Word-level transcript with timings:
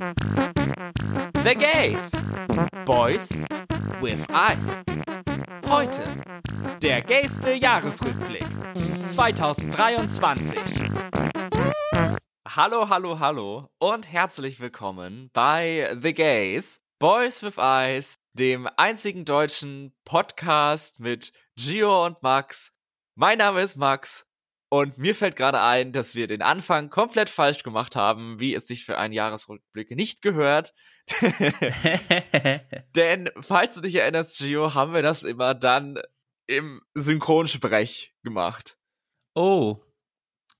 The 0.00 1.54
Gays. 1.54 2.12
Boys 2.86 3.36
with 4.00 4.26
Eyes. 4.30 4.80
Heute 5.68 6.02
der 6.80 7.02
gayste 7.02 7.52
Jahresrückblick 7.52 8.46
2023. 9.10 10.58
Hallo, 12.48 12.88
hallo, 12.88 13.18
hallo 13.18 13.68
und 13.78 14.10
herzlich 14.10 14.58
willkommen 14.58 15.28
bei 15.34 15.94
The 16.00 16.14
Gays, 16.14 16.80
Boys 16.98 17.42
with 17.42 17.58
Eyes, 17.58 18.14
dem 18.32 18.70
einzigen 18.78 19.26
deutschen 19.26 19.92
Podcast 20.06 20.98
mit 21.00 21.34
Gio 21.56 22.06
und 22.06 22.22
Max. 22.22 22.72
Mein 23.16 23.36
Name 23.36 23.60
ist 23.60 23.76
Max 23.76 24.29
und 24.72 24.98
mir 24.98 25.16
fällt 25.16 25.34
gerade 25.34 25.60
ein, 25.60 25.90
dass 25.90 26.14
wir 26.14 26.28
den 26.28 26.42
Anfang 26.42 26.90
komplett 26.90 27.28
falsch 27.28 27.64
gemacht 27.64 27.96
haben, 27.96 28.38
wie 28.38 28.54
es 28.54 28.68
sich 28.68 28.84
für 28.84 28.96
einen 28.96 29.12
Jahresrückblick 29.12 29.90
nicht 29.90 30.22
gehört. 30.22 30.74
Denn, 32.94 33.30
falls 33.40 33.74
du 33.74 33.80
dich 33.80 33.96
erinnerst, 33.96 34.38
Gio, 34.38 34.72
haben 34.72 34.94
wir 34.94 35.02
das 35.02 35.24
immer 35.24 35.54
dann 35.54 35.98
im 36.46 36.80
Synchronsprech 36.94 38.14
gemacht. 38.22 38.78
Oh. 39.34 39.80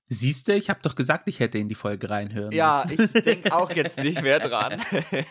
Siehst 0.07 0.49
du, 0.49 0.55
ich 0.55 0.69
habe 0.69 0.81
doch 0.83 0.95
gesagt, 0.95 1.29
ich 1.29 1.39
hätte 1.39 1.57
in 1.57 1.69
die 1.69 1.75
Folge 1.75 2.09
reinhören 2.09 2.51
Ja, 2.51 2.83
müssen. 2.85 3.09
ich 3.13 3.23
denke 3.23 3.55
auch 3.55 3.71
jetzt 3.75 3.97
nicht 3.97 4.21
mehr 4.21 4.39
dran. 4.39 4.81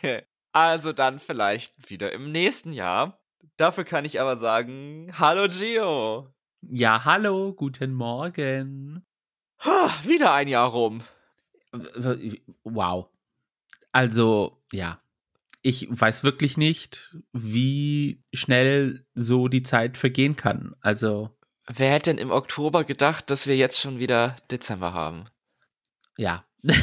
also 0.52 0.95
dann 0.95 1.18
vielleicht 1.18 1.90
wieder 1.90 2.12
im 2.12 2.32
nächsten 2.32 2.73
Jahr. 2.73 3.23
Dafür 3.59 3.84
kann 3.84 4.06
ich 4.06 4.23
aber 4.23 4.38
sagen, 4.38 5.12
hallo 5.18 5.48
Gio. 5.48 6.32
Ja, 6.62 7.05
hallo, 7.05 7.55
guten 7.55 7.95
Morgen. 7.95 9.05
Ha, 9.60 9.91
Wieder 10.05 10.32
ein 10.34 10.48
Jahr 10.48 10.68
rum. 10.68 11.02
Wow. 12.64 13.09
Also, 13.92 14.62
ja. 14.73 15.01
Ich 15.62 15.88
weiß 15.91 16.23
wirklich 16.23 16.56
nicht, 16.56 17.16
wie 17.32 18.23
schnell 18.32 19.04
so 19.15 19.49
die 19.49 19.62
Zeit 19.62 19.99
vergehen 19.99 20.37
kann. 20.37 20.74
Also, 20.80 21.30
Wer 21.66 21.93
hätte 21.93 22.10
denn 22.10 22.18
im 22.18 22.30
Oktober 22.30 22.84
gedacht, 22.84 23.30
dass 23.30 23.46
wir 23.46 23.56
jetzt 23.56 23.79
schon 23.79 23.99
wieder 23.99 24.37
Dezember 24.51 24.93
haben? 24.93 25.27
ja. 26.16 26.45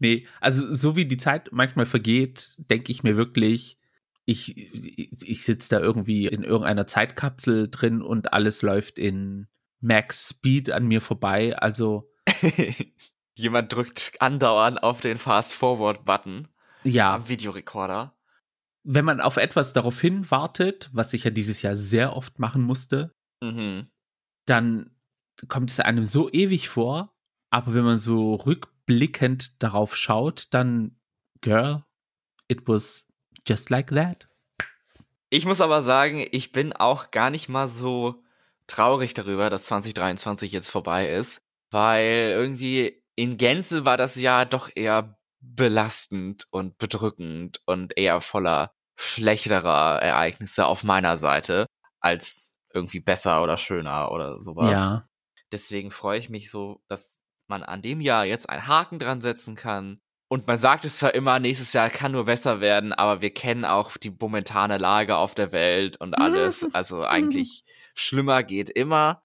nee, 0.00 0.26
also 0.40 0.74
so 0.74 0.96
wie 0.96 1.04
die 1.04 1.16
Zeit 1.16 1.50
manchmal 1.52 1.86
vergeht, 1.86 2.56
denke 2.58 2.90
ich 2.90 3.04
mir 3.04 3.16
wirklich, 3.16 3.78
ich, 4.26 4.56
ich, 4.56 5.10
ich 5.22 5.44
sitze 5.44 5.70
da 5.70 5.80
irgendwie 5.80 6.26
in 6.26 6.42
irgendeiner 6.42 6.86
Zeitkapsel 6.86 7.70
drin 7.70 8.02
und 8.02 8.32
alles 8.32 8.60
läuft 8.62 8.98
in 8.98 9.46
Max 9.80 10.28
Speed 10.30 10.70
an 10.70 10.86
mir 10.86 11.00
vorbei. 11.00 11.56
Also, 11.56 12.12
Jemand 13.38 13.72
drückt 13.72 14.12
andauernd 14.20 14.82
auf 14.82 15.00
den 15.00 15.18
Fast-Forward-Button 15.18 16.48
ja, 16.84 17.14
am 17.14 17.28
Videorekorder. 17.28 18.16
wenn 18.84 19.04
man 19.04 19.20
auf 19.20 19.36
etwas 19.36 19.72
darauf 19.72 20.00
hin 20.00 20.30
wartet, 20.30 20.88
was 20.92 21.12
ich 21.12 21.24
ja 21.24 21.30
dieses 21.30 21.62
Jahr 21.62 21.76
sehr 21.76 22.14
oft 22.16 22.38
machen 22.38 22.62
musste, 22.62 23.14
Mhm. 23.42 23.88
dann 24.46 24.90
kommt 25.48 25.70
es 25.70 25.80
einem 25.80 26.04
so 26.04 26.30
ewig 26.30 26.68
vor. 26.68 27.14
Aber 27.50 27.74
wenn 27.74 27.84
man 27.84 27.98
so 27.98 28.34
rückblickend 28.36 29.62
darauf 29.62 29.94
schaut, 29.96 30.46
dann, 30.54 30.98
girl, 31.42 31.84
it 32.48 32.66
was 32.66 33.05
just 33.46 33.70
like 33.70 33.88
that. 33.88 34.28
Ich 35.30 35.44
muss 35.44 35.60
aber 35.60 35.82
sagen, 35.82 36.26
ich 36.30 36.52
bin 36.52 36.72
auch 36.72 37.10
gar 37.10 37.30
nicht 37.30 37.48
mal 37.48 37.68
so 37.68 38.22
traurig 38.66 39.14
darüber, 39.14 39.50
dass 39.50 39.66
2023 39.66 40.52
jetzt 40.52 40.70
vorbei 40.70 41.08
ist, 41.08 41.42
weil 41.70 42.30
irgendwie 42.30 43.02
in 43.16 43.36
Gänze 43.36 43.84
war 43.84 43.96
das 43.96 44.16
Jahr 44.16 44.46
doch 44.46 44.70
eher 44.74 45.18
belastend 45.40 46.46
und 46.50 46.78
bedrückend 46.78 47.60
und 47.66 47.96
eher 47.96 48.20
voller 48.20 48.72
schlechterer 48.96 50.00
Ereignisse 50.02 50.66
auf 50.66 50.84
meiner 50.84 51.16
Seite 51.16 51.66
als 52.00 52.54
irgendwie 52.72 53.00
besser 53.00 53.42
oder 53.42 53.56
schöner 53.56 54.10
oder 54.10 54.40
sowas. 54.40 54.72
Ja, 54.72 55.08
Deswegen 55.52 55.90
freue 55.90 56.18
ich 56.18 56.28
mich 56.28 56.50
so, 56.50 56.80
dass 56.88 57.20
man 57.46 57.62
an 57.62 57.82
dem 57.82 58.00
Jahr 58.00 58.24
jetzt 58.24 58.48
einen 58.48 58.66
Haken 58.66 58.98
dran 58.98 59.20
setzen 59.20 59.54
kann. 59.54 60.00
Und 60.28 60.46
man 60.48 60.58
sagt 60.58 60.84
es 60.84 60.98
zwar 60.98 61.14
immer, 61.14 61.38
nächstes 61.38 61.72
Jahr 61.72 61.88
kann 61.88 62.12
nur 62.12 62.24
besser 62.24 62.60
werden, 62.60 62.92
aber 62.92 63.22
wir 63.22 63.30
kennen 63.30 63.64
auch 63.64 63.96
die 63.96 64.10
momentane 64.10 64.76
Lage 64.78 65.16
auf 65.16 65.34
der 65.34 65.52
Welt 65.52 66.00
und 66.00 66.14
alles. 66.14 66.66
Also 66.74 67.04
eigentlich 67.04 67.64
schlimmer 67.94 68.42
geht 68.42 68.68
immer. 68.68 69.22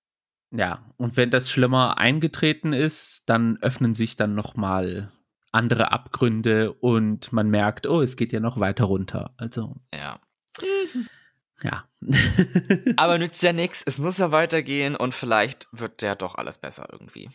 ja. 0.51 0.85
Und 0.97 1.17
wenn 1.17 1.31
das 1.31 1.50
schlimmer 1.50 1.97
eingetreten 1.97 2.73
ist, 2.73 3.23
dann 3.25 3.57
öffnen 3.61 3.95
sich 3.95 4.16
dann 4.16 4.35
noch 4.35 4.56
mal 4.56 5.11
andere 5.51 5.91
Abgründe 5.91 6.72
und 6.72 7.34
man 7.34 7.50
merkt, 7.50 7.88
oh, 7.88 8.01
es 8.01 8.16
geht 8.16 8.31
ja 8.31 8.40
noch 8.40 8.59
weiter 8.59 8.85
runter. 8.85 9.34
Also, 9.38 9.75
Ja. 9.94 10.19
ja. 11.63 11.85
Aber 12.97 13.17
nützt 13.17 13.41
ja 13.44 13.53
nichts. 13.53 13.84
Es 13.85 13.97
muss 14.00 14.19
ja 14.19 14.31
weitergehen 14.31 14.95
und 14.95 15.13
vielleicht 15.13 15.67
wird 15.72 16.01
ja 16.03 16.16
doch 16.16 16.35
alles 16.35 16.57
besser 16.59 16.88
irgendwie. 16.91 17.29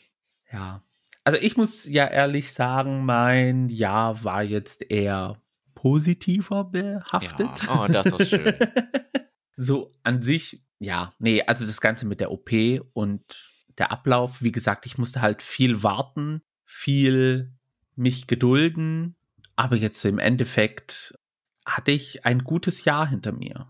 Ja. 0.52 0.82
Also 1.26 1.38
ich 1.40 1.56
muss 1.56 1.86
ja 1.86 2.06
ehrlich 2.06 2.52
sagen, 2.52 3.04
mein 3.04 3.68
Jahr 3.68 4.22
war 4.22 4.44
jetzt 4.44 4.88
eher 4.88 5.42
positiver 5.74 6.62
behaftet. 6.62 7.64
Ja. 7.64 7.82
Oh, 7.82 7.88
das 7.88 8.06
ist 8.06 8.30
schön. 8.30 8.54
so 9.56 9.92
an 10.04 10.22
sich, 10.22 10.62
ja, 10.78 11.12
nee, 11.18 11.42
also 11.42 11.66
das 11.66 11.80
Ganze 11.80 12.06
mit 12.06 12.20
der 12.20 12.30
OP 12.30 12.52
und 12.92 13.24
der 13.76 13.90
Ablauf, 13.90 14.40
wie 14.40 14.52
gesagt, 14.52 14.86
ich 14.86 14.98
musste 14.98 15.20
halt 15.20 15.42
viel 15.42 15.82
warten, 15.82 16.42
viel 16.64 17.52
mich 17.96 18.28
gedulden, 18.28 19.16
aber 19.56 19.74
jetzt 19.74 20.00
so 20.00 20.08
im 20.08 20.20
Endeffekt 20.20 21.18
hatte 21.66 21.90
ich 21.90 22.24
ein 22.24 22.44
gutes 22.44 22.84
Jahr 22.84 23.04
hinter 23.04 23.32
mir. 23.32 23.66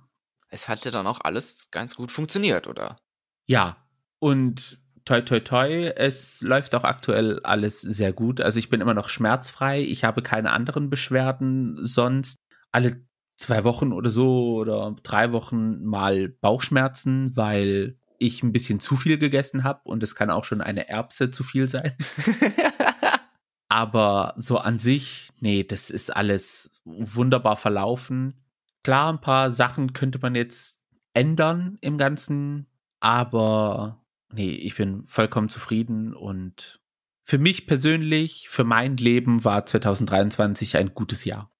Es 0.50 0.68
hat 0.68 0.84
ja 0.84 0.90
dann 0.90 1.06
auch 1.06 1.22
alles 1.22 1.70
ganz 1.70 1.96
gut 1.96 2.12
funktioniert, 2.12 2.66
oder? 2.66 2.98
Ja, 3.46 3.88
und 4.18 4.78
toi 5.06 5.22
toi 5.22 5.40
toi, 5.40 5.92
es 5.96 6.42
läuft 6.42 6.74
auch 6.74 6.84
aktuell 6.84 7.40
alles 7.42 7.80
sehr 7.80 8.12
gut. 8.12 8.40
Also 8.40 8.58
ich 8.58 8.68
bin 8.68 8.82
immer 8.82 8.94
noch 8.94 9.08
schmerzfrei, 9.08 9.80
ich 9.80 10.04
habe 10.04 10.20
keine 10.20 10.50
anderen 10.50 10.90
Beschwerden 10.90 11.78
sonst. 11.80 12.38
Alle 12.72 13.06
zwei 13.36 13.64
Wochen 13.64 13.92
oder 13.92 14.10
so 14.10 14.56
oder 14.56 14.94
drei 15.02 15.32
Wochen 15.32 15.84
mal 15.84 16.28
Bauchschmerzen, 16.28 17.36
weil 17.36 17.96
ich 18.18 18.42
ein 18.42 18.52
bisschen 18.52 18.80
zu 18.80 18.96
viel 18.96 19.18
gegessen 19.18 19.64
habe 19.64 19.80
und 19.84 20.02
es 20.02 20.14
kann 20.14 20.30
auch 20.30 20.44
schon 20.44 20.60
eine 20.60 20.88
Erbse 20.88 21.30
zu 21.30 21.44
viel 21.44 21.68
sein. 21.68 21.96
Aber 23.68 24.34
so 24.36 24.58
an 24.58 24.78
sich, 24.78 25.30
nee, 25.40 25.64
das 25.64 25.90
ist 25.90 26.14
alles 26.14 26.70
wunderbar 26.84 27.56
verlaufen. 27.56 28.44
Klar, 28.82 29.12
ein 29.12 29.20
paar 29.20 29.50
Sachen 29.50 29.92
könnte 29.92 30.18
man 30.20 30.34
jetzt 30.34 30.82
ändern 31.12 31.76
im 31.80 31.98
Ganzen, 31.98 32.66
aber 33.00 34.05
nee, 34.36 34.50
ich 34.50 34.76
bin 34.76 35.06
vollkommen 35.06 35.48
zufrieden 35.48 36.14
und 36.14 36.80
für 37.24 37.38
mich 37.38 37.66
persönlich, 37.66 38.48
für 38.48 38.64
mein 38.64 38.96
Leben 38.96 39.44
war 39.44 39.66
2023 39.66 40.76
ein 40.76 40.94
gutes 40.94 41.24
Jahr. 41.24 41.50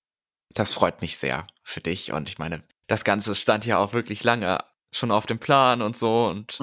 Das 0.55 0.73
freut 0.73 1.01
mich 1.01 1.19
sehr 1.19 1.47
für 1.65 1.81
dich. 1.81 2.13
Und 2.13 2.29
ich 2.29 2.39
meine, 2.39 2.63
das 2.87 3.03
Ganze 3.03 3.35
stand 3.35 3.67
ja 3.67 3.79
auch 3.79 3.93
wirklich 3.93 4.23
lange 4.23 4.61
schon 4.93 5.11
auf 5.11 5.27
dem 5.27 5.39
Plan 5.39 5.83
und 5.83 5.97
so. 5.97 6.27
Und 6.27 6.61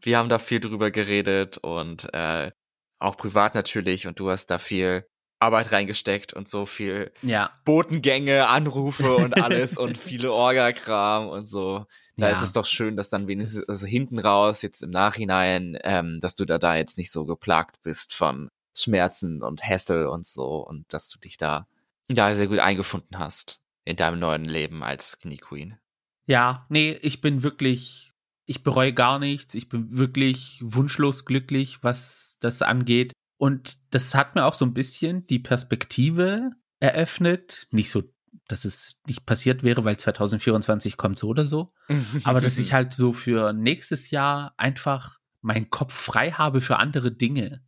wir 0.00 0.16
haben 0.16 0.30
da 0.30 0.38
viel 0.38 0.60
drüber 0.60 0.90
geredet 0.90 1.58
und 1.58 2.12
äh, 2.14 2.50
auch 2.98 3.16
privat 3.16 3.54
natürlich. 3.54 4.06
Und 4.06 4.18
du 4.18 4.30
hast 4.30 4.46
da 4.46 4.58
viel 4.58 5.06
Arbeit 5.40 5.70
reingesteckt 5.70 6.32
und 6.32 6.48
so 6.48 6.66
viel 6.66 7.12
Ja, 7.22 7.50
Botengänge, 7.64 8.48
Anrufe 8.48 9.14
und 9.16 9.42
alles 9.42 9.76
und 9.76 9.98
viele 9.98 10.32
Orga-Kram 10.32 11.28
und 11.28 11.46
so. 11.46 11.84
Da 12.18 12.28
Ja. 12.28 12.34
ist 12.34 12.42
es 12.42 12.52
doch 12.52 12.66
schön, 12.66 12.96
dass 12.96 13.10
dann 13.10 13.28
wenigstens 13.28 13.68
also 13.68 13.86
hinten 13.86 14.18
raus, 14.18 14.62
jetzt 14.62 14.82
im 14.82 14.90
Nachhinein, 14.90 15.78
ähm, 15.84 16.18
dass 16.20 16.34
du 16.34 16.44
da, 16.44 16.58
da 16.58 16.74
jetzt 16.76 16.98
nicht 16.98 17.10
so 17.12 17.24
geplagt 17.24 17.80
bist 17.82 18.12
von 18.14 18.48
Schmerzen 18.76 19.42
und 19.42 19.62
Hassel 19.62 20.06
und 20.06 20.26
so 20.26 20.66
und 20.66 20.92
dass 20.92 21.08
du 21.08 21.18
dich 21.18 21.36
da, 21.36 21.66
da 22.08 22.34
sehr 22.34 22.48
gut 22.48 22.58
eingefunden 22.58 23.18
hast 23.18 23.60
in 23.84 23.96
deinem 23.96 24.18
neuen 24.18 24.44
Leben 24.44 24.82
als 24.82 25.18
Knie 25.18 25.38
Queen. 25.38 25.78
Ja, 26.26 26.66
nee, 26.68 26.92
ich 27.02 27.20
bin 27.20 27.42
wirklich, 27.42 28.12
ich 28.46 28.62
bereue 28.62 28.92
gar 28.92 29.18
nichts. 29.18 29.54
Ich 29.54 29.68
bin 29.68 29.96
wirklich 29.96 30.60
wunschlos 30.62 31.24
glücklich, 31.24 31.82
was 31.82 32.36
das 32.40 32.62
angeht. 32.62 33.12
Und 33.38 33.94
das 33.94 34.14
hat 34.14 34.34
mir 34.34 34.44
auch 34.44 34.54
so 34.54 34.64
ein 34.66 34.74
bisschen 34.74 35.26
die 35.28 35.38
Perspektive 35.38 36.50
eröffnet. 36.80 37.66
Nicht 37.70 37.90
so, 37.90 38.02
dass 38.48 38.64
es 38.64 38.96
nicht 39.06 39.26
passiert 39.26 39.62
wäre, 39.62 39.84
weil 39.84 39.96
2024 39.96 40.96
kommt 40.96 41.18
so 41.18 41.28
oder 41.28 41.44
so. 41.44 41.72
Aber 42.24 42.40
dass 42.40 42.58
ich 42.58 42.72
halt 42.72 42.94
so 42.94 43.12
für 43.12 43.52
nächstes 43.52 44.10
Jahr 44.10 44.54
einfach 44.56 45.18
meinen 45.40 45.70
Kopf 45.70 45.94
frei 45.94 46.32
habe 46.32 46.60
für 46.60 46.78
andere 46.78 47.12
Dinge. 47.12 47.62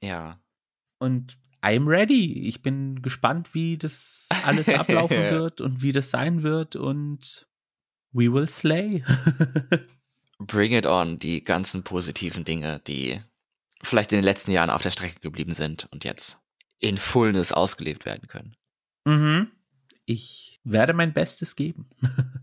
ja. 0.00 0.40
Und 0.98 1.36
I'm 1.62 1.88
ready. 1.88 2.46
Ich 2.46 2.62
bin 2.62 3.02
gespannt, 3.02 3.52
wie 3.52 3.76
das 3.76 4.28
alles 4.44 4.68
ablaufen 4.68 5.16
wird 5.16 5.60
und 5.60 5.82
wie 5.82 5.92
das 5.92 6.10
sein 6.10 6.44
wird. 6.44 6.76
Und 6.76 7.48
we 8.12 8.32
will 8.32 8.48
slay. 8.48 9.02
Bring 10.38 10.72
it 10.72 10.86
on, 10.86 11.16
die 11.16 11.42
ganzen 11.42 11.82
positiven 11.82 12.44
Dinge, 12.44 12.80
die 12.86 13.20
vielleicht 13.82 14.12
in 14.12 14.18
den 14.18 14.24
letzten 14.24 14.52
Jahren 14.52 14.70
auf 14.70 14.82
der 14.82 14.90
Strecke 14.90 15.18
geblieben 15.20 15.52
sind 15.52 15.88
und 15.90 16.04
jetzt 16.04 16.40
in 16.78 16.98
Fullness 16.98 17.52
ausgelebt 17.52 18.04
werden 18.04 18.28
können. 18.28 18.56
Mhm. 19.04 19.50
Ich 20.06 20.60
werde 20.64 20.94
mein 20.94 21.12
Bestes 21.12 21.56
geben. 21.56 21.90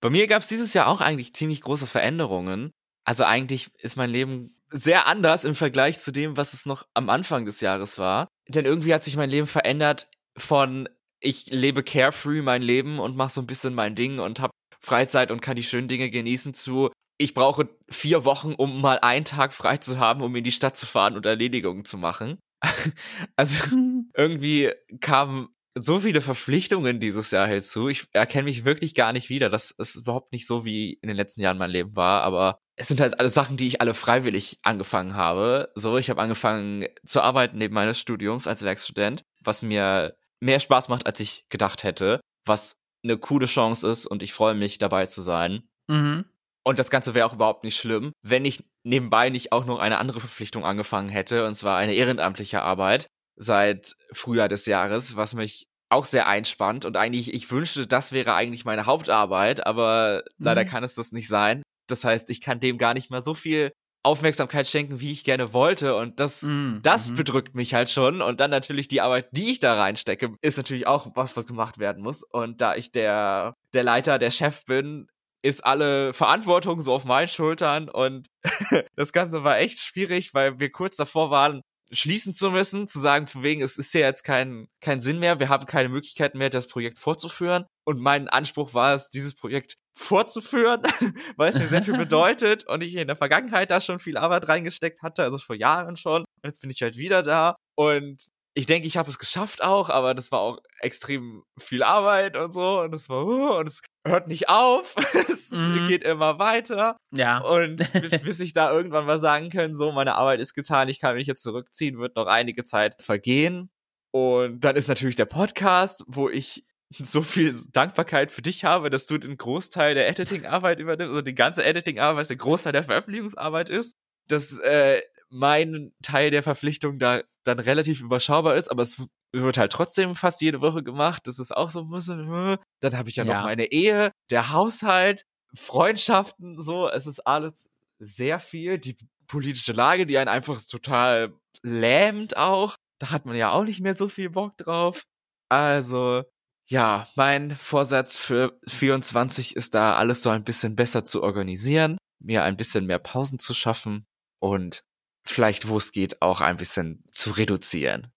Bei 0.00 0.10
mir 0.10 0.26
gab 0.26 0.42
es 0.42 0.48
dieses 0.48 0.74
Jahr 0.74 0.88
auch 0.88 1.00
eigentlich 1.00 1.34
ziemlich 1.34 1.62
große 1.62 1.86
Veränderungen. 1.86 2.70
Also 3.04 3.24
eigentlich 3.24 3.70
ist 3.78 3.96
mein 3.96 4.10
Leben 4.10 4.56
sehr 4.70 5.06
anders 5.06 5.44
im 5.44 5.54
Vergleich 5.54 5.98
zu 5.98 6.12
dem, 6.12 6.36
was 6.36 6.54
es 6.54 6.66
noch 6.66 6.86
am 6.94 7.08
Anfang 7.08 7.44
des 7.44 7.60
Jahres 7.60 7.98
war. 7.98 8.28
Denn 8.48 8.64
irgendwie 8.64 8.94
hat 8.94 9.04
sich 9.04 9.16
mein 9.16 9.30
Leben 9.30 9.46
verändert 9.46 10.08
von 10.36 10.88
ich 11.20 11.46
lebe 11.46 11.82
carefree 11.82 12.42
mein 12.42 12.62
Leben 12.62 12.98
und 12.98 13.16
mache 13.16 13.32
so 13.32 13.40
ein 13.40 13.46
bisschen 13.46 13.74
mein 13.74 13.94
Ding 13.94 14.18
und 14.18 14.40
habe 14.40 14.52
Freizeit 14.80 15.30
und 15.30 15.40
kann 15.40 15.56
die 15.56 15.62
schönen 15.62 15.88
Dinge 15.88 16.10
genießen 16.10 16.54
zu 16.54 16.90
ich 17.22 17.34
brauche 17.34 17.68
vier 17.88 18.24
Wochen, 18.24 18.52
um 18.54 18.80
mal 18.80 18.98
einen 19.00 19.24
Tag 19.24 19.52
frei 19.52 19.76
zu 19.76 19.98
haben, 19.98 20.22
um 20.22 20.34
in 20.34 20.42
die 20.42 20.50
Stadt 20.50 20.76
zu 20.76 20.86
fahren 20.86 21.14
und 21.14 21.24
Erledigungen 21.24 21.84
zu 21.84 21.96
machen. 21.96 22.40
also 23.36 23.64
irgendwie 24.16 24.72
kamen 25.00 25.48
so 25.74 26.00
viele 26.00 26.20
Verpflichtungen 26.20 27.00
dieses 27.00 27.30
Jahr 27.30 27.46
hinzu. 27.46 27.88
Ich 27.88 28.06
erkenne 28.12 28.44
mich 28.44 28.64
wirklich 28.64 28.94
gar 28.94 29.12
nicht 29.12 29.30
wieder. 29.30 29.48
Das 29.48 29.70
ist 29.70 29.96
überhaupt 29.96 30.32
nicht 30.32 30.46
so, 30.46 30.64
wie 30.64 30.94
in 30.94 31.08
den 31.08 31.16
letzten 31.16 31.40
Jahren 31.40 31.58
mein 31.58 31.70
Leben 31.70 31.96
war. 31.96 32.22
Aber 32.22 32.58
es 32.76 32.88
sind 32.88 33.00
halt 33.00 33.18
alles 33.18 33.34
Sachen, 33.34 33.56
die 33.56 33.68
ich 33.68 33.80
alle 33.80 33.94
freiwillig 33.94 34.58
angefangen 34.62 35.14
habe. 35.14 35.70
So, 35.74 35.96
ich 35.96 36.10
habe 36.10 36.20
angefangen 36.20 36.86
zu 37.04 37.22
arbeiten 37.22 37.58
neben 37.58 37.74
meines 37.74 37.98
Studiums 37.98 38.46
als 38.46 38.62
Werkstudent, 38.62 39.24
was 39.40 39.62
mir 39.62 40.16
mehr 40.40 40.60
Spaß 40.60 40.88
macht, 40.88 41.06
als 41.06 41.20
ich 41.20 41.46
gedacht 41.48 41.84
hätte. 41.84 42.20
Was 42.44 42.80
eine 43.04 43.18
coole 43.18 43.46
Chance 43.46 43.88
ist 43.88 44.06
und 44.06 44.22
ich 44.22 44.32
freue 44.32 44.54
mich 44.54 44.78
dabei 44.78 45.06
zu 45.06 45.22
sein. 45.22 45.62
Mhm. 45.88 46.24
Und 46.64 46.78
das 46.78 46.90
Ganze 46.90 47.14
wäre 47.14 47.26
auch 47.26 47.34
überhaupt 47.34 47.64
nicht 47.64 47.76
schlimm, 47.76 48.12
wenn 48.22 48.44
ich 48.44 48.64
nebenbei 48.84 49.30
nicht 49.30 49.52
auch 49.52 49.64
noch 49.64 49.80
eine 49.80 49.98
andere 49.98 50.20
Verpflichtung 50.20 50.64
angefangen 50.64 51.08
hätte, 51.08 51.46
und 51.46 51.56
zwar 51.56 51.76
eine 51.76 51.94
ehrenamtliche 51.94 52.62
Arbeit 52.62 53.08
seit 53.36 53.94
Frühjahr 54.12 54.48
des 54.48 54.66
Jahres, 54.66 55.16
was 55.16 55.34
mich 55.34 55.66
auch 55.88 56.04
sehr 56.04 56.26
einspannt. 56.26 56.84
Und 56.84 56.96
eigentlich, 56.96 57.32
ich 57.32 57.50
wünschte, 57.50 57.86
das 57.86 58.12
wäre 58.12 58.34
eigentlich 58.34 58.64
meine 58.64 58.86
Hauptarbeit, 58.86 59.66
aber 59.66 60.22
mhm. 60.38 60.44
leider 60.44 60.64
kann 60.64 60.84
es 60.84 60.94
das 60.94 61.12
nicht 61.12 61.28
sein. 61.28 61.62
Das 61.86 62.04
heißt, 62.04 62.30
ich 62.30 62.40
kann 62.40 62.60
dem 62.60 62.78
gar 62.78 62.94
nicht 62.94 63.10
mal 63.10 63.22
so 63.22 63.34
viel 63.34 63.72
Aufmerksamkeit 64.02 64.66
schenken, 64.66 65.00
wie 65.00 65.12
ich 65.12 65.24
gerne 65.24 65.52
wollte. 65.52 65.94
Und 65.96 66.18
das, 66.18 66.42
mhm. 66.42 66.80
das 66.82 67.10
mhm. 67.10 67.16
bedrückt 67.16 67.54
mich 67.54 67.74
halt 67.74 67.90
schon. 67.90 68.22
Und 68.22 68.40
dann 68.40 68.50
natürlich 68.50 68.88
die 68.88 69.00
Arbeit, 69.00 69.28
die 69.32 69.52
ich 69.52 69.60
da 69.60 69.74
reinstecke, 69.74 70.34
ist 70.40 70.56
natürlich 70.56 70.86
auch 70.86 71.08
was, 71.14 71.36
was 71.36 71.46
gemacht 71.46 71.78
werden 71.78 72.02
muss. 72.02 72.22
Und 72.22 72.60
da 72.60 72.74
ich 72.74 72.90
der, 72.90 73.54
der 73.74 73.84
Leiter, 73.84 74.18
der 74.18 74.30
Chef 74.30 74.64
bin, 74.64 75.06
ist 75.42 75.64
alle 75.64 76.12
Verantwortung 76.12 76.80
so 76.80 76.94
auf 76.94 77.04
meinen 77.04 77.28
Schultern 77.28 77.88
und 77.88 78.28
das 78.96 79.12
Ganze 79.12 79.42
war 79.42 79.58
echt 79.58 79.80
schwierig, 79.80 80.34
weil 80.34 80.60
wir 80.60 80.70
kurz 80.70 80.96
davor 80.96 81.30
waren, 81.30 81.62
schließen 81.92 82.32
zu 82.32 82.50
müssen, 82.50 82.88
zu 82.88 82.98
sagen, 82.98 83.26
von 83.26 83.42
wegen, 83.42 83.62
es 83.62 83.76
ist 83.76 83.92
ja 83.94 84.00
jetzt 84.00 84.24
kein, 84.24 84.68
kein 84.80 85.00
Sinn 85.00 85.18
mehr, 85.18 85.40
wir 85.40 85.48
haben 85.48 85.66
keine 85.66 85.88
Möglichkeit 85.88 86.34
mehr, 86.34 86.50
das 86.50 86.66
Projekt 86.66 86.98
fortzuführen. 86.98 87.66
Und 87.84 88.00
mein 88.00 88.28
Anspruch 88.28 88.74
war 88.74 88.94
es, 88.94 89.10
dieses 89.10 89.34
Projekt 89.34 89.76
fortzuführen, 89.94 90.82
weil 91.36 91.50
es 91.50 91.58
mir 91.58 91.68
sehr 91.68 91.82
viel 91.82 91.96
bedeutet 91.98 92.66
und 92.66 92.82
ich 92.82 92.94
in 92.94 93.06
der 93.06 93.16
Vergangenheit 93.16 93.70
da 93.70 93.80
schon 93.80 93.98
viel 93.98 94.16
Arbeit 94.16 94.48
reingesteckt 94.48 95.02
hatte, 95.02 95.22
also 95.22 95.38
vor 95.38 95.56
Jahren 95.56 95.96
schon. 95.96 96.22
Und 96.22 96.48
jetzt 96.48 96.60
bin 96.60 96.70
ich 96.70 96.82
halt 96.82 96.96
wieder 96.96 97.22
da 97.22 97.56
und 97.76 98.22
ich 98.54 98.66
denke, 98.66 98.86
ich 98.86 98.96
habe 98.96 99.08
es 99.08 99.18
geschafft 99.18 99.62
auch, 99.62 99.88
aber 99.88 100.14
das 100.14 100.30
war 100.30 100.40
auch 100.40 100.58
extrem 100.80 101.42
viel 101.58 101.82
Arbeit 101.82 102.36
und 102.36 102.52
so 102.52 102.80
und 102.80 102.94
es 102.94 103.08
war 103.08 103.24
uh, 103.24 103.58
und 103.58 103.68
es 103.68 103.80
hört 104.06 104.28
nicht 104.28 104.48
auf, 104.48 104.94
es 105.28 105.50
mhm. 105.50 105.88
geht 105.88 106.04
immer 106.04 106.38
weiter. 106.38 106.96
Ja. 107.14 107.38
Und 107.38 107.76
bis, 108.22 108.40
ich 108.40 108.52
da 108.52 108.70
irgendwann 108.70 109.06
mal 109.06 109.20
sagen 109.20 109.48
können, 109.48 109.74
so 109.74 109.92
meine 109.92 110.16
Arbeit 110.16 110.40
ist 110.40 110.54
getan, 110.54 110.88
ich 110.88 111.00
kann 111.00 111.14
mich 111.14 111.26
jetzt 111.26 111.42
zurückziehen, 111.42 111.98
wird 111.98 112.16
noch 112.16 112.26
einige 112.26 112.62
Zeit 112.62 113.00
vergehen. 113.00 113.70
Und 114.10 114.60
dann 114.60 114.76
ist 114.76 114.88
natürlich 114.88 115.16
der 115.16 115.24
Podcast, 115.24 116.04
wo 116.06 116.28
ich 116.28 116.66
so 116.90 117.22
viel 117.22 117.56
Dankbarkeit 117.72 118.30
für 118.30 118.42
dich 118.42 118.64
habe, 118.64 118.90
dass 118.90 119.06
du 119.06 119.16
den 119.16 119.38
Großteil 119.38 119.94
der 119.94 120.08
Editing-Arbeit 120.08 120.78
übernimmst, 120.78 121.10
also 121.10 121.22
die 121.22 121.34
ganze 121.34 121.64
Editing-Arbeit, 121.64 122.20
was 122.20 122.28
der 122.28 122.36
Großteil 122.36 122.72
der 122.72 122.84
Veröffentlichungsarbeit 122.84 123.70
ist. 123.70 123.96
Das 124.28 124.58
äh, 124.58 125.00
mein 125.32 125.92
Teil 126.02 126.30
der 126.30 126.42
Verpflichtung 126.42 126.98
da 126.98 127.22
dann 127.44 127.58
relativ 127.58 128.00
überschaubar 128.00 128.54
ist, 128.54 128.70
aber 128.70 128.82
es 128.82 129.02
wird 129.32 129.58
halt 129.58 129.72
trotzdem 129.72 130.14
fast 130.14 130.40
jede 130.40 130.60
Woche 130.60 130.82
gemacht. 130.82 131.26
Das 131.26 131.38
ist 131.38 131.56
auch 131.56 131.70
so 131.70 131.80
ein 131.80 131.90
bisschen, 131.90 132.28
hm. 132.28 132.58
dann 132.80 132.96
habe 132.96 133.08
ich 133.08 133.16
ja, 133.16 133.24
ja 133.24 133.34
noch 133.34 133.44
meine 133.44 133.72
Ehe, 133.72 134.12
der 134.30 134.52
Haushalt, 134.52 135.24
Freundschaften, 135.54 136.60
so, 136.60 136.88
es 136.88 137.06
ist 137.06 137.26
alles 137.26 137.68
sehr 137.98 138.38
viel. 138.38 138.78
Die 138.78 138.96
politische 139.26 139.72
Lage, 139.72 140.06
die 140.06 140.18
einen 140.18 140.28
einfach 140.28 140.60
total 140.62 141.32
lähmt 141.62 142.36
auch. 142.36 142.76
Da 142.98 143.10
hat 143.10 143.26
man 143.26 143.36
ja 143.36 143.50
auch 143.50 143.64
nicht 143.64 143.80
mehr 143.80 143.94
so 143.94 144.08
viel 144.08 144.30
Bock 144.30 144.56
drauf. 144.58 145.04
Also, 145.48 146.22
ja, 146.68 147.08
mein 147.16 147.50
Vorsatz 147.50 148.16
für 148.16 148.58
24 148.68 149.56
ist 149.56 149.74
da 149.74 149.94
alles 149.94 150.22
so 150.22 150.30
ein 150.30 150.44
bisschen 150.44 150.76
besser 150.76 151.04
zu 151.04 151.22
organisieren, 151.22 151.98
mir 152.20 152.44
ein 152.44 152.56
bisschen 152.56 152.86
mehr 152.86 152.98
Pausen 152.98 153.38
zu 153.38 153.52
schaffen 153.52 154.06
und 154.40 154.84
vielleicht, 155.24 155.68
wo 155.68 155.76
es 155.76 155.92
geht, 155.92 156.22
auch 156.22 156.40
ein 156.40 156.56
bisschen 156.56 157.04
zu 157.10 157.30
reduzieren, 157.30 158.12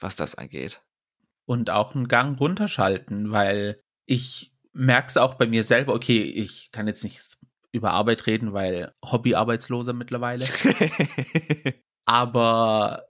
was 0.00 0.16
das 0.16 0.34
angeht. 0.34 0.82
Und 1.44 1.70
auch 1.70 1.94
einen 1.94 2.08
Gang 2.08 2.38
runterschalten, 2.38 3.32
weil 3.32 3.80
ich 4.06 4.52
merke 4.72 5.08
es 5.08 5.16
auch 5.16 5.34
bei 5.34 5.46
mir 5.46 5.64
selber, 5.64 5.94
okay, 5.94 6.22
ich 6.22 6.70
kann 6.72 6.86
jetzt 6.86 7.04
nicht 7.04 7.36
über 7.72 7.92
Arbeit 7.92 8.26
reden, 8.26 8.52
weil 8.52 8.94
Hobbyarbeitsloser 9.04 9.92
mittlerweile. 9.92 10.46
Aber 12.04 13.04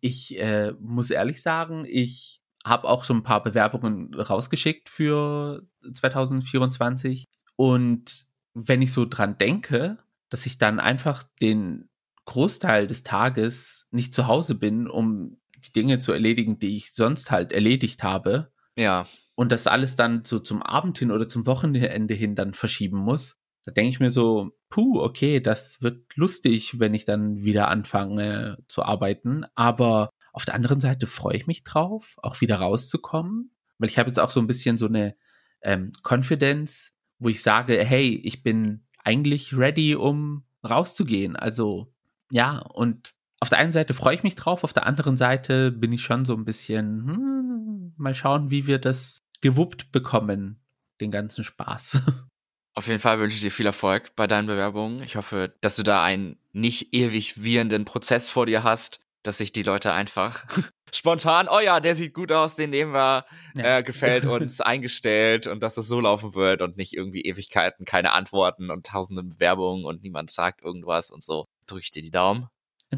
ich 0.00 0.38
äh, 0.38 0.72
muss 0.80 1.10
ehrlich 1.10 1.40
sagen, 1.42 1.84
ich 1.86 2.40
habe 2.64 2.88
auch 2.88 3.04
so 3.04 3.14
ein 3.14 3.22
paar 3.22 3.42
Bewerbungen 3.42 4.14
rausgeschickt 4.14 4.88
für 4.88 5.66
2024. 5.90 7.28
Und 7.56 8.26
wenn 8.54 8.82
ich 8.82 8.92
so 8.92 9.06
dran 9.06 9.38
denke, 9.38 9.98
dass 10.28 10.46
ich 10.46 10.58
dann 10.58 10.80
einfach 10.80 11.22
den 11.40 11.88
Großteil 12.24 12.86
des 12.86 13.02
Tages 13.02 13.86
nicht 13.90 14.14
zu 14.14 14.26
Hause 14.26 14.54
bin, 14.54 14.88
um 14.88 15.38
die 15.56 15.72
Dinge 15.72 15.98
zu 15.98 16.12
erledigen, 16.12 16.58
die 16.58 16.76
ich 16.76 16.92
sonst 16.92 17.30
halt 17.30 17.52
erledigt 17.52 18.02
habe. 18.02 18.52
Ja. 18.76 19.06
Und 19.34 19.52
das 19.52 19.66
alles 19.66 19.96
dann 19.96 20.24
so 20.24 20.38
zum 20.38 20.62
Abend 20.62 20.98
hin 20.98 21.10
oder 21.10 21.28
zum 21.28 21.46
Wochenende 21.46 22.14
hin 22.14 22.34
dann 22.34 22.54
verschieben 22.54 22.98
muss. 22.98 23.36
Da 23.64 23.72
denke 23.72 23.90
ich 23.90 24.00
mir 24.00 24.10
so, 24.10 24.50
puh, 24.70 25.00
okay, 25.00 25.40
das 25.40 25.82
wird 25.82 26.16
lustig, 26.16 26.80
wenn 26.80 26.94
ich 26.94 27.04
dann 27.04 27.44
wieder 27.44 27.68
anfange 27.68 28.58
zu 28.68 28.82
arbeiten. 28.82 29.44
Aber 29.54 30.10
auf 30.32 30.44
der 30.44 30.54
anderen 30.54 30.80
Seite 30.80 31.06
freue 31.06 31.36
ich 31.36 31.46
mich 31.46 31.62
drauf, 31.62 32.16
auch 32.22 32.40
wieder 32.40 32.56
rauszukommen, 32.56 33.54
weil 33.78 33.88
ich 33.88 33.98
habe 33.98 34.08
jetzt 34.08 34.18
auch 34.18 34.30
so 34.30 34.40
ein 34.40 34.46
bisschen 34.46 34.76
so 34.76 34.86
eine 34.86 35.14
ähm, 35.62 35.92
Confidence, 36.02 36.92
wo 37.18 37.28
ich 37.28 37.42
sage, 37.42 37.84
hey, 37.84 38.20
ich 38.24 38.42
bin 38.42 38.84
eigentlich 39.04 39.56
ready, 39.56 39.94
um 39.94 40.44
rauszugehen. 40.64 41.36
Also 41.36 41.92
ja, 42.32 42.58
und 42.58 43.12
auf 43.40 43.50
der 43.50 43.58
einen 43.58 43.72
Seite 43.72 43.92
freue 43.92 44.14
ich 44.14 44.22
mich 44.22 44.36
drauf, 44.36 44.64
auf 44.64 44.72
der 44.72 44.86
anderen 44.86 45.16
Seite 45.16 45.70
bin 45.70 45.92
ich 45.92 46.02
schon 46.02 46.24
so 46.24 46.34
ein 46.34 46.44
bisschen, 46.44 47.06
hm, 47.06 47.94
mal 47.96 48.14
schauen, 48.14 48.50
wie 48.50 48.66
wir 48.66 48.78
das 48.78 49.18
gewuppt 49.42 49.92
bekommen, 49.92 50.58
den 51.00 51.10
ganzen 51.10 51.44
Spaß. 51.44 52.00
Auf 52.74 52.86
jeden 52.86 53.00
Fall 53.00 53.18
wünsche 53.18 53.34
ich 53.34 53.42
dir 53.42 53.50
viel 53.50 53.66
Erfolg 53.66 54.16
bei 54.16 54.26
deinen 54.26 54.46
Bewerbungen. 54.46 55.02
Ich 55.02 55.16
hoffe, 55.16 55.52
dass 55.60 55.76
du 55.76 55.82
da 55.82 56.02
einen 56.02 56.38
nicht 56.52 56.94
ewig 56.94 57.42
wirrenden 57.42 57.84
Prozess 57.84 58.30
vor 58.30 58.46
dir 58.46 58.62
hast, 58.62 59.00
dass 59.22 59.36
sich 59.36 59.52
die 59.52 59.62
Leute 59.62 59.92
einfach 59.92 60.46
spontan, 60.94 61.48
oh 61.50 61.60
ja, 61.60 61.80
der 61.80 61.94
sieht 61.94 62.14
gut 62.14 62.32
aus, 62.32 62.56
den 62.56 62.70
nehmen 62.70 62.94
wir, 62.94 63.26
ja. 63.54 63.78
äh, 63.78 63.82
gefällt 63.82 64.24
uns, 64.26 64.62
eingestellt 64.62 65.46
und 65.46 65.62
dass 65.62 65.76
es 65.76 65.86
so 65.86 66.00
laufen 66.00 66.34
wird 66.34 66.62
und 66.62 66.78
nicht 66.78 66.94
irgendwie 66.94 67.22
Ewigkeiten, 67.22 67.84
keine 67.84 68.12
Antworten 68.12 68.70
und 68.70 68.86
tausende 68.86 69.22
Bewerbungen 69.22 69.84
und 69.84 70.02
niemand 70.02 70.30
sagt 70.30 70.62
irgendwas 70.62 71.10
und 71.10 71.22
so. 71.22 71.46
Drück 71.72 71.82
ich 71.82 71.90
dir 71.90 72.02
die 72.02 72.10
Daumen. 72.10 72.48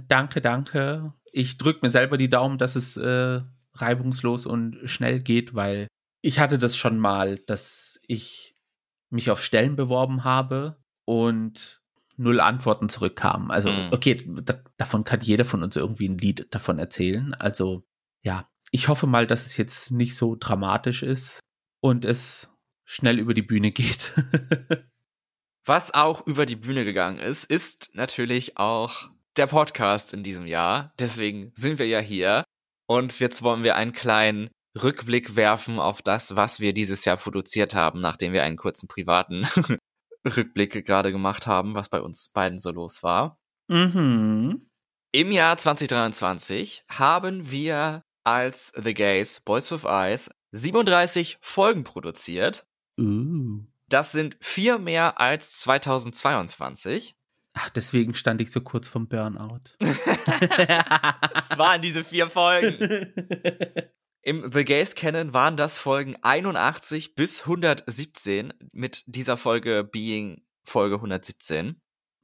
Danke, 0.08 0.40
danke. 0.40 1.14
Ich 1.32 1.56
drück 1.56 1.82
mir 1.82 1.90
selber 1.90 2.16
die 2.16 2.28
Daumen, 2.28 2.58
dass 2.58 2.76
es 2.76 2.96
äh, 2.96 3.40
reibungslos 3.74 4.46
und 4.46 4.78
schnell 4.84 5.20
geht, 5.20 5.54
weil 5.54 5.88
ich 6.20 6.38
hatte 6.40 6.58
das 6.58 6.76
schon 6.76 6.98
mal, 6.98 7.38
dass 7.38 8.00
ich 8.06 8.56
mich 9.10 9.30
auf 9.30 9.42
Stellen 9.42 9.76
beworben 9.76 10.24
habe 10.24 10.82
und 11.04 11.82
null 12.16 12.40
Antworten 12.40 12.88
zurückkamen. 12.88 13.50
Also, 13.50 13.70
mhm. 13.70 13.90
okay, 13.92 14.24
da, 14.42 14.54
davon 14.76 15.04
kann 15.04 15.20
jeder 15.20 15.44
von 15.44 15.62
uns 15.62 15.76
irgendwie 15.76 16.08
ein 16.08 16.18
Lied 16.18 16.46
davon 16.50 16.78
erzählen. 16.78 17.34
Also, 17.34 17.84
ja, 18.22 18.48
ich 18.70 18.88
hoffe 18.88 19.06
mal, 19.06 19.26
dass 19.26 19.46
es 19.46 19.56
jetzt 19.56 19.92
nicht 19.92 20.16
so 20.16 20.36
dramatisch 20.38 21.02
ist 21.02 21.40
und 21.80 22.04
es 22.04 22.50
schnell 22.84 23.18
über 23.18 23.34
die 23.34 23.42
Bühne 23.42 23.70
geht. 23.70 24.12
Was 25.66 25.94
auch 25.94 26.26
über 26.26 26.44
die 26.44 26.56
Bühne 26.56 26.84
gegangen 26.84 27.18
ist, 27.18 27.44
ist 27.44 27.90
natürlich 27.94 28.58
auch 28.58 29.08
der 29.36 29.46
Podcast 29.46 30.12
in 30.12 30.22
diesem 30.22 30.46
Jahr. 30.46 30.92
Deswegen 30.98 31.52
sind 31.54 31.78
wir 31.78 31.86
ja 31.86 32.00
hier. 32.00 32.44
Und 32.86 33.18
jetzt 33.18 33.42
wollen 33.42 33.64
wir 33.64 33.74
einen 33.76 33.92
kleinen 33.92 34.50
Rückblick 34.80 35.36
werfen 35.36 35.78
auf 35.78 36.02
das, 36.02 36.36
was 36.36 36.60
wir 36.60 36.74
dieses 36.74 37.06
Jahr 37.06 37.16
produziert 37.16 37.74
haben, 37.74 38.00
nachdem 38.00 38.34
wir 38.34 38.42
einen 38.42 38.58
kurzen 38.58 38.88
privaten 38.88 39.46
Rückblick 40.26 40.84
gerade 40.84 41.12
gemacht 41.12 41.46
haben, 41.46 41.74
was 41.74 41.88
bei 41.88 42.02
uns 42.02 42.28
beiden 42.28 42.58
so 42.58 42.70
los 42.70 43.02
war. 43.02 43.38
Mhm. 43.68 44.68
Im 45.12 45.32
Jahr 45.32 45.56
2023 45.56 46.84
haben 46.90 47.50
wir 47.50 48.02
als 48.24 48.72
The 48.76 48.92
Gays, 48.92 49.40
Boys 49.40 49.70
with 49.70 49.84
Eyes, 49.84 50.28
37 50.52 51.38
Folgen 51.40 51.84
produziert. 51.84 52.66
Uh. 53.00 53.64
Das 53.94 54.10
sind 54.10 54.36
vier 54.40 54.80
mehr 54.80 55.20
als 55.20 55.60
2022. 55.60 57.14
Ach, 57.52 57.70
deswegen 57.70 58.16
stand 58.16 58.40
ich 58.40 58.50
so 58.50 58.60
kurz 58.60 58.88
vom 58.88 59.06
Burnout. 59.06 59.60
Es 59.78 61.56
waren 61.56 61.80
diese 61.80 62.02
vier 62.02 62.28
Folgen. 62.28 63.12
Im 64.22 64.50
The 64.52 64.64
Gays 64.64 64.96
Canon 64.96 65.32
waren 65.32 65.56
das 65.56 65.76
Folgen 65.76 66.16
81 66.22 67.14
bis 67.14 67.42
117, 67.42 68.52
mit 68.72 69.04
dieser 69.06 69.36
Folge 69.36 69.84
being 69.84 70.42
Folge 70.64 70.96
117. 70.96 71.80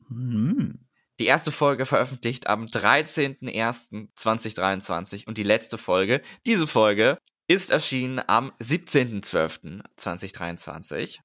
hm. 0.09 0.89
Die 1.21 1.27
erste 1.27 1.53
Folge 1.53 1.87
veröffentlicht 1.87 2.49
am 2.49 2.67
13.01.2023 2.67 5.29
und 5.29 5.39
die 5.39 5.45
letzte 5.45 5.79
Folge, 5.79 6.21
diese 6.47 6.67
Folge, 6.67 7.17
ist 7.47 7.71
erschienen 7.71 8.21
am 8.27 8.51
17.12.2023. 8.59 11.21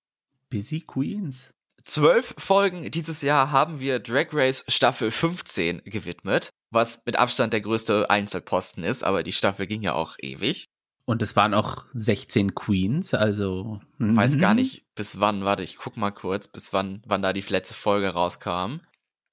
Busy 0.50 0.82
Queens. 0.82 1.52
Zwölf 1.84 2.34
Folgen 2.38 2.90
dieses 2.90 3.22
Jahr 3.22 3.52
haben 3.52 3.80
wir 3.80 4.00
Drag 4.00 4.28
Race 4.34 4.66
Staffel 4.68 5.12
15 5.12 5.84
gewidmet, 5.86 6.50
was 6.72 7.02
mit 7.06 7.16
Abstand 7.18 7.54
der 7.54 7.62
größte 7.62 8.10
Einzelposten 8.10 8.84
ist, 8.84 9.04
aber 9.04 9.22
die 9.22 9.32
Staffel 9.32 9.68
ging 9.68 9.82
ja 9.82 9.94
auch 9.94 10.16
ewig. 10.20 10.66
Und 11.06 11.22
es 11.22 11.36
waren 11.36 11.54
auch 11.54 11.86
16 11.94 12.56
Queens, 12.56 13.14
also. 13.14 13.80
Weiß 14.00 14.40
gar 14.40 14.56
mhm. 14.56 14.62
nicht, 14.62 14.86
bis 14.96 15.20
wann, 15.20 15.46
warte, 15.46 15.62
ich 15.62 15.78
guck 15.78 15.98
mal 15.98 16.10
kurz, 16.10 16.48
bis 16.48 16.74
wann, 16.74 17.04
wann 17.06 17.22
da 17.22 17.32
die 17.32 17.42
letzte 17.42 17.75
Folge 17.75 18.10
rauskam. 18.10 18.82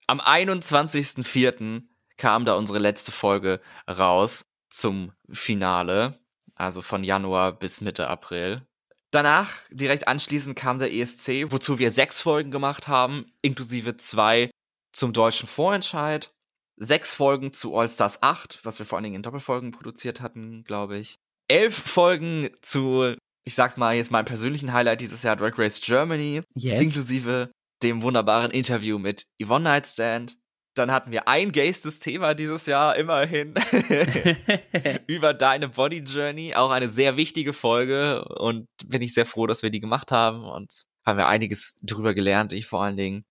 Am 0.06 0.20
21.04. 0.20 1.82
kam 2.18 2.44
da 2.44 2.54
unsere 2.54 2.78
letzte 2.78 3.12
Folge 3.12 3.60
raus 3.88 4.44
zum 4.68 5.12
Finale, 5.30 6.18
also 6.54 6.82
von 6.82 7.02
Januar 7.02 7.58
bis 7.58 7.80
Mitte 7.80 8.08
April. 8.08 8.66
Danach, 9.12 9.52
direkt 9.70 10.08
anschließend, 10.08 10.56
kam 10.56 10.78
der 10.78 10.92
ESC, 10.92 11.50
wozu 11.52 11.78
wir 11.78 11.90
sechs 11.90 12.20
Folgen 12.22 12.50
gemacht 12.50 12.88
haben, 12.88 13.26
inklusive 13.42 13.96
zwei 13.98 14.50
zum 14.94 15.12
deutschen 15.12 15.46
Vorentscheid, 15.48 16.32
sechs 16.76 17.12
Folgen 17.12 17.52
zu 17.52 17.76
All 17.76 17.88
Stars 17.90 18.22
8, 18.22 18.60
was 18.64 18.78
wir 18.78 18.86
vor 18.86 18.96
allen 18.96 19.04
Dingen 19.04 19.16
in 19.16 19.22
Doppelfolgen 19.22 19.70
produziert 19.70 20.20
hatten, 20.22 20.64
glaube 20.64 20.98
ich. 20.98 21.16
Elf 21.48 21.74
Folgen 21.76 22.48
zu, 22.62 23.14
ich 23.44 23.54
sag's 23.54 23.76
mal 23.76 23.94
jetzt 23.94 24.10
mein 24.10 24.24
persönlichen 24.24 24.72
Highlight 24.72 25.02
dieses 25.02 25.22
Jahr, 25.22 25.36
Drag 25.36 25.58
Race 25.58 25.80
Germany, 25.82 26.42
Yes. 26.54 26.82
inklusive 26.82 27.50
dem 27.82 28.00
wunderbaren 28.02 28.50
Interview 28.50 28.98
mit 28.98 29.26
Yvonne 29.42 29.64
Nightstand. 29.64 30.36
Dann 30.74 30.90
hatten 30.90 31.12
wir 31.12 31.28
ein 31.28 31.52
gaystes 31.52 31.98
Thema 31.98 32.34
dieses 32.34 32.66
Jahr, 32.66 32.96
immerhin, 32.96 33.54
über 35.06 35.34
deine 35.34 35.68
Body 35.68 35.98
Journey. 35.98 36.54
Auch 36.54 36.70
eine 36.70 36.88
sehr 36.88 37.16
wichtige 37.16 37.52
Folge 37.52 38.24
und 38.24 38.66
bin 38.86 39.02
ich 39.02 39.12
sehr 39.12 39.26
froh, 39.26 39.46
dass 39.46 39.62
wir 39.62 39.70
die 39.70 39.80
gemacht 39.80 40.12
haben 40.12 40.44
und 40.44 40.84
haben 41.04 41.18
wir 41.18 41.28
einiges 41.28 41.76
drüber 41.82 42.14
gelernt, 42.14 42.52
ich 42.52 42.66
vor 42.66 42.82
allen 42.82 42.96
Dingen. 42.96 43.24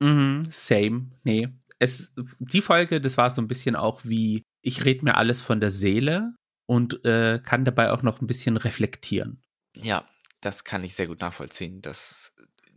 Mhm, 0.00 0.44
same. 0.50 1.10
Nee. 1.22 1.48
Es, 1.78 2.12
die 2.38 2.62
Folge, 2.62 3.00
das 3.00 3.16
war 3.16 3.30
so 3.30 3.40
ein 3.40 3.48
bisschen 3.48 3.76
auch 3.76 4.00
wie, 4.04 4.42
ich 4.62 4.84
rede 4.84 5.04
mir 5.04 5.16
alles 5.16 5.40
von 5.40 5.60
der 5.60 5.70
Seele 5.70 6.34
und 6.66 7.04
äh, 7.04 7.40
kann 7.44 7.64
dabei 7.64 7.92
auch 7.92 8.02
noch 8.02 8.20
ein 8.20 8.26
bisschen 8.26 8.56
reflektieren. 8.56 9.42
Ja, 9.76 10.08
das 10.40 10.64
kann 10.64 10.84
ich 10.84 10.94
sehr 10.94 11.06
gut 11.06 11.20
nachvollziehen, 11.20 11.80
dass 11.80 12.32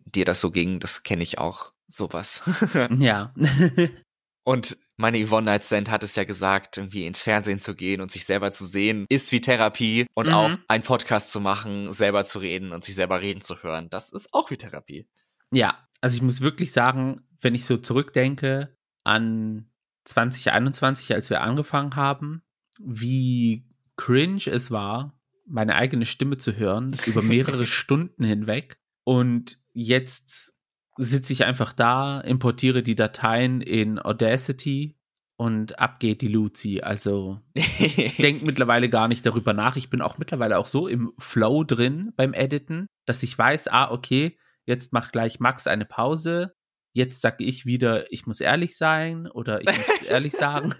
dir 0.05 0.25
das 0.25 0.39
so 0.39 0.51
ging. 0.51 0.79
Das 0.79 1.03
kenne 1.03 1.23
ich 1.23 1.39
auch, 1.39 1.73
sowas. 1.87 2.43
Ja. 2.99 3.33
Und 4.43 4.77
meine 4.98 5.24
Yvonne 5.25 5.45
Nightstand 5.45 5.89
hat 5.89 6.03
es 6.03 6.15
ja 6.15 6.24
gesagt, 6.24 6.77
irgendwie 6.77 7.05
ins 7.05 7.21
Fernsehen 7.21 7.60
zu 7.60 7.75
gehen 7.75 8.01
und 8.01 8.12
sich 8.12 8.25
selber 8.25 8.51
zu 8.51 8.65
sehen, 8.65 9.05
ist 9.10 9.31
wie 9.31 9.41
Therapie 9.41 10.07
und 10.13 10.27
Mhm. 10.27 10.33
auch 10.33 10.51
einen 10.67 10.83
Podcast 10.83 11.31
zu 11.31 11.39
machen, 11.39 11.91
selber 11.93 12.25
zu 12.25 12.39
reden 12.39 12.71
und 12.71 12.83
sich 12.83 12.95
selber 12.95 13.21
reden 13.21 13.41
zu 13.41 13.62
hören. 13.63 13.89
Das 13.89 14.12
ist 14.12 14.33
auch 14.33 14.50
wie 14.51 14.57
Therapie. 14.57 15.07
ja, 15.51 15.77
also 16.01 16.15
ich 16.15 16.21
muss 16.24 16.41
wirklich 16.41 16.71
sagen, 16.71 17.21
wenn 17.41 17.53
ich 17.53 17.65
so 17.65 17.77
zurückdenke 17.77 18.75
an 19.03 19.69
2021, 20.05 21.13
als 21.13 21.29
wir 21.29 21.41
angefangen 21.41 21.95
haben, 21.95 22.41
wie 22.79 23.65
cringe 23.98 24.48
es 24.48 24.71
war, 24.71 25.19
meine 25.45 25.75
eigene 25.75 26.05
Stimme 26.05 26.38
zu 26.38 26.55
hören 26.55 26.93
über 27.05 27.21
mehrere 27.21 27.65
Stunden 27.67 28.24
hinweg. 28.24 28.77
Und 29.03 29.60
jetzt 29.74 30.50
sitze 30.98 31.33
ich 31.33 31.45
einfach 31.45 31.74
da, 31.74 32.21
importiere 32.21 32.83
die 32.83 32.95
Dateien 32.95 33.62
in 33.62 34.00
Audacity 34.00 34.98
und 35.41 35.79
ab 35.79 36.00
geht 36.00 36.21
die 36.21 36.27
Luzi. 36.27 36.81
Also 36.81 37.39
ich 37.53 38.17
denke 38.17 38.45
mittlerweile 38.45 38.89
gar 38.89 39.07
nicht 39.07 39.25
darüber 39.25 39.53
nach. 39.53 39.75
Ich 39.75 39.89
bin 39.89 40.01
auch 40.01 40.19
mittlerweile 40.19 40.60
auch 40.60 40.67
so 40.67 40.88
im 40.88 41.13
Flow 41.17 41.63
drin 41.63 42.13
beim 42.15 42.33
Editen, 42.33 42.86
dass 43.07 43.24
ich 43.24 43.36
weiß, 43.36 43.67
ah, 43.69 43.89
okay, 43.89 44.38
jetzt 44.65 44.93
macht 44.93 45.12
gleich 45.12 45.39
Max 45.39 45.65
eine 45.65 45.86
Pause. 45.86 46.53
Jetzt 46.93 47.21
sage 47.21 47.43
ich 47.43 47.65
wieder, 47.65 48.12
ich 48.12 48.27
muss 48.27 48.39
ehrlich 48.39 48.77
sein 48.77 49.25
oder 49.25 49.62
ich 49.62 49.67
muss 49.67 50.03
ehrlich 50.10 50.33
sagen. 50.33 50.75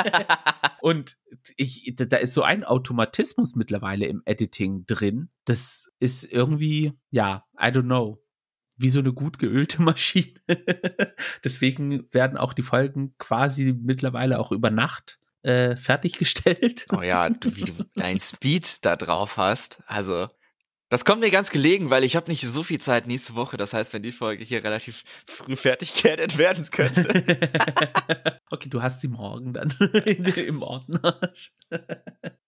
Und 0.80 1.18
ich, 1.56 1.92
da 1.96 2.06
da 2.06 2.16
ist 2.16 2.32
so 2.32 2.42
ein 2.42 2.64
Automatismus 2.64 3.54
mittlerweile 3.54 4.06
im 4.06 4.22
Editing 4.24 4.86
drin. 4.86 5.28
Das 5.44 5.90
ist 5.98 6.24
irgendwie, 6.24 6.92
ja, 7.10 7.44
I 7.60 7.66
don't 7.66 7.82
know, 7.82 8.22
wie 8.80 8.90
so 8.90 8.98
eine 8.98 9.12
gut 9.12 9.38
geölte 9.38 9.82
Maschine. 9.82 10.40
Deswegen 11.44 12.12
werden 12.12 12.36
auch 12.38 12.52
die 12.52 12.62
Folgen 12.62 13.14
quasi 13.18 13.74
mittlerweile 13.78 14.38
auch 14.38 14.52
über 14.52 14.70
Nacht 14.70 15.18
äh, 15.42 15.76
fertiggestellt. 15.76 16.86
oh 16.92 17.02
ja, 17.02 17.30
wie 17.42 17.64
du 17.64 17.84
deinen 17.94 18.20
Speed 18.20 18.84
da 18.84 18.96
drauf 18.96 19.36
hast. 19.36 19.82
Also, 19.86 20.28
das 20.90 21.04
kommt 21.04 21.20
mir 21.20 21.30
ganz 21.30 21.50
gelegen, 21.50 21.88
weil 21.88 22.02
ich 22.02 22.16
habe 22.16 22.28
nicht 22.28 22.42
so 22.42 22.64
viel 22.64 22.80
Zeit 22.80 23.06
nächste 23.06 23.36
Woche. 23.36 23.56
Das 23.56 23.72
heißt, 23.72 23.92
wenn 23.92 24.02
die 24.02 24.10
Folge 24.10 24.42
hier 24.42 24.64
relativ 24.64 25.04
früh 25.24 25.54
fertig 25.54 25.94
geedit 25.94 26.36
werden 26.36 26.68
könnte. 26.68 27.08
okay, 28.50 28.68
du 28.68 28.82
hast 28.82 29.00
sie 29.00 29.06
morgen 29.06 29.52
dann 29.52 29.72
im 30.46 30.62
Ordner. 30.62 31.20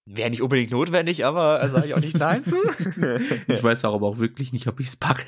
Wäre 0.07 0.31
nicht 0.31 0.43
unbedingt 0.43 0.73
notwendig, 0.73 1.25
aber 1.25 1.67
sage 1.71 1.87
ich 1.87 1.95
auch 1.95 2.01
nicht 2.01 2.19
Nein 2.19 2.45
zu. 2.45 2.57
Ich 3.47 3.63
weiß 3.63 3.85
auch 3.85 3.95
aber 3.95 4.09
auch 4.09 4.19
wirklich 4.19 4.53
nicht, 4.53 4.67
ob 4.67 4.81
ich 4.81 4.89
es 4.89 4.97
packe. 4.97 5.25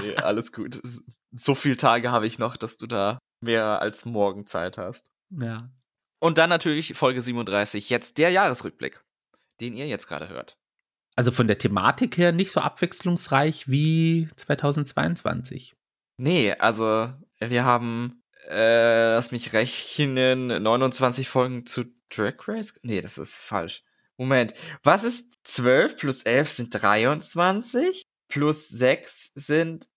nee, 0.00 0.16
alles 0.16 0.50
gut. 0.50 0.80
So 1.36 1.54
viele 1.54 1.76
Tage 1.76 2.10
habe 2.10 2.26
ich 2.26 2.38
noch, 2.38 2.56
dass 2.56 2.78
du 2.78 2.86
da 2.86 3.18
mehr 3.42 3.82
als 3.82 4.06
morgen 4.06 4.46
Zeit 4.46 4.78
hast. 4.78 5.04
ja. 5.30 5.70
Und 6.22 6.36
dann 6.36 6.50
natürlich 6.50 6.92
Folge 6.94 7.22
37, 7.22 7.88
jetzt 7.88 8.18
der 8.18 8.28
Jahresrückblick, 8.28 9.02
den 9.60 9.72
ihr 9.72 9.86
jetzt 9.86 10.06
gerade 10.06 10.28
hört. 10.28 10.59
Also 11.16 11.32
von 11.32 11.48
der 11.48 11.58
Thematik 11.58 12.16
her 12.16 12.32
nicht 12.32 12.50
so 12.50 12.60
abwechslungsreich 12.60 13.68
wie 13.68 14.28
2022. 14.36 15.74
Nee, 16.16 16.52
also 16.52 17.12
wir 17.38 17.64
haben, 17.64 18.22
äh, 18.48 19.10
lass 19.12 19.32
mich 19.32 19.52
rechnen, 19.52 20.46
29 20.46 21.28
Folgen 21.28 21.66
zu 21.66 21.84
Drag 22.10 22.34
Race? 22.46 22.78
Nee, 22.82 23.00
das 23.00 23.18
ist 23.18 23.34
falsch. 23.34 23.82
Moment, 24.16 24.52
was 24.82 25.04
ist 25.04 25.38
12 25.44 25.96
plus 25.96 26.22
11 26.24 26.50
sind 26.50 26.82
23? 26.82 28.02
Plus 28.28 28.68
6 28.68 29.32
sind, 29.34 29.88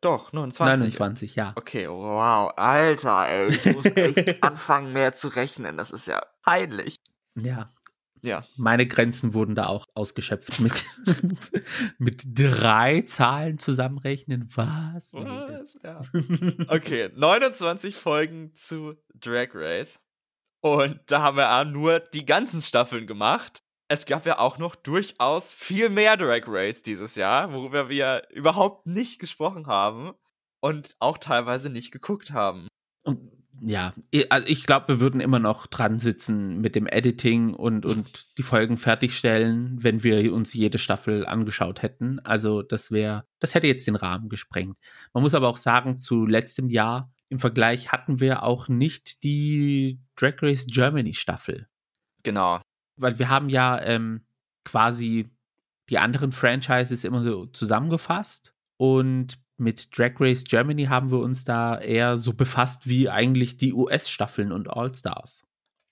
doch, 0.00 0.32
29. 0.32 0.80
29, 0.80 1.34
ja. 1.34 1.52
Okay, 1.56 1.88
wow, 1.88 2.52
Alter, 2.56 3.26
ey, 3.28 3.48
ich 3.48 3.64
muss 3.64 3.84
echt 3.84 4.42
anfangen 4.42 4.92
mehr 4.92 5.12
zu 5.12 5.28
rechnen, 5.28 5.76
das 5.76 5.90
ist 5.90 6.06
ja 6.06 6.22
peinlich. 6.42 6.96
Ja. 7.34 7.72
Ja. 8.22 8.44
Meine 8.56 8.86
Grenzen 8.86 9.34
wurden 9.34 9.54
da 9.54 9.66
auch 9.66 9.86
ausgeschöpft 9.94 10.60
mit, 10.60 10.84
mit 11.98 12.22
drei 12.26 13.02
Zahlen 13.02 13.58
zusammenrechnen. 13.58 14.48
Was? 14.54 15.12
Was? 15.14 15.76
Ja. 15.82 16.00
Okay, 16.68 17.10
29 17.14 17.96
Folgen 17.96 18.54
zu 18.54 18.94
Drag 19.14 19.48
Race. 19.54 20.00
Und 20.60 21.00
da 21.06 21.22
haben 21.22 21.36
wir 21.36 21.64
nur 21.64 22.00
die 22.00 22.26
ganzen 22.26 22.60
Staffeln 22.62 23.06
gemacht. 23.06 23.62
Es 23.88 24.04
gab 24.04 24.26
ja 24.26 24.38
auch 24.38 24.58
noch 24.58 24.74
durchaus 24.74 25.54
viel 25.54 25.88
mehr 25.88 26.16
Drag 26.16 26.42
Race 26.46 26.82
dieses 26.82 27.14
Jahr, 27.14 27.52
worüber 27.52 27.88
wir 27.88 28.28
überhaupt 28.30 28.86
nicht 28.86 29.18
gesprochen 29.18 29.66
haben 29.66 30.12
und 30.60 30.96
auch 30.98 31.18
teilweise 31.18 31.70
nicht 31.70 31.90
geguckt 31.92 32.32
haben. 32.32 32.68
Und 33.04 33.37
ja, 33.62 33.94
ich- 34.10 34.30
also 34.32 34.46
ich 34.48 34.64
glaube, 34.64 34.88
wir 34.88 35.00
würden 35.00 35.20
immer 35.20 35.38
noch 35.38 35.66
dran 35.66 35.98
sitzen 35.98 36.60
mit 36.60 36.74
dem 36.74 36.86
Editing 36.86 37.54
und, 37.54 37.84
und 37.86 38.38
die 38.38 38.42
Folgen 38.42 38.76
fertigstellen, 38.76 39.82
wenn 39.82 40.02
wir 40.04 40.32
uns 40.32 40.54
jede 40.54 40.78
Staffel 40.78 41.26
angeschaut 41.26 41.82
hätten. 41.82 42.18
Also 42.20 42.62
das 42.62 42.90
wäre, 42.90 43.24
das 43.40 43.54
hätte 43.54 43.66
jetzt 43.66 43.86
den 43.86 43.96
Rahmen 43.96 44.28
gesprengt. 44.28 44.76
Man 45.12 45.22
muss 45.22 45.34
aber 45.34 45.48
auch 45.48 45.56
sagen, 45.56 45.98
zu 45.98 46.26
letztem 46.26 46.68
Jahr 46.68 47.12
im 47.30 47.38
Vergleich 47.38 47.92
hatten 47.92 48.20
wir 48.20 48.42
auch 48.42 48.68
nicht 48.68 49.22
die 49.22 50.00
Drag 50.16 50.34
Race 50.42 50.66
Germany 50.66 51.14
Staffel. 51.14 51.68
Genau. 52.22 52.60
Weil 52.96 53.18
wir 53.18 53.28
haben 53.28 53.48
ja 53.48 53.80
ähm, 53.82 54.24
quasi 54.64 55.28
die 55.90 55.98
anderen 55.98 56.32
Franchises 56.32 57.04
immer 57.04 57.22
so 57.22 57.46
zusammengefasst 57.46 58.54
und 58.76 59.38
mit 59.58 59.96
Drag 59.96 60.12
Race 60.20 60.44
Germany 60.44 60.84
haben 60.84 61.10
wir 61.10 61.18
uns 61.18 61.44
da 61.44 61.78
eher 61.78 62.16
so 62.16 62.32
befasst 62.32 62.88
wie 62.88 63.08
eigentlich 63.08 63.56
die 63.56 63.72
US-Staffeln 63.72 64.52
und 64.52 64.68
All-Stars. 64.70 65.44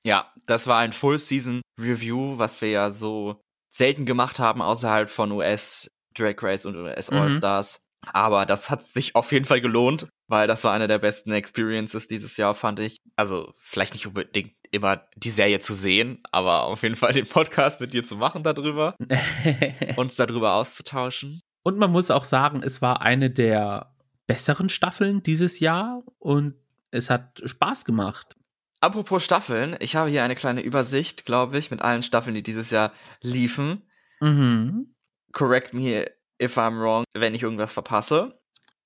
Ja, 0.04 0.32
das 0.46 0.66
war 0.66 0.78
ein 0.78 0.92
Full 0.92 1.18
Season 1.18 1.62
Review, 1.80 2.38
was 2.38 2.60
wir 2.60 2.70
ja 2.70 2.90
so 2.90 3.40
selten 3.74 4.06
gemacht 4.06 4.38
haben 4.38 4.62
außerhalb 4.62 5.08
von 5.08 5.32
US 5.32 5.90
Drag 6.16 6.36
Race 6.42 6.64
und 6.66 6.76
US 6.76 7.10
Mhm. 7.10 7.16
All 7.18 7.32
Stars. 7.32 7.80
Aber 8.12 8.46
das 8.46 8.70
hat 8.70 8.82
sich 8.82 9.14
auf 9.16 9.32
jeden 9.32 9.46
Fall 9.46 9.60
gelohnt, 9.60 10.08
weil 10.28 10.46
das 10.46 10.62
war 10.62 10.72
eine 10.72 10.86
der 10.86 10.98
besten 10.98 11.32
Experiences 11.32 12.06
dieses 12.06 12.36
Jahr, 12.36 12.54
fand 12.54 12.78
ich. 12.78 12.98
Also 13.16 13.52
vielleicht 13.58 13.94
nicht 13.94 14.06
unbedingt 14.06 14.52
immer 14.70 15.02
die 15.16 15.30
Serie 15.30 15.58
zu 15.58 15.74
sehen, 15.74 16.22
aber 16.30 16.64
auf 16.64 16.82
jeden 16.82 16.94
Fall 16.94 17.12
den 17.12 17.26
Podcast 17.26 17.80
mit 17.80 17.94
dir 17.94 18.04
zu 18.04 18.16
machen 18.16 18.44
darüber, 18.44 18.94
uns 19.96 20.16
darüber 20.16 20.54
auszutauschen. 20.54 21.40
Und 21.66 21.78
man 21.78 21.90
muss 21.90 22.12
auch 22.12 22.22
sagen, 22.22 22.62
es 22.62 22.80
war 22.80 23.02
eine 23.02 23.28
der 23.28 23.92
besseren 24.28 24.68
Staffeln 24.68 25.24
dieses 25.24 25.58
Jahr 25.58 26.04
und 26.20 26.54
es 26.92 27.10
hat 27.10 27.42
Spaß 27.44 27.84
gemacht. 27.84 28.36
Apropos 28.78 29.24
Staffeln, 29.24 29.76
ich 29.80 29.96
habe 29.96 30.08
hier 30.08 30.22
eine 30.22 30.36
kleine 30.36 30.60
Übersicht, 30.60 31.26
glaube 31.26 31.58
ich, 31.58 31.72
mit 31.72 31.82
allen 31.82 32.04
Staffeln, 32.04 32.36
die 32.36 32.44
dieses 32.44 32.70
Jahr 32.70 32.92
liefen. 33.20 33.82
Mhm. 34.20 34.94
Correct 35.32 35.74
me 35.74 36.08
if 36.40 36.56
I'm 36.56 36.78
wrong, 36.78 37.02
wenn 37.14 37.34
ich 37.34 37.42
irgendwas 37.42 37.72
verpasse. 37.72 38.38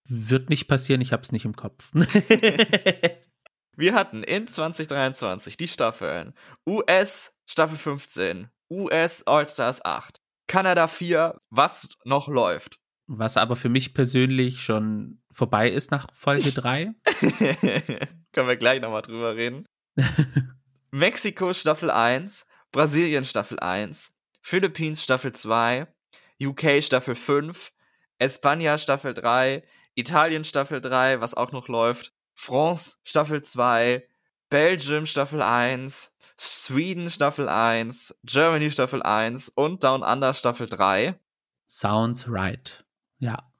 Wird 0.08 0.48
nicht 0.48 0.66
passieren, 0.66 1.02
ich 1.02 1.12
hab's 1.12 1.32
nicht 1.32 1.44
im 1.44 1.56
Kopf. 1.56 1.90
Wir 3.76 3.92
hatten 3.92 4.22
in 4.22 4.48
2023 4.48 5.58
die 5.58 5.68
Staffeln 5.68 6.32
US 6.66 7.36
Staffel 7.44 7.76
15, 7.76 8.48
US 8.70 9.22
All-Stars 9.26 9.84
8, 9.84 10.16
Kanada 10.50 10.88
4, 10.88 11.38
was 11.50 11.90
noch 12.04 12.26
läuft. 12.26 12.80
Was 13.06 13.36
aber 13.36 13.54
für 13.54 13.68
mich 13.68 13.94
persönlich 13.94 14.60
schon 14.60 15.22
vorbei 15.30 15.70
ist 15.70 15.92
nach 15.92 16.08
Folge 16.12 16.50
3. 16.50 16.92
Können 18.32 18.48
wir 18.48 18.56
gleich 18.56 18.80
nochmal 18.80 19.02
drüber 19.02 19.36
reden. 19.36 19.64
Mexiko 20.90 21.52
Staffel 21.52 21.88
1, 21.88 22.48
Brasilien 22.72 23.22
Staffel 23.22 23.60
1, 23.60 24.18
Philippines 24.42 25.04
Staffel 25.04 25.30
2, 25.30 25.86
UK 26.42 26.82
Staffel 26.82 27.14
5, 27.14 27.70
Espanja 28.18 28.76
Staffel 28.76 29.14
3, 29.14 29.62
Italien 29.94 30.42
Staffel 30.42 30.80
3, 30.80 31.20
was 31.20 31.34
auch 31.36 31.52
noch 31.52 31.68
läuft, 31.68 32.12
France 32.34 32.96
Staffel 33.04 33.40
2, 33.40 34.04
Belgium 34.48 35.06
Staffel 35.06 35.42
1, 35.42 36.12
Sweden 36.40 37.10
Staffel 37.10 37.50
1, 37.50 38.16
Germany 38.24 38.70
Staffel 38.70 39.02
1 39.02 39.50
und 39.50 39.84
Down 39.84 40.02
Under 40.02 40.32
Staffel 40.32 40.68
3. 40.68 41.20
Sounds 41.68 42.30
right. 42.30 42.82
Ja. 43.18 43.52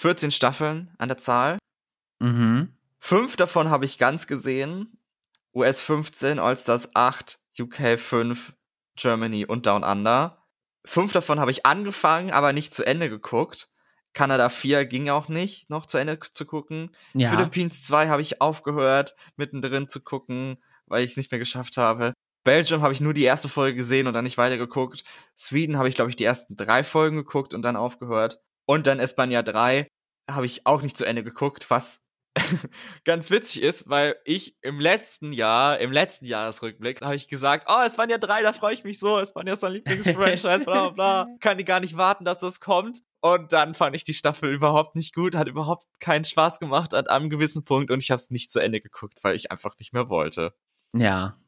14 0.00 0.30
Staffeln 0.30 0.90
an 0.96 1.08
der 1.08 1.18
Zahl. 1.18 1.58
Mhm. 2.20 2.78
Fünf 2.98 3.36
davon 3.36 3.68
habe 3.68 3.84
ich 3.84 3.98
ganz 3.98 4.26
gesehen. 4.26 4.96
US 5.54 5.82
15, 5.82 6.38
All-Stars 6.38 6.96
8, 6.96 7.40
UK 7.60 7.98
5, 7.98 8.54
Germany 8.96 9.44
und 9.44 9.66
Down 9.66 9.84
Under. 9.84 10.46
Fünf 10.86 11.12
davon 11.12 11.40
habe 11.40 11.50
ich 11.50 11.66
angefangen, 11.66 12.30
aber 12.30 12.54
nicht 12.54 12.72
zu 12.72 12.86
Ende 12.86 13.10
geguckt. 13.10 13.68
Kanada 14.14 14.48
4 14.48 14.86
ging 14.86 15.10
auch 15.10 15.28
nicht, 15.28 15.68
noch 15.68 15.84
zu 15.84 15.98
Ende 15.98 16.18
zu 16.20 16.46
gucken. 16.46 16.90
Ja. 17.12 17.28
Philippines 17.28 17.84
2 17.84 18.08
habe 18.08 18.22
ich 18.22 18.40
aufgehört, 18.40 19.14
mittendrin 19.36 19.90
zu 19.90 20.00
gucken, 20.00 20.56
weil 20.86 21.04
ich 21.04 21.12
es 21.12 21.16
nicht 21.16 21.30
mehr 21.30 21.38
geschafft 21.38 21.76
habe. 21.76 22.12
Belgium 22.44 22.82
habe 22.82 22.92
ich 22.92 23.00
nur 23.00 23.14
die 23.14 23.24
erste 23.24 23.48
Folge 23.48 23.78
gesehen 23.78 24.06
und 24.06 24.12
dann 24.12 24.24
nicht 24.24 24.38
weitergeguckt. 24.38 25.02
Sweden 25.36 25.78
habe 25.78 25.88
ich, 25.88 25.94
glaube 25.94 26.10
ich, 26.10 26.16
die 26.16 26.24
ersten 26.24 26.56
drei 26.56 26.84
Folgen 26.84 27.16
geguckt 27.16 27.54
und 27.54 27.62
dann 27.62 27.76
aufgehört. 27.76 28.38
Und 28.66 28.86
dann 28.86 29.00
Espanja 29.00 29.42
3 29.42 29.88
habe 30.30 30.46
ich 30.46 30.66
auch 30.66 30.82
nicht 30.82 30.96
zu 30.96 31.04
Ende 31.04 31.24
geguckt, 31.24 31.70
was 31.70 32.00
ganz 33.04 33.30
witzig 33.30 33.62
ist, 33.62 33.88
weil 33.88 34.16
ich 34.24 34.56
im 34.60 34.80
letzten 34.80 35.32
Jahr, 35.32 35.78
im 35.78 35.92
letzten 35.92 36.26
Jahresrückblick, 36.26 37.00
habe 37.00 37.14
ich 37.14 37.28
gesagt, 37.28 37.66
oh, 37.68 37.82
es 37.86 37.96
waren 37.96 38.10
ja 38.10 38.18
drei, 38.18 38.42
da 38.42 38.52
freue 38.52 38.74
ich 38.74 38.84
mich 38.84 38.98
so, 38.98 39.18
es 39.18 39.34
waren 39.34 39.46
ja 39.46 39.56
so 39.56 39.66
ein 39.66 39.74
Lieblingsfranchise, 39.74 40.64
bla 40.64 40.88
bla 40.88 40.90
bla. 40.90 41.26
Kann 41.40 41.58
die 41.58 41.64
gar 41.64 41.80
nicht 41.80 41.96
warten, 41.96 42.24
dass 42.24 42.38
das 42.38 42.60
kommt. 42.60 43.00
Und 43.20 43.52
dann 43.52 43.74
fand 43.74 43.96
ich 43.96 44.04
die 44.04 44.14
Staffel 44.14 44.52
überhaupt 44.52 44.96
nicht 44.96 45.14
gut, 45.14 45.34
hat 45.34 45.48
überhaupt 45.48 45.86
keinen 46.00 46.24
Spaß 46.24 46.58
gemacht 46.58 46.92
an 46.92 47.06
einem 47.06 47.30
gewissen 47.30 47.64
Punkt 47.64 47.90
und 47.90 48.02
ich 48.02 48.10
habe 48.10 48.20
es 48.20 48.30
nicht 48.30 48.50
zu 48.50 48.60
Ende 48.60 48.80
geguckt, 48.80 49.22
weil 49.22 49.36
ich 49.36 49.50
einfach 49.50 49.78
nicht 49.78 49.92
mehr 49.92 50.08
wollte. 50.08 50.52
Ja. 50.94 51.38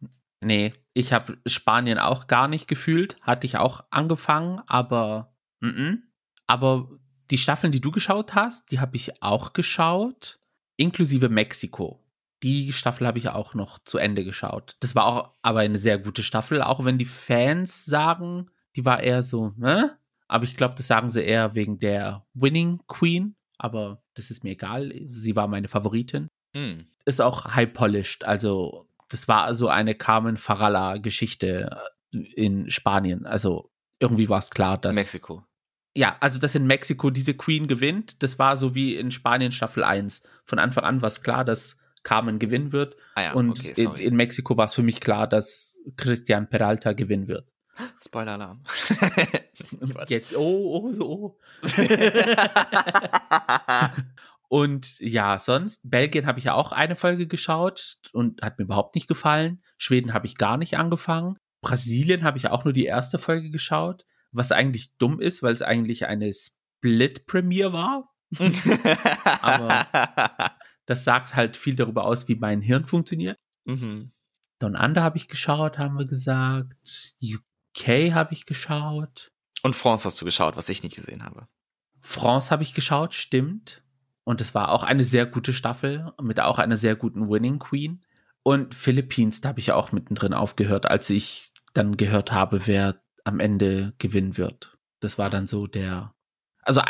Nee, 0.40 0.72
ich 0.92 1.12
habe 1.12 1.38
Spanien 1.46 1.98
auch 1.98 2.26
gar 2.26 2.48
nicht 2.48 2.68
gefühlt. 2.68 3.16
Hatte 3.22 3.46
ich 3.46 3.56
auch 3.56 3.84
angefangen, 3.90 4.60
aber. 4.66 5.34
Mm 5.60 5.66
-mm. 5.68 5.98
Aber 6.46 6.90
die 7.30 7.38
Staffeln, 7.38 7.72
die 7.72 7.80
du 7.80 7.90
geschaut 7.90 8.34
hast, 8.34 8.70
die 8.70 8.78
habe 8.78 8.96
ich 8.96 9.22
auch 9.22 9.52
geschaut, 9.52 10.38
inklusive 10.76 11.28
Mexiko. 11.28 12.02
Die 12.42 12.72
Staffel 12.72 13.06
habe 13.06 13.18
ich 13.18 13.30
auch 13.30 13.54
noch 13.54 13.78
zu 13.78 13.98
Ende 13.98 14.22
geschaut. 14.22 14.76
Das 14.80 14.94
war 14.94 15.06
auch 15.06 15.32
aber 15.42 15.60
eine 15.60 15.78
sehr 15.78 15.98
gute 15.98 16.22
Staffel, 16.22 16.62
auch 16.62 16.84
wenn 16.84 16.98
die 16.98 17.06
Fans 17.06 17.84
sagen, 17.84 18.50
die 18.76 18.84
war 18.84 19.00
eher 19.00 19.22
so, 19.22 19.52
ne? 19.56 19.98
Aber 20.28 20.44
ich 20.44 20.56
glaube, 20.56 20.74
das 20.76 20.86
sagen 20.86 21.08
sie 21.08 21.22
eher 21.22 21.54
wegen 21.54 21.78
der 21.78 22.26
Winning 22.34 22.80
Queen. 22.88 23.36
Aber 23.58 24.02
das 24.14 24.30
ist 24.30 24.44
mir 24.44 24.50
egal. 24.50 24.92
Sie 25.08 25.34
war 25.36 25.48
meine 25.48 25.68
Favoritin. 25.68 26.28
Hm. 26.54 26.86
Ist 27.04 27.20
auch 27.20 27.44
high 27.54 27.72
polished. 27.72 28.24
Also, 28.24 28.88
das 29.08 29.28
war 29.28 29.54
so 29.54 29.68
eine 29.68 29.94
Carmen 29.94 30.36
Farala-Geschichte 30.36 31.80
in 32.10 32.70
Spanien. 32.70 33.26
Also, 33.26 33.70
irgendwie 33.98 34.28
war 34.28 34.38
es 34.38 34.50
klar, 34.50 34.78
dass. 34.78 34.96
Mexiko. 34.96 35.44
Ja, 35.96 36.16
also 36.20 36.38
dass 36.38 36.54
in 36.54 36.66
Mexiko 36.66 37.08
diese 37.08 37.32
Queen 37.34 37.68
gewinnt, 37.68 38.22
das 38.22 38.38
war 38.38 38.58
so 38.58 38.74
wie 38.74 38.96
in 38.96 39.10
Spanien 39.10 39.50
Staffel 39.50 39.82
1. 39.82 40.20
Von 40.44 40.58
Anfang 40.58 40.84
an 40.84 41.00
war 41.00 41.08
es 41.08 41.22
klar, 41.22 41.42
dass 41.42 41.78
Carmen 42.02 42.38
gewinnen 42.38 42.72
wird. 42.72 42.96
Ah 43.14 43.22
ja, 43.22 43.32
und 43.32 43.58
okay, 43.58 43.72
in, 43.76 43.94
in 43.94 44.14
Mexiko 44.14 44.58
war 44.58 44.66
es 44.66 44.74
für 44.74 44.82
mich 44.82 45.00
klar, 45.00 45.26
dass 45.26 45.80
Christian 45.96 46.50
Peralta 46.50 46.92
gewinnen 46.92 47.28
wird. 47.28 47.48
Spoiler-Alarm. 48.04 48.60
Oh, 50.36 50.92
oh, 51.00 51.00
oh. 51.00 51.38
Und 54.48 54.98
ja, 55.00 55.38
sonst, 55.38 55.80
Belgien 55.82 56.26
habe 56.26 56.38
ich 56.38 56.44
ja 56.46 56.54
auch 56.54 56.72
eine 56.72 56.94
Folge 56.96 57.26
geschaut 57.26 57.96
und 58.12 58.42
hat 58.42 58.58
mir 58.58 58.64
überhaupt 58.64 58.94
nicht 58.94 59.08
gefallen. 59.08 59.60
Schweden 59.76 60.14
habe 60.14 60.26
ich 60.26 60.36
gar 60.36 60.56
nicht 60.56 60.78
angefangen. 60.78 61.36
Brasilien 61.62 62.22
habe 62.22 62.38
ich 62.38 62.48
auch 62.48 62.64
nur 62.64 62.72
die 62.72 62.84
erste 62.84 63.18
Folge 63.18 63.50
geschaut, 63.50 64.04
was 64.30 64.52
eigentlich 64.52 64.96
dumm 64.98 65.18
ist, 65.20 65.42
weil 65.42 65.52
es 65.52 65.62
eigentlich 65.62 66.06
eine 66.06 66.30
Split-Premiere 66.32 67.72
war. 67.72 68.12
Aber- 69.42 70.52
Das 70.86 71.02
sagt 71.02 71.34
halt 71.34 71.56
viel 71.56 71.74
darüber 71.74 72.04
aus, 72.04 72.28
wie 72.28 72.36
mein 72.36 72.60
Hirn 72.60 72.86
funktioniert. 72.86 73.36
mhm. 73.64 74.12
Don 74.58 74.74
Under 74.76 75.02
habe 75.02 75.18
ich 75.18 75.28
geschaut, 75.28 75.76
haben 75.78 75.98
wir 75.98 76.06
gesagt. 76.06 77.14
UK 77.22 78.14
habe 78.14 78.32
ich 78.32 78.46
geschaut. 78.46 79.30
Und 79.62 79.76
France 79.76 80.04
hast 80.06 80.18
du 80.20 80.24
geschaut, 80.24 80.56
was 80.56 80.70
ich 80.70 80.82
nicht 80.82 80.94
gesehen 80.96 81.22
habe. 81.24 81.46
France 82.00 82.50
habe 82.50 82.62
ich 82.62 82.72
geschaut, 82.72 83.12
stimmt. 83.12 83.82
Und 84.26 84.40
es 84.40 84.56
war 84.56 84.70
auch 84.70 84.82
eine 84.82 85.04
sehr 85.04 85.24
gute 85.24 85.52
Staffel 85.52 86.12
mit 86.20 86.40
auch 86.40 86.58
einer 86.58 86.76
sehr 86.76 86.96
guten 86.96 87.30
Winning 87.30 87.60
Queen. 87.60 88.04
Und 88.42 88.74
Philippines, 88.74 89.40
da 89.40 89.50
habe 89.50 89.60
ich 89.60 89.70
auch 89.70 89.92
mittendrin 89.92 90.34
aufgehört, 90.34 90.90
als 90.90 91.08
ich 91.10 91.50
dann 91.74 91.96
gehört 91.96 92.32
habe, 92.32 92.66
wer 92.66 93.00
am 93.22 93.38
Ende 93.38 93.94
gewinnen 93.98 94.36
wird. 94.36 94.78
Das 94.98 95.16
war 95.16 95.30
dann 95.30 95.46
so 95.46 95.68
der, 95.68 96.12
also 96.62 96.82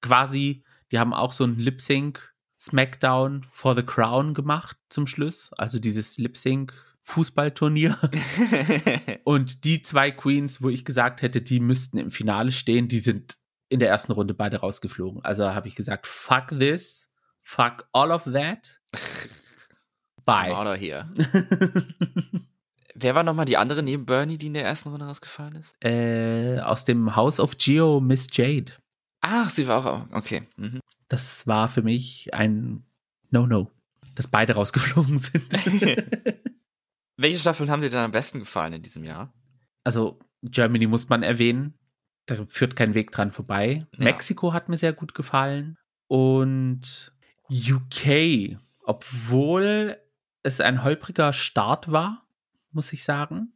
quasi, 0.00 0.64
die 0.90 0.98
haben 0.98 1.12
auch 1.12 1.32
so 1.32 1.44
ein 1.44 1.58
Lip 1.58 1.82
Sync 1.82 2.32
Smackdown 2.58 3.42
for 3.42 3.76
the 3.76 3.82
Crown 3.82 4.32
gemacht 4.32 4.78
zum 4.88 5.06
Schluss. 5.06 5.50
Also 5.58 5.78
dieses 5.78 6.16
Lip 6.16 6.38
Sync 6.38 6.72
Fußballturnier. 7.02 7.98
Und 9.24 9.64
die 9.64 9.82
zwei 9.82 10.10
Queens, 10.10 10.62
wo 10.62 10.70
ich 10.70 10.86
gesagt 10.86 11.20
hätte, 11.20 11.42
die 11.42 11.60
müssten 11.60 11.98
im 11.98 12.10
Finale 12.10 12.50
stehen, 12.50 12.88
die 12.88 13.00
sind 13.00 13.41
in 13.72 13.80
der 13.80 13.88
ersten 13.88 14.12
Runde 14.12 14.34
beide 14.34 14.58
rausgeflogen. 14.58 15.24
Also 15.24 15.44
habe 15.54 15.66
ich 15.68 15.74
gesagt, 15.74 16.06
fuck 16.06 16.48
this, 16.48 17.08
fuck 17.40 17.88
all 17.92 18.10
of 18.12 18.24
that. 18.24 18.80
Bye. 20.24 20.54
Oder 20.54 20.76
hier. 20.76 21.10
Wer 22.94 23.14
war 23.14 23.22
nochmal 23.24 23.46
die 23.46 23.56
andere 23.56 23.82
neben 23.82 24.04
Bernie, 24.06 24.38
die 24.38 24.46
in 24.46 24.54
der 24.54 24.64
ersten 24.64 24.90
Runde 24.90 25.06
rausgefallen 25.06 25.56
ist? 25.56 25.74
äh, 25.82 26.60
aus 26.60 26.84
dem 26.84 27.16
House 27.16 27.40
of 27.40 27.56
Geo, 27.58 28.00
Miss 28.00 28.28
Jade. 28.30 28.72
Ach, 29.22 29.48
sie 29.50 29.66
war 29.66 29.84
auch. 29.86 30.06
Okay. 30.16 30.42
Mhm. 30.56 30.80
Das 31.08 31.46
war 31.46 31.68
für 31.68 31.82
mich 31.82 32.32
ein 32.34 32.84
No-No, 33.30 33.70
dass 34.14 34.28
beide 34.28 34.54
rausgeflogen 34.54 35.16
sind. 35.18 35.44
Welche 37.16 37.38
Staffeln 37.38 37.70
haben 37.70 37.80
dir 37.82 37.90
denn 37.90 38.00
am 38.00 38.10
besten 38.12 38.38
gefallen 38.40 38.74
in 38.74 38.82
diesem 38.82 39.04
Jahr? 39.04 39.32
also 39.84 40.18
Germany 40.42 40.86
muss 40.86 41.08
man 41.08 41.22
erwähnen. 41.22 41.74
Da 42.26 42.36
führt 42.48 42.76
kein 42.76 42.94
Weg 42.94 43.10
dran 43.10 43.32
vorbei. 43.32 43.86
Ja. 43.92 44.04
Mexiko 44.04 44.52
hat 44.52 44.68
mir 44.68 44.76
sehr 44.76 44.92
gut 44.92 45.14
gefallen. 45.14 45.76
Und 46.06 47.12
UK, 47.50 48.58
obwohl 48.84 49.98
es 50.42 50.60
ein 50.60 50.84
holpriger 50.84 51.32
Start 51.32 51.90
war, 51.90 52.26
muss 52.70 52.92
ich 52.92 53.04
sagen. 53.04 53.52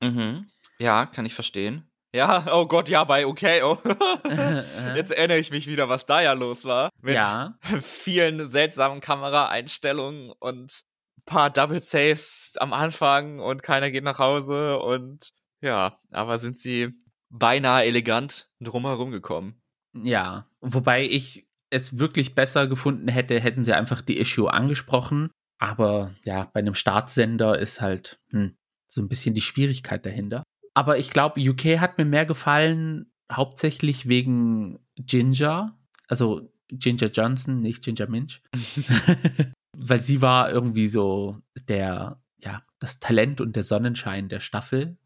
Mhm. 0.00 0.46
Ja, 0.78 1.06
kann 1.06 1.26
ich 1.26 1.34
verstehen. 1.34 1.90
Ja, 2.12 2.46
oh 2.52 2.66
Gott, 2.66 2.88
ja, 2.88 3.04
bei 3.04 3.26
okay. 3.26 3.62
Oh. 3.62 3.78
Jetzt 4.96 5.12
erinnere 5.12 5.38
ich 5.38 5.50
mich 5.50 5.66
wieder, 5.66 5.88
was 5.88 6.06
da 6.06 6.20
ja 6.20 6.32
los 6.32 6.64
war. 6.64 6.90
Mit 7.00 7.14
ja, 7.14 7.54
vielen 7.82 8.48
seltsamen 8.48 9.00
Kameraeinstellungen 9.00 10.32
und 10.40 10.82
paar 11.24 11.50
Double 11.50 11.78
Saves 11.78 12.56
am 12.58 12.72
Anfang 12.72 13.38
und 13.38 13.62
keiner 13.62 13.90
geht 13.90 14.02
nach 14.02 14.18
Hause 14.18 14.78
und 14.78 15.30
ja, 15.60 15.92
aber 16.10 16.38
sind 16.38 16.56
sie 16.56 16.94
beinahe 17.30 17.84
elegant 17.84 18.50
drumherum 18.60 19.10
gekommen. 19.10 19.60
Ja, 19.94 20.46
wobei 20.60 21.04
ich 21.04 21.48
es 21.70 21.98
wirklich 21.98 22.34
besser 22.34 22.66
gefunden 22.66 23.08
hätte, 23.08 23.40
hätten 23.40 23.64
sie 23.64 23.72
einfach 23.72 24.02
die 24.02 24.18
Issue 24.18 24.52
angesprochen. 24.52 25.30
Aber 25.58 26.12
ja, 26.24 26.50
bei 26.52 26.60
einem 26.60 26.74
Startsender 26.74 27.58
ist 27.58 27.80
halt 27.80 28.20
hm, 28.30 28.56
so 28.88 29.00
ein 29.00 29.08
bisschen 29.08 29.34
die 29.34 29.40
Schwierigkeit 29.40 30.04
dahinter. 30.04 30.42
Aber 30.74 30.98
ich 30.98 31.10
glaube, 31.10 31.40
UK 31.40 31.78
hat 31.80 31.98
mir 31.98 32.04
mehr 32.04 32.26
gefallen, 32.26 33.12
hauptsächlich 33.30 34.08
wegen 34.08 34.78
Ginger. 34.96 35.78
Also 36.08 36.52
Ginger 36.68 37.10
Johnson, 37.10 37.60
nicht 37.60 37.84
Ginger 37.84 38.08
Minch. 38.08 38.42
Weil 39.76 40.00
sie 40.00 40.22
war 40.22 40.50
irgendwie 40.50 40.88
so 40.88 41.38
der, 41.68 42.22
ja, 42.38 42.62
das 42.78 42.98
Talent 42.98 43.40
und 43.40 43.56
der 43.56 43.62
Sonnenschein 43.62 44.28
der 44.28 44.40
Staffel. 44.40 44.98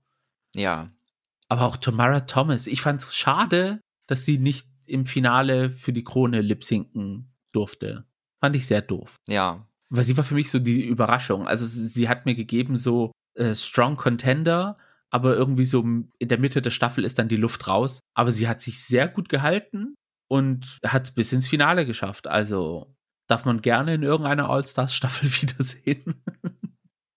Ja. 0.55 0.91
Aber 1.48 1.62
auch 1.62 1.76
Tamara 1.76 2.20
Thomas. 2.20 2.66
Ich 2.66 2.80
fand 2.80 3.02
es 3.02 3.14
schade, 3.14 3.80
dass 4.07 4.24
sie 4.24 4.38
nicht 4.38 4.68
im 4.87 5.07
Finale 5.07 5.70
für 5.70 5.92
die 5.92 6.04
Krone 6.04 6.40
lipsinken 6.40 7.33
durfte. 7.52 8.07
Fand 8.40 8.57
ich 8.57 8.66
sehr 8.66 8.83
doof. 8.83 9.16
Ja. 9.26 9.66
Weil 9.90 10.04
sie 10.04 10.16
war 10.16 10.24
für 10.24 10.35
mich 10.35 10.50
so 10.50 10.59
die 10.59 10.85
Überraschung. 10.85 11.46
Also 11.46 11.66
sie 11.66 12.09
hat 12.09 12.26
mir 12.26 12.35
gegeben 12.35 12.76
so 12.76 13.12
äh, 13.35 13.54
Strong 13.54 13.96
Contender, 13.96 14.76
aber 15.11 15.35
irgendwie 15.37 15.66
so 15.66 15.83
in 15.83 16.28
der 16.28 16.38
Mitte 16.38 16.61
der 16.61 16.70
Staffel 16.70 17.04
ist 17.04 17.18
dann 17.18 17.28
die 17.28 17.37
Luft 17.37 17.68
raus. 17.68 18.00
Aber 18.14 18.33
sie 18.33 18.48
hat 18.48 18.61
sich 18.61 18.83
sehr 18.83 19.09
gut 19.09 19.28
gehalten 19.28 19.94
und 20.28 20.78
hat 20.85 21.04
es 21.04 21.11
bis 21.12 21.33
ins 21.33 21.48
Finale 21.48 21.87
geschafft. 21.87 22.26
Also 22.26 22.94
darf 23.28 23.44
man 23.44 23.62
gerne 23.62 23.94
in 23.94 24.02
irgendeiner 24.02 24.50
All-Stars-Staffel 24.50 25.30
wiedersehen. 25.42 26.22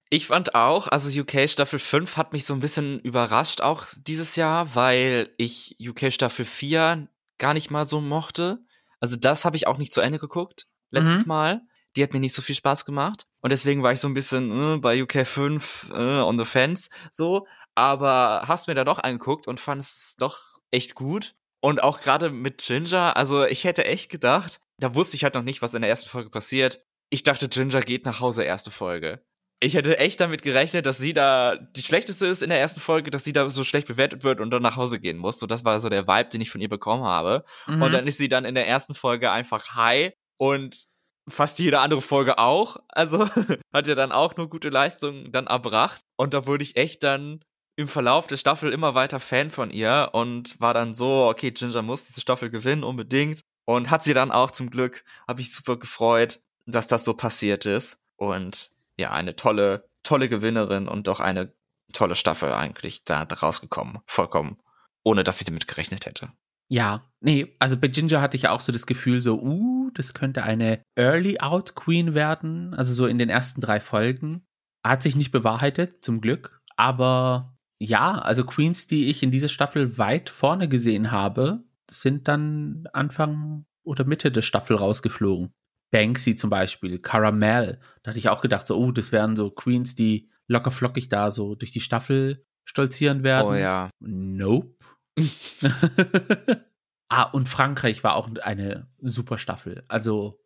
Ich 0.10 0.28
fand 0.28 0.56
auch, 0.56 0.88
also 0.88 1.10
UK 1.22 1.50
Staffel 1.50 1.80
5 1.80 2.16
hat 2.16 2.32
mich 2.32 2.46
so 2.46 2.54
ein 2.54 2.62
bisschen 2.62 3.00
überrascht 3.02 3.60
auch 3.62 3.88
dieses 3.98 4.38
Jahr, 4.38 4.74
weil 4.74 5.34
ich 5.38 5.76
UK 5.80 6.14
Staffel 6.14 6.46
4 6.46 7.10
gar 7.38 7.54
nicht 7.54 7.72
mal 7.72 7.86
so 7.86 8.00
mochte. 8.00 8.60
Also 9.02 9.18
das 9.18 9.44
habe 9.44 9.58
ich 9.58 9.68
auch 9.68 9.78
nicht 9.78 9.94
zu 9.94 10.02
Ende 10.02 10.18
geguckt 10.18 10.68
letztes 10.92 11.24
mhm. 11.24 11.28
Mal. 11.28 11.62
Die 11.96 12.04
hat 12.04 12.14
mir 12.14 12.22
nicht 12.22 12.34
so 12.34 12.42
viel 12.42 12.56
Spaß 12.56 12.86
gemacht 12.86 13.28
und 13.42 13.52
deswegen 13.52 13.84
war 13.84 13.92
ich 13.92 14.00
so 14.00 14.08
ein 14.08 14.14
bisschen 14.14 14.76
äh, 14.76 14.78
bei 14.78 15.02
UK 15.02 15.28
5 15.28 15.92
äh, 15.92 15.94
on 15.94 16.38
the 16.38 16.46
fence 16.46 16.90
so, 17.12 17.48
aber 17.76 18.44
hab's 18.48 18.68
mir 18.68 18.76
da 18.76 18.86
doch 18.86 19.00
angeguckt 19.00 19.48
und 19.48 19.60
fand 19.60 19.82
es 19.82 20.16
doch 20.18 20.40
echt 20.72 20.96
gut 20.96 21.36
und 21.60 21.82
auch 21.82 22.00
gerade 22.00 22.30
mit 22.30 22.60
Ginger, 22.60 23.18
also 23.18 23.46
ich 23.46 23.64
hätte 23.64 23.86
echt 23.86 24.10
gedacht, 24.10 24.62
da 24.78 24.94
wusste 24.94 25.18
ich 25.18 25.24
halt 25.24 25.34
noch 25.34 25.44
nicht, 25.44 25.62
was 25.62 25.74
in 25.74 25.82
der 25.82 25.90
ersten 25.90 26.10
Folge 26.10 26.30
passiert. 26.30 26.86
Ich 27.10 27.24
dachte, 27.24 27.50
Ginger 27.50 27.82
geht 27.82 28.06
nach 28.06 28.20
Hause 28.20 28.44
erste 28.44 28.70
Folge 28.70 29.24
ich 29.60 29.74
hätte 29.74 29.98
echt 29.98 30.20
damit 30.20 30.44
gerechnet, 30.44 30.86
dass 30.86 30.98
sie 30.98 31.14
da 31.14 31.56
die 31.56 31.82
schlechteste 31.82 32.28
ist 32.28 32.44
in 32.44 32.50
der 32.50 32.60
ersten 32.60 32.80
Folge, 32.80 33.10
dass 33.10 33.24
sie 33.24 33.34
da 33.34 33.50
so 33.50 33.64
schlecht 33.64 33.88
bewertet 33.88 34.24
wird 34.24 34.40
und 34.40 34.52
dann 34.52 34.62
nach 34.62 34.76
Hause 34.76 35.00
gehen 35.00 35.18
muss. 35.18 35.40
So, 35.40 35.48
das 35.48 35.66
war 35.66 35.80
so 35.80 35.90
der 35.90 36.08
Vibe, 36.08 36.30
den 36.30 36.42
ich 36.42 36.52
von 36.52 36.62
ihr 36.62 36.70
bekommen 36.70 37.04
habe. 37.04 37.44
Mhm. 37.66 37.82
Und 37.82 37.94
dann 37.94 38.06
ist 38.06 38.18
sie 38.18 38.30
dann 38.30 38.46
in 38.46 38.56
der 38.56 38.68
ersten 38.68 38.94
Folge 38.94 39.32
einfach 39.32 39.76
high 39.76 40.14
und 40.38 40.86
fast 41.28 41.58
jede 41.60 41.80
andere 41.80 42.02
Folge 42.02 42.38
auch. 42.38 42.78
Also 42.90 43.28
hat 43.74 43.88
ja 43.88 43.96
dann 43.96 44.12
auch 44.12 44.38
nur 44.38 44.50
gute 44.50 44.70
Leistungen 44.70 45.32
dann 45.32 45.48
erbracht. 45.48 46.02
Und 46.18 46.36
da 46.36 46.46
wurde 46.46 46.64
ich 46.64 46.78
echt 46.78 47.04
dann 47.04 47.40
im 47.76 47.88
Verlauf 47.88 48.28
der 48.28 48.38
Staffel 48.38 48.72
immer 48.72 48.96
weiter 48.96 49.20
Fan 49.20 49.50
von 49.50 49.72
ihr 49.72 50.10
und 50.14 50.60
war 50.60 50.74
dann 50.74 50.94
so, 50.94 51.28
okay, 51.28 51.52
Ginger 51.52 51.82
muss 51.82 52.06
diese 52.06 52.22
Staffel 52.22 52.50
gewinnen, 52.50 52.84
unbedingt. 52.84 53.42
Und 53.66 53.90
hat 53.90 54.04
sie 54.04 54.14
dann 54.14 54.32
auch 54.32 54.52
zum 54.52 54.70
Glück, 54.70 55.04
habe 55.28 55.42
ich 55.42 55.54
super 55.54 55.78
gefreut, 55.78 56.40
dass 56.66 56.88
das 56.88 57.04
so 57.04 57.14
passiert 57.14 57.66
ist. 57.66 58.00
Und 58.16 58.72
ja, 58.98 59.12
eine 59.12 59.36
tolle, 59.36 59.90
tolle 60.04 60.30
Gewinnerin 60.30 60.88
und 60.88 61.08
doch 61.08 61.20
eine 61.20 61.54
tolle 61.94 62.16
Staffel 62.16 62.52
eigentlich 62.52 63.06
da 63.06 63.24
rausgekommen. 63.24 64.00
Vollkommen. 64.06 64.58
Ohne 65.04 65.24
dass 65.24 65.40
ich 65.40 65.46
damit 65.46 65.68
gerechnet 65.68 66.06
hätte. 66.06 66.32
Ja, 66.70 67.10
nee, 67.22 67.56
also 67.60 67.78
bei 67.78 67.88
Ginger 67.88 68.20
hatte 68.22 68.36
ich 68.36 68.44
ja 68.44 68.52
auch 68.52 68.60
so 68.60 68.74
das 68.74 68.86
Gefühl, 68.86 69.22
so, 69.22 69.40
uh, 69.42 69.90
das 69.94 70.14
könnte 70.14 70.44
eine 70.44 70.84
Early 70.96 71.40
Out 71.40 71.76
Queen 71.76 72.14
werden. 72.14 72.74
Also 72.74 72.94
so 72.94 73.08
in 73.08 73.18
den 73.18 73.30
ersten 73.30 73.62
drei 73.62 73.80
Folgen. 73.80 74.46
Hat 74.84 75.02
sich 75.02 75.16
nicht 75.16 75.32
bewahrheitet, 75.32 76.04
zum 76.04 76.20
Glück. 76.20 76.62
Aber 76.76 77.58
ja, 77.80 78.18
also 78.18 78.44
Queens, 78.46 78.88
die 78.88 79.10
ich 79.10 79.24
in 79.24 79.32
dieser 79.32 79.50
Staffel 79.50 79.98
weit 79.98 80.30
vorne 80.30 80.68
gesehen 80.68 81.12
habe, 81.12 81.64
sind 81.90 82.28
dann 82.28 82.88
Anfang 82.92 83.66
oder 83.84 84.04
Mitte 84.04 84.32
der 84.32 84.42
Staffel 84.42 84.76
rausgeflogen. 84.76 85.54
Banksy 85.92 86.36
zum 86.36 86.50
Beispiel, 86.50 87.00
Caramel. 87.00 87.80
Da 88.04 88.10
hatte 88.10 88.20
ich 88.20 88.30
auch 88.30 88.42
gedacht, 88.42 88.68
so, 88.68 88.78
oh, 88.78 88.92
das 88.92 89.12
wären 89.12 89.36
so 89.36 89.50
Queens, 89.50 89.96
die 89.96 90.30
locker 90.48 90.72
flockig 90.72 91.10
da 91.10 91.32
so 91.32 91.56
durch 91.56 91.72
die 91.72 91.82
Staffel 91.82 92.46
stolzieren 92.66 93.24
werden. 93.24 93.48
Oh 93.48 93.56
ja. 93.56 93.90
Nope. 94.00 94.76
ah, 97.10 97.24
und 97.24 97.50
Frankreich 97.50 98.04
war 98.04 98.16
auch 98.16 98.30
eine 98.42 98.88
super 99.00 99.38
Staffel. 99.38 99.84
Also 99.88 100.40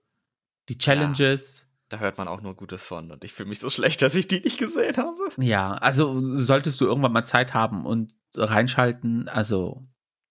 die 0.69 0.77
Challenges. 0.77 1.61
Ja, 1.61 1.67
da 1.89 1.99
hört 1.99 2.17
man 2.17 2.27
auch 2.27 2.41
nur 2.41 2.55
Gutes 2.55 2.83
von 2.83 3.11
und 3.11 3.23
ich 3.25 3.33
fühle 3.33 3.49
mich 3.49 3.59
so 3.59 3.69
schlecht, 3.69 4.01
dass 4.01 4.15
ich 4.15 4.27
die 4.27 4.39
nicht 4.39 4.57
gesehen 4.57 4.95
habe. 4.95 5.17
Ja, 5.37 5.73
also 5.73 6.21
solltest 6.23 6.79
du 6.79 6.85
irgendwann 6.85 7.11
mal 7.11 7.25
Zeit 7.25 7.53
haben 7.53 7.85
und 7.85 8.15
reinschalten. 8.35 9.27
Also 9.27 9.85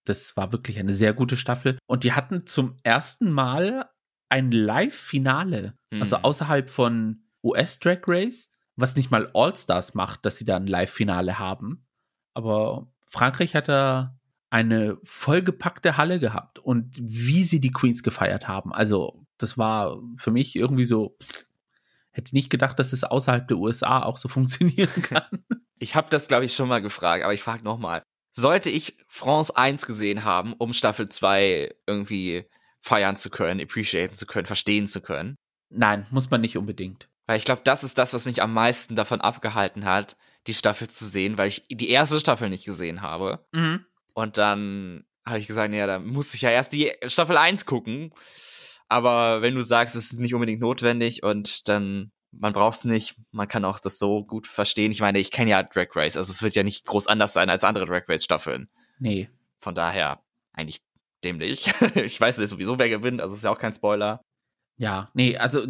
das 0.05 0.35
war 0.35 0.51
wirklich 0.51 0.79
eine 0.79 0.93
sehr 0.93 1.13
gute 1.13 1.37
Staffel. 1.37 1.77
Und 1.85 2.03
die 2.03 2.13
hatten 2.13 2.47
zum 2.47 2.77
ersten 2.83 3.31
Mal 3.31 3.90
ein 4.31 4.51
Live-Finale, 4.51 5.57
also 5.57 5.75
mhm. 5.91 6.01
also 6.01 6.15
außerhalb 6.17 6.69
von 6.69 7.23
US 7.43 7.79
Drag 7.79 7.99
Race, 8.07 8.51
was 8.75 8.95
nicht 8.95 9.11
mal 9.11 9.29
All-Stars 9.33 9.93
macht, 9.93 10.25
dass 10.25 10.37
sie 10.37 10.45
da 10.45 10.55
ein 10.55 10.67
Live-Finale 10.67 11.37
haben. 11.37 11.85
Aber 12.33 12.87
Frankreich 13.07 13.55
hat 13.55 13.67
da 13.67 14.17
eine 14.49 14.97
vollgepackte 15.03 15.97
Halle 15.97 16.19
gehabt 16.19 16.59
und 16.59 16.93
wie 16.97 17.43
sie 17.43 17.59
die 17.59 17.71
Queens 17.71 18.03
gefeiert 18.03 18.47
haben. 18.47 18.73
Also, 18.73 19.25
das 19.37 19.57
war 19.57 19.97
für 20.17 20.31
mich 20.31 20.55
irgendwie 20.55 20.85
so, 20.85 21.17
hätte 22.11 22.35
nicht 22.35 22.49
gedacht, 22.49 22.79
dass 22.79 22.93
es 22.93 23.03
außerhalb 23.03 23.47
der 23.47 23.57
USA 23.57 24.03
auch 24.03 24.17
so 24.17 24.29
funktionieren 24.29 25.01
kann. 25.03 25.45
Ich 25.79 25.95
habe 25.95 26.09
das, 26.09 26.27
glaube 26.27 26.45
ich, 26.45 26.53
schon 26.53 26.69
mal 26.69 26.81
gefragt, 26.81 27.23
aber 27.23 27.33
ich 27.33 27.43
frage 27.43 27.63
nochmal. 27.63 28.03
Sollte 28.33 28.69
ich 28.69 28.97
France 29.07 29.55
1 29.57 29.85
gesehen 29.85 30.23
haben, 30.23 30.53
um 30.53 30.71
Staffel 30.71 31.09
2 31.09 31.73
irgendwie 31.85 32.45
feiern 32.81 33.15
zu 33.15 33.29
können, 33.29 33.61
appreciaten 33.61 34.13
zu 34.13 34.25
können, 34.25 34.45
verstehen 34.45 34.87
zu 34.87 35.01
können. 35.01 35.35
Nein, 35.69 36.05
muss 36.11 36.29
man 36.29 36.41
nicht 36.41 36.57
unbedingt. 36.57 37.07
Weil 37.27 37.37
ich 37.37 37.45
glaube, 37.45 37.61
das 37.63 37.83
ist 37.83 37.97
das, 37.97 38.13
was 38.13 38.25
mich 38.25 38.41
am 38.41 38.53
meisten 38.53 38.95
davon 38.95 39.21
abgehalten 39.21 39.85
hat, 39.85 40.17
die 40.47 40.53
Staffel 40.53 40.89
zu 40.89 41.05
sehen, 41.05 41.37
weil 41.37 41.47
ich 41.47 41.63
die 41.69 41.89
erste 41.89 42.19
Staffel 42.19 42.49
nicht 42.49 42.65
gesehen 42.65 43.01
habe. 43.01 43.45
Mhm. 43.51 43.85
Und 44.13 44.37
dann 44.37 45.05
habe 45.25 45.39
ich 45.39 45.47
gesagt, 45.47 45.73
ja, 45.73 45.87
da 45.87 45.99
muss 45.99 46.33
ich 46.33 46.41
ja 46.41 46.49
erst 46.49 46.73
die 46.73 46.91
Staffel 47.05 47.37
1 47.37 47.65
gucken. 47.65 48.11
Aber 48.89 49.41
wenn 49.41 49.55
du 49.55 49.61
sagst, 49.61 49.95
es 49.95 50.11
ist 50.11 50.19
nicht 50.19 50.33
unbedingt 50.33 50.59
notwendig 50.59 51.23
und 51.23 51.69
dann 51.69 52.11
man 52.31 52.53
braucht 52.53 52.79
es 52.79 52.83
nicht, 52.85 53.15
man 53.31 53.47
kann 53.47 53.65
auch 53.65 53.79
das 53.79 53.99
so 53.99 54.23
gut 54.23 54.47
verstehen. 54.47 54.91
Ich 54.91 55.01
meine, 55.01 55.19
ich 55.19 55.31
kenne 55.31 55.51
ja 55.51 55.63
Drag 55.63 55.87
Race, 55.95 56.17
also 56.17 56.31
es 56.31 56.41
wird 56.41 56.55
ja 56.55 56.63
nicht 56.63 56.85
groß 56.85 57.07
anders 57.07 57.33
sein 57.33 57.49
als 57.49 57.63
andere 57.63 57.85
Drag 57.85 58.07
Race 58.07 58.23
Staffeln. 58.23 58.69
Nee. 58.99 59.29
Von 59.59 59.75
daher 59.75 60.23
eigentlich 60.53 60.81
dämlich. 61.23 61.71
ich 61.95 62.19
weiß 62.19 62.37
nicht 62.37 62.49
sowieso, 62.49 62.79
wer 62.79 62.89
gewinnt, 62.89 63.21
also 63.21 63.35
ist 63.35 63.43
ja 63.43 63.51
auch 63.51 63.59
kein 63.59 63.73
Spoiler. 63.73 64.21
Ja, 64.77 65.09
nee, 65.13 65.37
also 65.37 65.65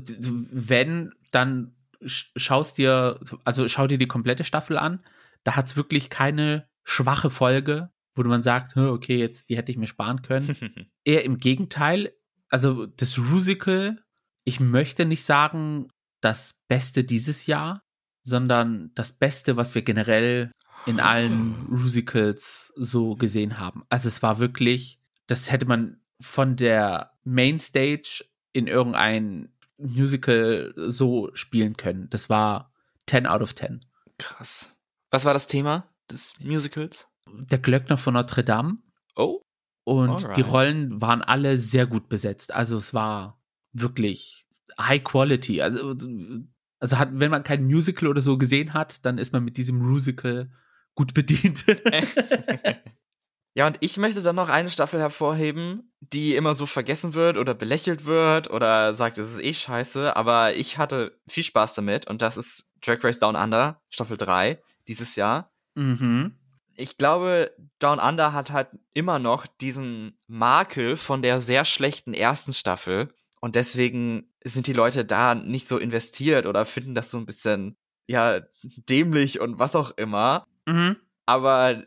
wenn, 0.51 1.13
dann 1.31 1.75
schaust 2.05 2.77
dir, 2.77 3.19
also 3.43 3.67
schau 3.67 3.87
dir 3.87 3.97
die 3.97 4.07
komplette 4.07 4.43
Staffel 4.43 4.77
an. 4.77 5.03
Da 5.43 5.55
hat 5.55 5.67
es 5.67 5.75
wirklich 5.75 6.09
keine 6.09 6.67
schwache 6.83 7.29
Folge, 7.29 7.91
wo 8.15 8.23
man 8.23 8.41
sagt, 8.41 8.77
okay, 8.77 9.17
jetzt 9.17 9.49
die 9.49 9.57
hätte 9.57 9.71
ich 9.71 9.77
mir 9.77 9.87
sparen 9.87 10.21
können. 10.21 10.89
Eher 11.03 11.23
im 11.23 11.37
Gegenteil, 11.37 12.13
also 12.49 12.85
das 12.85 13.17
Rusical, 13.17 14.01
ich 14.43 14.59
möchte 14.59 15.05
nicht 15.05 15.23
sagen, 15.23 15.89
das 16.21 16.61
Beste 16.67 17.03
dieses 17.03 17.45
Jahr, 17.45 17.83
sondern 18.23 18.91
das 18.95 19.13
Beste, 19.13 19.57
was 19.57 19.73
wir 19.73 19.81
generell 19.81 20.51
in 20.85 20.99
allen 20.99 21.67
Rusicals 21.69 22.73
so 22.75 23.15
gesehen 23.15 23.59
haben. 23.59 23.83
Also 23.89 24.07
es 24.07 24.21
war 24.21 24.39
wirklich 24.39 24.99
das 25.31 25.49
hätte 25.49 25.65
man 25.65 26.01
von 26.19 26.57
der 26.57 27.13
Mainstage 27.23 28.25
in 28.51 28.67
irgendein 28.67 29.49
Musical 29.77 30.73
so 30.75 31.29
spielen 31.33 31.77
können. 31.77 32.09
Das 32.09 32.29
war 32.29 32.73
10 33.07 33.25
out 33.25 33.41
of 33.41 33.55
10. 33.55 33.85
Krass. 34.17 34.75
Was 35.09 35.23
war 35.23 35.33
das 35.33 35.47
Thema 35.47 35.87
des 36.11 36.35
Musicals? 36.43 37.07
Der 37.27 37.59
Glöckner 37.59 37.95
von 37.95 38.13
Notre 38.13 38.43
Dame. 38.43 38.79
Oh. 39.15 39.41
Und 39.85 40.25
Alright. 40.25 40.37
die 40.37 40.41
Rollen 40.41 41.01
waren 41.01 41.21
alle 41.21 41.57
sehr 41.57 41.87
gut 41.87 42.09
besetzt. 42.09 42.53
Also 42.53 42.77
es 42.77 42.93
war 42.93 43.41
wirklich 43.71 44.45
High 44.77 45.03
Quality. 45.03 45.61
Also, 45.61 45.95
also 46.79 46.97
hat, 46.97 47.09
wenn 47.13 47.31
man 47.31 47.43
kein 47.43 47.65
Musical 47.65 48.09
oder 48.09 48.21
so 48.21 48.37
gesehen 48.37 48.73
hat, 48.73 49.05
dann 49.05 49.17
ist 49.17 49.31
man 49.31 49.45
mit 49.45 49.55
diesem 49.55 49.77
Musical 49.77 50.51
gut 50.93 51.13
bedient. 51.13 51.65
Ja, 53.53 53.67
und 53.67 53.77
ich 53.81 53.97
möchte 53.97 54.21
dann 54.21 54.35
noch 54.37 54.49
eine 54.49 54.69
Staffel 54.69 54.99
hervorheben, 54.99 55.91
die 55.99 56.35
immer 56.35 56.55
so 56.55 56.65
vergessen 56.65 57.13
wird 57.13 57.37
oder 57.37 57.53
belächelt 57.53 58.05
wird 58.05 58.49
oder 58.49 58.95
sagt, 58.95 59.17
es 59.17 59.33
ist 59.33 59.43
eh 59.43 59.53
scheiße, 59.53 60.15
aber 60.15 60.55
ich 60.55 60.77
hatte 60.77 61.19
viel 61.27 61.43
Spaß 61.43 61.75
damit 61.75 62.07
und 62.07 62.21
das 62.21 62.37
ist 62.37 62.69
Drag 62.81 63.03
Race 63.03 63.19
Down 63.19 63.35
Under, 63.35 63.81
Staffel 63.89 64.15
3 64.15 64.61
dieses 64.87 65.17
Jahr. 65.17 65.51
Mhm. 65.75 66.37
Ich 66.77 66.97
glaube, 66.97 67.51
Down 67.79 67.99
Under 67.99 68.31
hat 68.31 68.51
halt 68.51 68.69
immer 68.93 69.19
noch 69.19 69.45
diesen 69.45 70.17
Makel 70.27 70.95
von 70.95 71.21
der 71.21 71.41
sehr 71.41 71.65
schlechten 71.65 72.13
ersten 72.13 72.53
Staffel 72.53 73.13
und 73.41 73.55
deswegen 73.55 74.31
sind 74.43 74.67
die 74.67 74.73
Leute 74.73 75.03
da 75.03 75.35
nicht 75.35 75.67
so 75.67 75.77
investiert 75.77 76.45
oder 76.45 76.65
finden 76.65 76.95
das 76.95 77.11
so 77.11 77.17
ein 77.17 77.25
bisschen, 77.25 77.75
ja, 78.07 78.39
dämlich 78.63 79.41
und 79.41 79.59
was 79.59 79.75
auch 79.75 79.91
immer. 79.97 80.45
Mhm. 80.65 80.95
Aber 81.25 81.83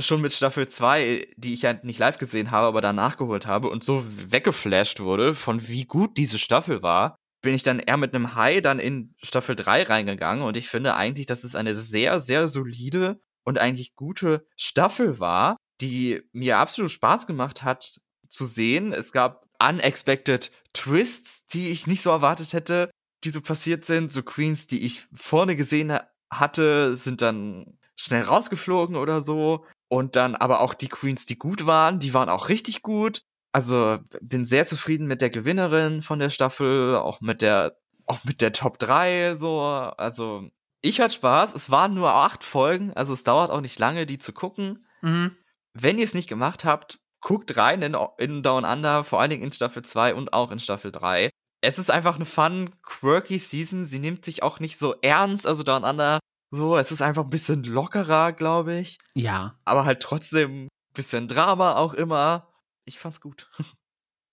schon 0.00 0.20
mit 0.20 0.32
Staffel 0.32 0.68
2, 0.68 1.28
die 1.36 1.54
ich 1.54 1.62
ja 1.62 1.74
nicht 1.82 1.98
live 1.98 2.18
gesehen 2.18 2.50
habe, 2.50 2.66
aber 2.66 2.80
danach 2.80 3.16
geholt 3.16 3.46
habe 3.46 3.68
und 3.68 3.84
so 3.84 4.04
weggeflasht 4.06 5.00
wurde 5.00 5.34
von 5.34 5.68
wie 5.68 5.84
gut 5.84 6.16
diese 6.16 6.38
Staffel 6.38 6.82
war, 6.82 7.16
bin 7.42 7.54
ich 7.54 7.62
dann 7.62 7.78
eher 7.78 7.96
mit 7.96 8.14
einem 8.14 8.34
High 8.34 8.62
dann 8.62 8.78
in 8.78 9.14
Staffel 9.22 9.56
3 9.56 9.84
reingegangen 9.84 10.44
und 10.44 10.56
ich 10.56 10.68
finde 10.68 10.94
eigentlich, 10.94 11.26
dass 11.26 11.44
es 11.44 11.54
eine 11.54 11.76
sehr, 11.76 12.20
sehr 12.20 12.48
solide 12.48 13.20
und 13.44 13.58
eigentlich 13.58 13.94
gute 13.94 14.46
Staffel 14.56 15.20
war, 15.20 15.56
die 15.80 16.22
mir 16.32 16.58
absolut 16.58 16.90
Spaß 16.90 17.26
gemacht 17.26 17.62
hat 17.62 17.98
zu 18.28 18.44
sehen. 18.44 18.92
Es 18.92 19.12
gab 19.12 19.46
unexpected 19.62 20.50
Twists, 20.72 21.46
die 21.46 21.70
ich 21.70 21.86
nicht 21.86 22.02
so 22.02 22.10
erwartet 22.10 22.52
hätte, 22.52 22.90
die 23.24 23.30
so 23.30 23.40
passiert 23.40 23.84
sind. 23.84 24.12
So 24.12 24.22
Queens, 24.22 24.66
die 24.66 24.84
ich 24.84 25.06
vorne 25.12 25.56
gesehen 25.56 25.98
hatte, 26.30 26.96
sind 26.96 27.22
dann 27.22 27.78
schnell 27.96 28.22
rausgeflogen 28.22 28.96
oder 28.96 29.20
so. 29.20 29.64
Und 29.88 30.16
dann 30.16 30.34
aber 30.34 30.60
auch 30.60 30.74
die 30.74 30.88
Queens, 30.88 31.26
die 31.26 31.38
gut 31.38 31.66
waren, 31.66 31.98
die 31.98 32.12
waren 32.14 32.28
auch 32.28 32.48
richtig 32.48 32.82
gut. 32.82 33.22
Also 33.52 33.98
bin 34.20 34.44
sehr 34.44 34.66
zufrieden 34.66 35.06
mit 35.06 35.22
der 35.22 35.30
Gewinnerin 35.30 36.02
von 36.02 36.18
der 36.18 36.30
Staffel, 36.30 36.96
auch 36.96 37.20
mit 37.20 37.40
der, 37.40 37.76
auch 38.06 38.22
mit 38.24 38.42
der 38.42 38.52
Top 38.52 38.78
3, 38.78 39.34
so. 39.34 39.60
Also 39.60 40.48
ich 40.82 41.00
hatte 41.00 41.14
Spaß. 41.14 41.54
Es 41.54 41.70
waren 41.70 41.94
nur 41.94 42.12
acht 42.12 42.44
Folgen, 42.44 42.92
also 42.92 43.12
es 43.12 43.24
dauert 43.24 43.50
auch 43.50 43.60
nicht 43.60 43.78
lange, 43.78 44.06
die 44.06 44.18
zu 44.18 44.32
gucken. 44.32 44.86
Mhm. 45.00 45.36
Wenn 45.72 45.98
ihr 45.98 46.04
es 46.04 46.14
nicht 46.14 46.28
gemacht 46.28 46.64
habt, 46.64 47.00
guckt 47.20 47.56
rein 47.56 47.82
in, 47.82 47.96
in 48.18 48.42
Down 48.42 48.64
Under, 48.64 49.04
vor 49.04 49.20
allen 49.20 49.30
Dingen 49.30 49.44
in 49.44 49.52
Staffel 49.52 49.82
2 49.82 50.14
und 50.14 50.32
auch 50.32 50.50
in 50.50 50.60
Staffel 50.60 50.92
3. 50.92 51.30
Es 51.60 51.78
ist 51.78 51.90
einfach 51.90 52.16
eine 52.16 52.24
fun, 52.24 52.74
quirky 52.82 53.38
Season. 53.38 53.84
Sie 53.84 53.98
nimmt 53.98 54.24
sich 54.24 54.42
auch 54.42 54.60
nicht 54.60 54.78
so 54.78 54.94
ernst. 55.02 55.46
Also 55.46 55.64
Down 55.64 55.84
Under 55.84 56.20
so, 56.50 56.76
es 56.76 56.92
ist 56.92 57.02
einfach 57.02 57.24
ein 57.24 57.30
bisschen 57.30 57.64
lockerer, 57.64 58.32
glaube 58.32 58.78
ich. 58.78 58.98
Ja. 59.14 59.58
Aber 59.64 59.84
halt 59.84 60.00
trotzdem 60.00 60.64
ein 60.64 60.68
bisschen 60.94 61.28
Drama 61.28 61.76
auch 61.76 61.94
immer. 61.94 62.48
Ich 62.84 62.98
fand's 62.98 63.20
gut. 63.20 63.50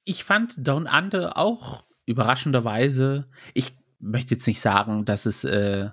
Ich 0.07 0.23
fand 0.23 0.53
Down 0.57 0.85
Under 0.85 1.35
auch 1.35 1.83
überraschenderweise. 2.05 3.27
Ich 3.55 3.75
möchte 3.97 4.35
jetzt 4.35 4.45
nicht 4.45 4.61
sagen, 4.61 5.03
dass 5.03 5.25
es 5.25 5.43
äh, 5.43 5.89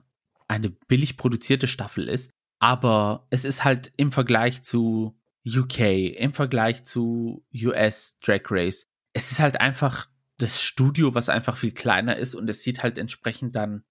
eine 0.48 0.68
billig 0.68 1.16
produzierte 1.16 1.66
Staffel 1.66 2.08
ist, 2.08 2.30
aber 2.58 3.26
es 3.30 3.46
ist 3.46 3.64
halt 3.64 3.90
im 3.96 4.12
Vergleich 4.12 4.62
zu 4.62 5.18
UK, 5.46 5.78
im 6.18 6.32
Vergleich 6.32 6.85
zu 6.85 7.44
US 7.54 8.18
Drag 8.20 8.42
Race, 8.50 8.87
es 9.12 9.32
ist 9.32 9.40
halt 9.40 9.61
einfach 9.61 10.08
das 10.38 10.61
Studio, 10.61 11.14
was 11.14 11.28
einfach 11.28 11.56
viel 11.56 11.72
kleiner 11.72 12.16
ist 12.16 12.35
und 12.35 12.48
es 12.48 12.62
sieht 12.62 12.82
halt 12.82 12.98
entsprechend 12.98 13.56
dann, 13.56 13.85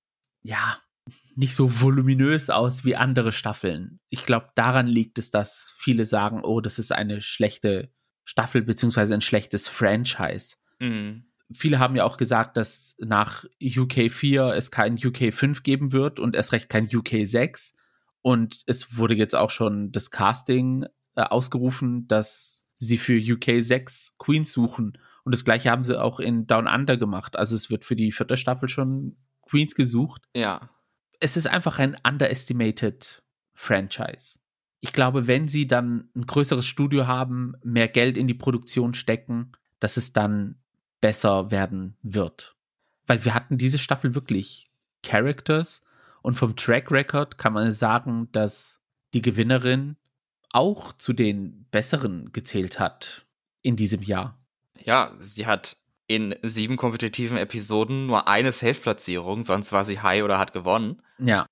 ja, 0.43 0.77
nicht 1.41 1.55
so 1.55 1.81
voluminös 1.81 2.51
aus 2.51 2.85
wie 2.85 2.95
andere 2.95 3.31
Staffeln. 3.31 3.99
Ich 4.09 4.27
glaube, 4.27 4.49
daran 4.53 4.85
liegt 4.85 5.17
es, 5.17 5.31
dass 5.31 5.73
viele 5.75 6.05
sagen, 6.05 6.41
oh, 6.43 6.61
das 6.61 6.77
ist 6.77 6.91
eine 6.91 7.19
schlechte 7.19 7.91
Staffel 8.23 8.61
beziehungsweise 8.61 9.15
ein 9.15 9.21
schlechtes 9.21 9.67
Franchise. 9.67 10.57
Mhm. 10.77 11.25
Viele 11.51 11.79
haben 11.79 11.95
ja 11.95 12.03
auch 12.03 12.17
gesagt, 12.17 12.57
dass 12.57 12.95
nach 12.99 13.43
UK 13.59 14.11
4 14.11 14.53
es 14.55 14.69
kein 14.69 14.93
UK 14.93 15.33
5 15.33 15.63
geben 15.63 15.91
wird 15.91 16.19
und 16.19 16.35
erst 16.35 16.51
recht 16.51 16.69
kein 16.69 16.87
UK 16.93 17.25
6. 17.25 17.73
Und 18.21 18.61
es 18.67 18.97
wurde 18.97 19.15
jetzt 19.15 19.35
auch 19.35 19.49
schon 19.49 19.91
das 19.91 20.11
Casting 20.11 20.85
äh, 21.15 21.23
ausgerufen, 21.23 22.07
dass 22.07 22.67
sie 22.75 22.99
für 22.99 23.17
UK 23.17 23.63
6 23.63 24.13
Queens 24.19 24.53
suchen. 24.53 24.95
Und 25.23 25.33
das 25.33 25.43
gleiche 25.43 25.71
haben 25.71 25.85
sie 25.85 25.99
auch 25.99 26.19
in 26.19 26.45
Down 26.45 26.67
Under 26.67 26.97
gemacht. 26.97 27.35
Also 27.35 27.55
es 27.55 27.71
wird 27.71 27.83
für 27.83 27.95
die 27.95 28.11
vierte 28.11 28.37
Staffel 28.37 28.69
schon 28.69 29.17
Queens 29.41 29.73
gesucht. 29.73 30.21
Ja 30.35 30.69
es 31.21 31.37
ist 31.37 31.47
einfach 31.47 31.79
ein 31.79 31.95
underestimated 32.05 33.23
Franchise. 33.53 34.39
Ich 34.79 34.91
glaube, 34.91 35.27
wenn 35.27 35.47
sie 35.47 35.67
dann 35.67 36.09
ein 36.15 36.25
größeres 36.25 36.65
Studio 36.65 37.07
haben, 37.07 37.53
mehr 37.63 37.87
Geld 37.87 38.17
in 38.17 38.27
die 38.27 38.33
Produktion 38.33 38.95
stecken, 38.95 39.51
dass 39.79 39.97
es 39.97 40.11
dann 40.11 40.55
besser 40.99 41.51
werden 41.51 41.95
wird. 42.01 42.55
Weil 43.05 43.23
wir 43.23 43.35
hatten 43.35 43.57
diese 43.57 43.79
Staffel 43.79 44.15
wirklich 44.15 44.71
Characters 45.03 45.83
und 46.23 46.33
vom 46.33 46.55
Track 46.55 46.91
Record 46.91 47.37
kann 47.37 47.53
man 47.53 47.71
sagen, 47.71 48.29
dass 48.31 48.81
die 49.13 49.21
Gewinnerin 49.21 49.97
auch 50.49 50.93
zu 50.93 51.13
den 51.13 51.67
besseren 51.69 52.31
gezählt 52.31 52.79
hat 52.79 53.27
in 53.61 53.75
diesem 53.75 54.01
Jahr. 54.01 54.39
Ja, 54.83 55.13
sie 55.19 55.45
hat 55.45 55.77
in 56.15 56.35
sieben 56.41 56.75
kompetitiven 56.75 57.37
Episoden 57.37 58.05
nur 58.05 58.27
eine 58.27 58.51
Safe-Platzierung, 58.51 59.43
sonst 59.43 59.71
war 59.71 59.85
sie 59.85 60.01
high 60.01 60.23
oder 60.23 60.39
hat 60.39 60.51
gewonnen. 60.51 61.01
Ja. 61.19 61.45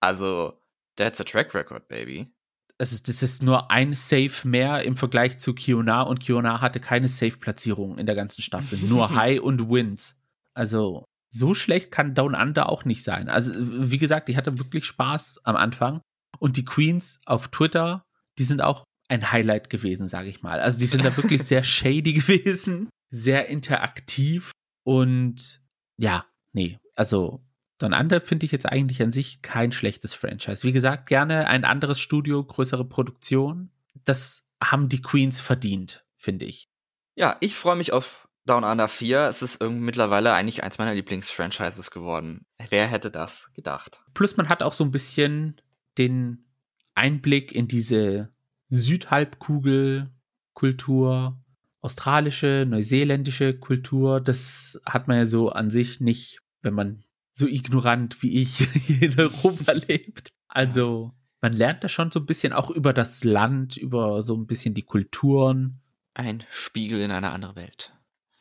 Also, 0.00 0.60
that's 0.96 1.18
a 1.18 1.24
track 1.24 1.54
record, 1.54 1.88
baby. 1.88 2.30
Ist, 2.78 3.08
das 3.08 3.22
ist 3.22 3.42
nur 3.42 3.70
ein 3.70 3.94
Safe 3.94 4.46
mehr 4.46 4.84
im 4.84 4.96
Vergleich 4.96 5.38
zu 5.38 5.54
Kiona 5.54 6.02
und 6.02 6.20
Kiona 6.20 6.60
hatte 6.60 6.78
keine 6.78 7.08
Safe-Platzierung 7.08 7.96
in 7.96 8.04
der 8.04 8.14
ganzen 8.14 8.42
Staffel. 8.42 8.78
Nur 8.80 9.10
High 9.14 9.40
und 9.40 9.70
Wins. 9.70 10.16
Also, 10.52 11.06
so 11.30 11.54
schlecht 11.54 11.90
kann 11.90 12.14
Down 12.14 12.34
Under 12.34 12.68
auch 12.68 12.84
nicht 12.84 13.02
sein. 13.02 13.30
Also, 13.30 13.54
wie 13.56 13.98
gesagt, 13.98 14.28
ich 14.28 14.36
hatte 14.36 14.58
wirklich 14.58 14.84
Spaß 14.84 15.40
am 15.44 15.56
Anfang. 15.56 16.02
Und 16.38 16.58
die 16.58 16.66
Queens 16.66 17.18
auf 17.24 17.48
Twitter, 17.48 18.04
die 18.38 18.44
sind 18.44 18.60
auch 18.60 18.84
ein 19.08 19.32
Highlight 19.32 19.70
gewesen, 19.70 20.08
sage 20.08 20.28
ich 20.28 20.42
mal. 20.42 20.60
Also, 20.60 20.78
die 20.78 20.86
sind 20.86 21.02
da 21.02 21.16
wirklich 21.16 21.42
sehr 21.44 21.64
shady 21.64 22.12
gewesen 22.12 22.90
sehr 23.12 23.48
interaktiv 23.48 24.50
und 24.82 25.60
ja, 25.98 26.26
nee, 26.52 26.80
also 26.96 27.44
Don 27.78 27.92
Under 27.92 28.20
finde 28.20 28.46
ich 28.46 28.52
jetzt 28.52 28.66
eigentlich 28.66 29.00
an 29.02 29.12
sich 29.12 29.42
kein 29.42 29.70
schlechtes 29.70 30.14
Franchise. 30.14 30.66
Wie 30.66 30.72
gesagt, 30.72 31.06
gerne 31.06 31.46
ein 31.46 31.64
anderes 31.64 32.00
Studio, 32.00 32.42
größere 32.44 32.84
Produktion. 32.84 33.70
Das 34.04 34.42
haben 34.62 34.88
die 34.88 35.02
Queens 35.02 35.40
verdient, 35.40 36.04
finde 36.16 36.46
ich. 36.46 36.68
Ja, 37.14 37.36
ich 37.40 37.56
freue 37.56 37.76
mich 37.76 37.92
auf 37.92 38.28
Down 38.46 38.64
Under 38.64 38.88
4. 38.88 39.28
Es 39.28 39.42
ist 39.42 39.62
mittlerweile 39.62 40.32
eigentlich 40.32 40.62
eins 40.62 40.78
meiner 40.78 40.94
Lieblingsfranchises 40.94 41.90
geworden. 41.90 42.46
Wer 42.70 42.86
hätte 42.86 43.10
das 43.10 43.50
gedacht? 43.54 44.00
Plus 44.14 44.36
man 44.36 44.48
hat 44.48 44.62
auch 44.62 44.72
so 44.72 44.84
ein 44.84 44.92
bisschen 44.92 45.60
den 45.98 46.46
Einblick 46.94 47.52
in 47.52 47.68
diese 47.68 48.32
Südhalbkugel-Kultur 48.68 51.41
australische, 51.82 52.64
neuseeländische 52.66 53.58
Kultur, 53.58 54.20
das 54.20 54.80
hat 54.86 55.08
man 55.08 55.18
ja 55.18 55.26
so 55.26 55.50
an 55.50 55.68
sich 55.68 56.00
nicht, 56.00 56.40
wenn 56.62 56.74
man 56.74 57.04
so 57.30 57.46
ignorant 57.46 58.22
wie 58.22 58.40
ich 58.40 58.56
hier 58.86 59.02
in 59.02 59.18
Europa 59.18 59.72
lebt. 59.88 60.30
Also 60.48 61.12
man 61.40 61.52
lernt 61.52 61.82
da 61.82 61.88
schon 61.88 62.10
so 62.10 62.20
ein 62.20 62.26
bisschen 62.26 62.52
auch 62.52 62.70
über 62.70 62.92
das 62.92 63.24
Land, 63.24 63.76
über 63.76 64.22
so 64.22 64.36
ein 64.36 64.46
bisschen 64.46 64.74
die 64.74 64.84
Kulturen. 64.84 65.80
Ein 66.14 66.44
Spiegel 66.50 67.00
in 67.00 67.10
einer 67.10 67.32
anderen 67.32 67.56
Welt. 67.56 67.92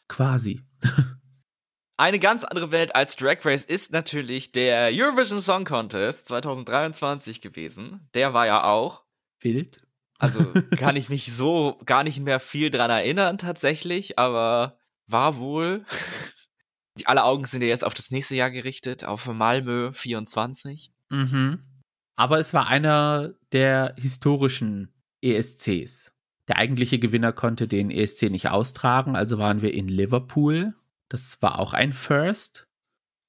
Quasi. 0.07 0.61
Eine 1.97 2.19
ganz 2.19 2.43
andere 2.43 2.71
Welt 2.71 2.95
als 2.95 3.15
Drag 3.15 3.45
Race 3.45 3.63
ist 3.63 3.91
natürlich 3.91 4.51
der 4.51 4.89
Eurovision 4.91 5.39
Song 5.39 5.65
Contest 5.65 6.27
2023 6.27 7.41
gewesen. 7.41 8.09
Der 8.15 8.33
war 8.33 8.47
ja 8.47 8.63
auch 8.63 9.03
wild. 9.39 9.81
Also 10.21 10.53
kann 10.77 10.95
ich 10.95 11.09
mich 11.09 11.33
so 11.33 11.79
gar 11.85 12.03
nicht 12.03 12.19
mehr 12.19 12.39
viel 12.39 12.69
dran 12.69 12.91
erinnern 12.91 13.39
tatsächlich, 13.39 14.19
aber 14.19 14.77
war 15.07 15.37
wohl. 15.37 15.83
Die, 16.99 17.07
alle 17.07 17.23
Augen 17.23 17.45
sind 17.45 17.63
ja 17.63 17.67
jetzt 17.67 17.83
auf 17.83 17.95
das 17.95 18.11
nächste 18.11 18.35
Jahr 18.35 18.51
gerichtet, 18.51 19.03
auf 19.03 19.25
Malmö 19.25 19.91
24. 19.91 20.91
Mhm. 21.09 21.63
Aber 22.15 22.39
es 22.39 22.53
war 22.53 22.67
einer 22.67 23.33
der 23.51 23.95
historischen 23.97 24.93
ESCs. 25.21 26.13
Der 26.47 26.57
eigentliche 26.57 26.99
Gewinner 26.99 27.33
konnte 27.33 27.67
den 27.67 27.89
ESC 27.89 28.23
nicht 28.29 28.49
austragen, 28.49 29.15
also 29.15 29.39
waren 29.39 29.61
wir 29.61 29.73
in 29.73 29.87
Liverpool. 29.87 30.75
Das 31.09 31.41
war 31.41 31.57
auch 31.57 31.73
ein 31.73 31.93
First, 31.93 32.67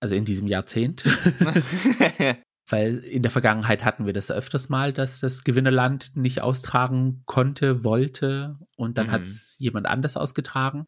also 0.01 0.15
in 0.15 0.27
diesem 0.27 0.47
Jahrzehnt. 0.47 1.05
Weil 2.73 2.99
in 3.01 3.21
der 3.21 3.31
Vergangenheit 3.31 3.85
hatten 3.85 4.07
wir 4.07 4.15
das 4.15 4.31
öfters 4.31 4.71
mal, 4.71 4.95
dass 4.95 5.21
das 5.21 5.45
Gewinnerland 5.45 6.17
nicht 6.17 6.41
austragen 6.41 7.23
konnte, 7.27 7.85
wollte 7.85 8.59
und 8.77 8.97
dann 8.97 9.09
mhm. 9.09 9.11
hat 9.11 9.23
es 9.25 9.57
jemand 9.59 9.87
anders 9.87 10.17
ausgetragen. 10.17 10.87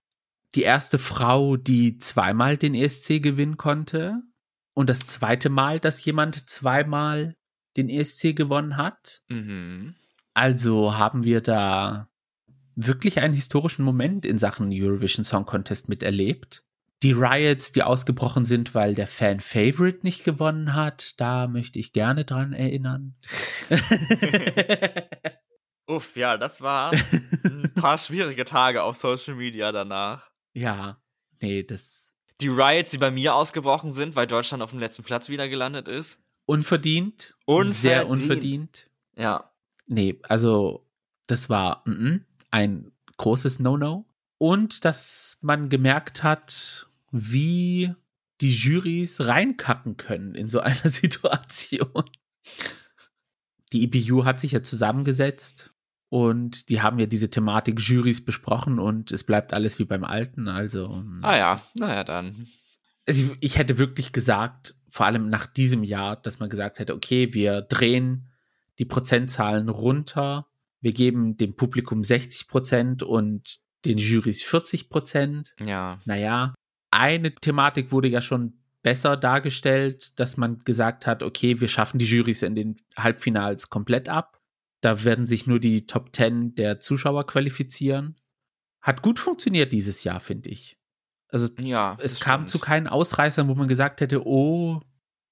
Die 0.55 0.62
erste 0.62 0.99
Frau, 0.99 1.59
die 1.59 1.99
zweimal 1.99 2.57
den 2.57 2.75
ESC 2.75 3.23
gewinnen 3.23 3.59
konnte 3.59 4.23
und 4.73 4.88
das 4.88 5.05
zweite 5.05 5.51
Mal, 5.51 5.79
dass 5.79 6.03
jemand 6.03 6.49
zweimal 6.49 7.37
den 7.77 7.90
ESC 7.90 8.35
gewonnen 8.35 8.79
hat. 8.79 9.20
Mhm. 9.29 9.94
Also 10.33 10.97
haben 10.97 11.25
wir 11.25 11.42
da 11.42 12.09
wirklich 12.77 13.20
einen 13.20 13.35
historischen 13.35 13.85
Moment 13.85 14.25
in 14.25 14.38
Sachen 14.38 14.70
Eurovision 14.73 15.25
Song 15.25 15.44
Contest 15.44 15.90
miterlebt. 15.90 16.64
Die 17.05 17.12
Riots, 17.12 17.71
die 17.71 17.83
ausgebrochen 17.83 18.47
sind, 18.47 18.75
weil 18.75 18.95
der 18.95 19.07
Fan-Favorite 19.07 19.99
nicht 20.05 20.25
gewonnen 20.25 20.73
hat, 20.73 21.21
da 21.21 21.49
möchte 21.49 21.79
ich 21.79 21.93
gerne 21.93 22.25
dran 22.25 22.55
erinnern. 22.55 23.14
Uff, 25.87 26.17
ja, 26.17 26.38
das 26.38 26.62
war 26.62 26.93
ein 27.45 27.71
paar 27.75 27.99
schwierige 27.99 28.47
Tage 28.47 28.83
auf 28.83 28.97
Social 28.97 29.35
Media 29.35 29.71
danach. 29.71 30.31
Ja, 30.55 30.97
nee, 31.43 31.62
das. 31.62 32.11
Die 32.40 32.49
Riots, 32.49 32.93
die 32.93 32.99
bei 32.99 33.11
mir 33.11 33.35
ausgebrochen 33.35 33.93
sind, 33.93 34.17
weil 34.17 34.27
Deutschland 34.27 34.62
auf 34.62 34.71
dem 34.71 34.81
letzten 34.81 35.03
Platz 35.03 35.29
wieder 35.29 35.47
gelandet 35.47 35.88
ist. 35.88 36.23
Unverdient. 36.47 37.35
Unverdient. 37.45 37.77
Sehr 37.77 38.09
unverdient. 38.09 38.88
Ja. 39.14 39.53
Nee, 39.87 40.19
also 40.23 40.87
das 41.27 41.51
war 41.51 41.83
mm 41.85 41.90
-mm, 41.90 42.21
ein 42.51 42.93
großes 43.19 43.59
No-No. 43.59 44.07
Und 44.38 44.87
dass 44.87 45.37
man 45.43 45.69
gemerkt 45.69 46.23
hat, 46.23 46.88
wie 47.14 47.94
die 48.40 48.53
Jurys 48.53 49.27
reinkacken 49.27 49.96
können 49.96 50.35
in 50.35 50.48
so 50.48 50.61
einer 50.61 50.74
Situation. 50.88 52.05
Die 53.72 53.85
EBU 53.85 54.24
hat 54.24 54.40
sich 54.40 54.53
ja 54.53 54.62
zusammengesetzt 54.62 55.72
und 56.09 56.68
die 56.68 56.83
haben 56.83 56.98
ja 56.98 57.07
diese 57.07 57.31
Thematik 57.31 57.81
Jurys 57.81 58.24
besprochen 58.24 58.79
und 58.81 59.12
es 59.12 59.24
bleibt 59.24 59.55
alles 59.55 59.79
wie 59.79 59.85
beim 59.85 60.05
Alten. 60.05 60.48
Also. 60.48 61.05
Ah 61.22 61.37
ja, 61.37 61.62
naja, 61.74 62.03
dann. 62.05 62.48
Also 63.07 63.35
ich 63.40 63.59
hätte 63.59 63.79
wirklich 63.79 64.12
gesagt, 64.12 64.74
vor 64.88 65.07
allem 65.07 65.31
nach 65.31 65.46
diesem 65.46 65.85
Jahr, 65.85 66.16
dass 66.16 66.40
man 66.40 66.48
gesagt 66.48 66.79
hätte, 66.79 66.94
okay, 66.94 67.33
wir 67.33 67.62
drehen 67.62 68.29
die 68.79 68.85
Prozentzahlen 68.85 69.68
runter, 69.68 70.48
wir 70.81 70.92
geben 70.92 71.37
dem 71.37 71.55
Publikum 71.55 72.03
60 72.03 72.48
Prozent 72.48 73.03
und 73.03 73.61
den 73.85 73.98
Jurys 73.98 74.42
40 74.42 74.88
Prozent. 74.88 75.55
Ja. 75.64 75.98
Naja, 76.07 76.55
eine 76.94 77.35
Thematik 77.35 77.92
wurde 77.92 78.09
ja 78.09 78.20
schon 78.20 78.54
besser 78.83 79.16
dargestellt, 79.16 80.18
dass 80.20 80.37
man 80.37 80.59
gesagt 80.59 81.07
hat, 81.07 81.22
okay, 81.22 81.61
wir 81.61 81.68
schaffen 81.68 81.98
die 81.98 82.04
Jurys 82.04 82.42
in 82.42 82.54
den 82.54 82.76
Halbfinals 82.96 83.70
komplett 83.70 84.09
ab. 84.09 84.40
Da 84.80 85.04
werden 85.04 85.26
sich 85.26 85.46
nur 85.46 85.59
die 85.59 85.87
Top 85.87 86.14
10 86.14 86.54
der 86.54 86.78
Zuschauer 86.78 87.26
qualifizieren. 87.26 88.16
Hat 88.83 89.02
gut 89.02 89.18
funktioniert 89.18 89.72
dieses 89.72 90.04
Jahr, 90.04 90.20
finde 90.20 90.50
ich. 90.50 90.78
Also 91.28 91.48
ja, 91.59 91.96
es 92.00 92.20
kam 92.20 92.42
stimmt. 92.42 92.50
zu 92.50 92.59
keinen 92.59 92.87
Ausreißern, 92.87 93.48
wo 93.48 93.54
man 93.54 93.66
gesagt 93.66 94.00
hätte, 94.02 94.26
oh, 94.26 94.80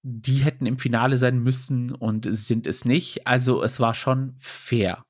die 0.02 0.38
hätten 0.38 0.66
im 0.66 0.78
Finale 0.78 1.16
sein 1.16 1.38
müssen 1.38 1.92
und 1.92 2.26
sind 2.28 2.66
es 2.66 2.84
nicht. 2.84 3.26
Also 3.26 3.62
es 3.62 3.78
war 3.78 3.94
schon 3.94 4.34
fair. 4.38 5.04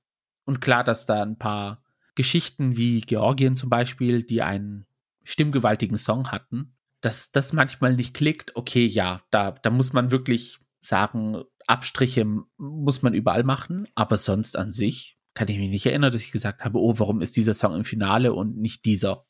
Und 0.45 0.61
klar, 0.61 0.85
dass 0.85 1.07
da 1.07 1.23
ein 1.23 1.39
paar 1.39 1.83
Geschichten 2.15 2.77
wie 2.77 3.01
Georgien 3.01 3.57
zum 3.57 3.71
Beispiel, 3.71 4.23
die 4.23 4.43
einen 4.43 4.85
stimmgewaltigen 5.25 5.97
Song 5.97 6.31
hatten, 6.31 6.75
dass 7.01 7.31
das 7.31 7.53
manchmal 7.53 7.95
nicht 7.95 8.15
klickt. 8.15 8.57
Okay, 8.57 8.87
ja, 8.87 9.23
da, 9.31 9.53
da 9.53 9.71
muss 9.71 9.93
man 9.93 10.11
wirklich 10.11 10.59
sagen, 10.81 11.43
Abstriche 11.67 12.27
muss 12.57 13.03
man 13.03 13.15
überall 13.15 13.45
machen, 13.45 13.87
aber 13.95 14.17
sonst 14.17 14.57
an 14.57 14.73
sich 14.73 15.17
kann 15.35 15.49
ich 15.49 15.59
mich 15.59 15.71
nicht 15.71 15.87
erinnern, 15.87 16.13
dass 16.13 16.25
ich 16.25 16.33
gesagt 16.33 16.65
habe, 16.65 16.79
oh, 16.79 16.99
warum 16.99 17.21
ist 17.21 17.37
dieser 17.37 17.55
Song 17.55 17.75
im 17.75 17.85
Finale 17.85 18.35
und 18.35 18.57
nicht 18.57 18.85
dieser? 18.85 19.25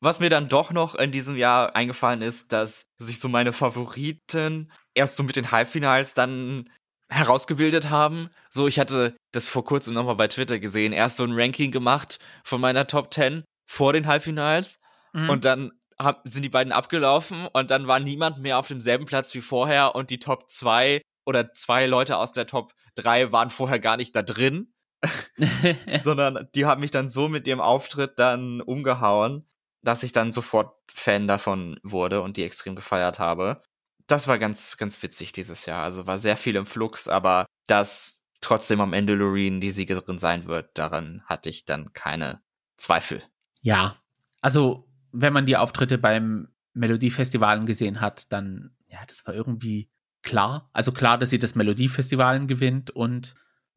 Was 0.00 0.18
mir 0.18 0.30
dann 0.30 0.48
doch 0.48 0.72
noch 0.72 0.94
in 0.94 1.12
diesem 1.12 1.36
Jahr 1.36 1.76
eingefallen 1.76 2.22
ist, 2.22 2.52
dass 2.52 2.86
sich 2.98 3.20
so 3.20 3.28
meine 3.28 3.52
Favoriten 3.52 4.72
erst 4.94 5.16
so 5.16 5.22
mit 5.22 5.36
den 5.36 5.50
Halbfinals 5.50 6.14
dann 6.14 6.68
herausgebildet 7.08 7.90
haben. 7.90 8.30
So, 8.48 8.66
ich 8.66 8.80
hatte 8.80 9.14
das 9.32 9.48
vor 9.48 9.64
kurzem 9.64 9.94
nochmal 9.94 10.16
bei 10.16 10.28
Twitter 10.28 10.58
gesehen, 10.58 10.92
erst 10.92 11.18
so 11.18 11.24
ein 11.24 11.32
Ranking 11.38 11.70
gemacht 11.70 12.18
von 12.42 12.60
meiner 12.60 12.86
Top 12.86 13.12
10 13.12 13.44
vor 13.68 13.92
den 13.92 14.06
Halbfinals 14.06 14.78
mhm. 15.12 15.30
und 15.30 15.44
dann 15.44 15.72
hab, 15.98 16.22
sind 16.28 16.44
die 16.44 16.50
beiden 16.50 16.72
abgelaufen 16.72 17.46
und 17.52 17.70
dann 17.70 17.86
war 17.86 18.00
niemand 18.00 18.38
mehr 18.38 18.58
auf 18.58 18.68
demselben 18.68 19.06
Platz 19.06 19.34
wie 19.34 19.40
vorher 19.40 19.94
und 19.94 20.10
die 20.10 20.18
Top 20.18 20.50
2 20.50 21.02
oder 21.24 21.52
zwei 21.52 21.86
Leute 21.86 22.16
aus 22.16 22.32
der 22.32 22.46
Top 22.46 22.72
3 22.96 23.32
waren 23.32 23.50
vorher 23.50 23.78
gar 23.78 23.96
nicht 23.96 24.16
da 24.16 24.22
drin, 24.22 24.72
sondern 26.02 26.48
die 26.54 26.64
haben 26.64 26.80
mich 26.80 26.90
dann 26.90 27.08
so 27.08 27.28
mit 27.28 27.46
ihrem 27.46 27.60
Auftritt 27.60 28.18
dann 28.18 28.60
umgehauen, 28.60 29.48
dass 29.82 30.02
ich 30.02 30.12
dann 30.12 30.32
sofort 30.32 30.74
Fan 30.92 31.28
davon 31.28 31.78
wurde 31.82 32.22
und 32.22 32.36
die 32.36 32.44
extrem 32.44 32.74
gefeiert 32.74 33.18
habe 33.18 33.62
das 34.06 34.28
war 34.28 34.38
ganz, 34.38 34.76
ganz 34.76 35.02
witzig 35.02 35.32
dieses 35.32 35.66
Jahr. 35.66 35.82
Also 35.82 36.06
war 36.06 36.18
sehr 36.18 36.36
viel 36.36 36.56
im 36.56 36.66
Flux, 36.66 37.08
aber 37.08 37.46
dass 37.66 38.22
trotzdem 38.40 38.80
am 38.80 38.92
Ende 38.92 39.14
Loreen 39.14 39.60
die 39.60 39.70
Siegerin 39.70 40.18
sein 40.18 40.46
wird, 40.46 40.76
daran 40.76 41.22
hatte 41.26 41.48
ich 41.48 41.64
dann 41.64 41.92
keine 41.92 42.42
Zweifel. 42.76 43.22
Ja, 43.62 43.96
also 44.40 44.88
wenn 45.12 45.32
man 45.32 45.46
die 45.46 45.56
Auftritte 45.56 45.98
beim 45.98 46.48
Melodiefestivalen 46.74 47.66
gesehen 47.66 48.00
hat, 48.00 48.32
dann, 48.32 48.70
ja, 48.88 48.98
das 49.06 49.26
war 49.26 49.34
irgendwie 49.34 49.90
klar. 50.22 50.70
Also 50.72 50.92
klar, 50.92 51.18
dass 51.18 51.30
sie 51.30 51.38
das 51.38 51.54
Melodiefestivalen 51.54 52.46
gewinnt 52.46 52.90
und 52.90 53.34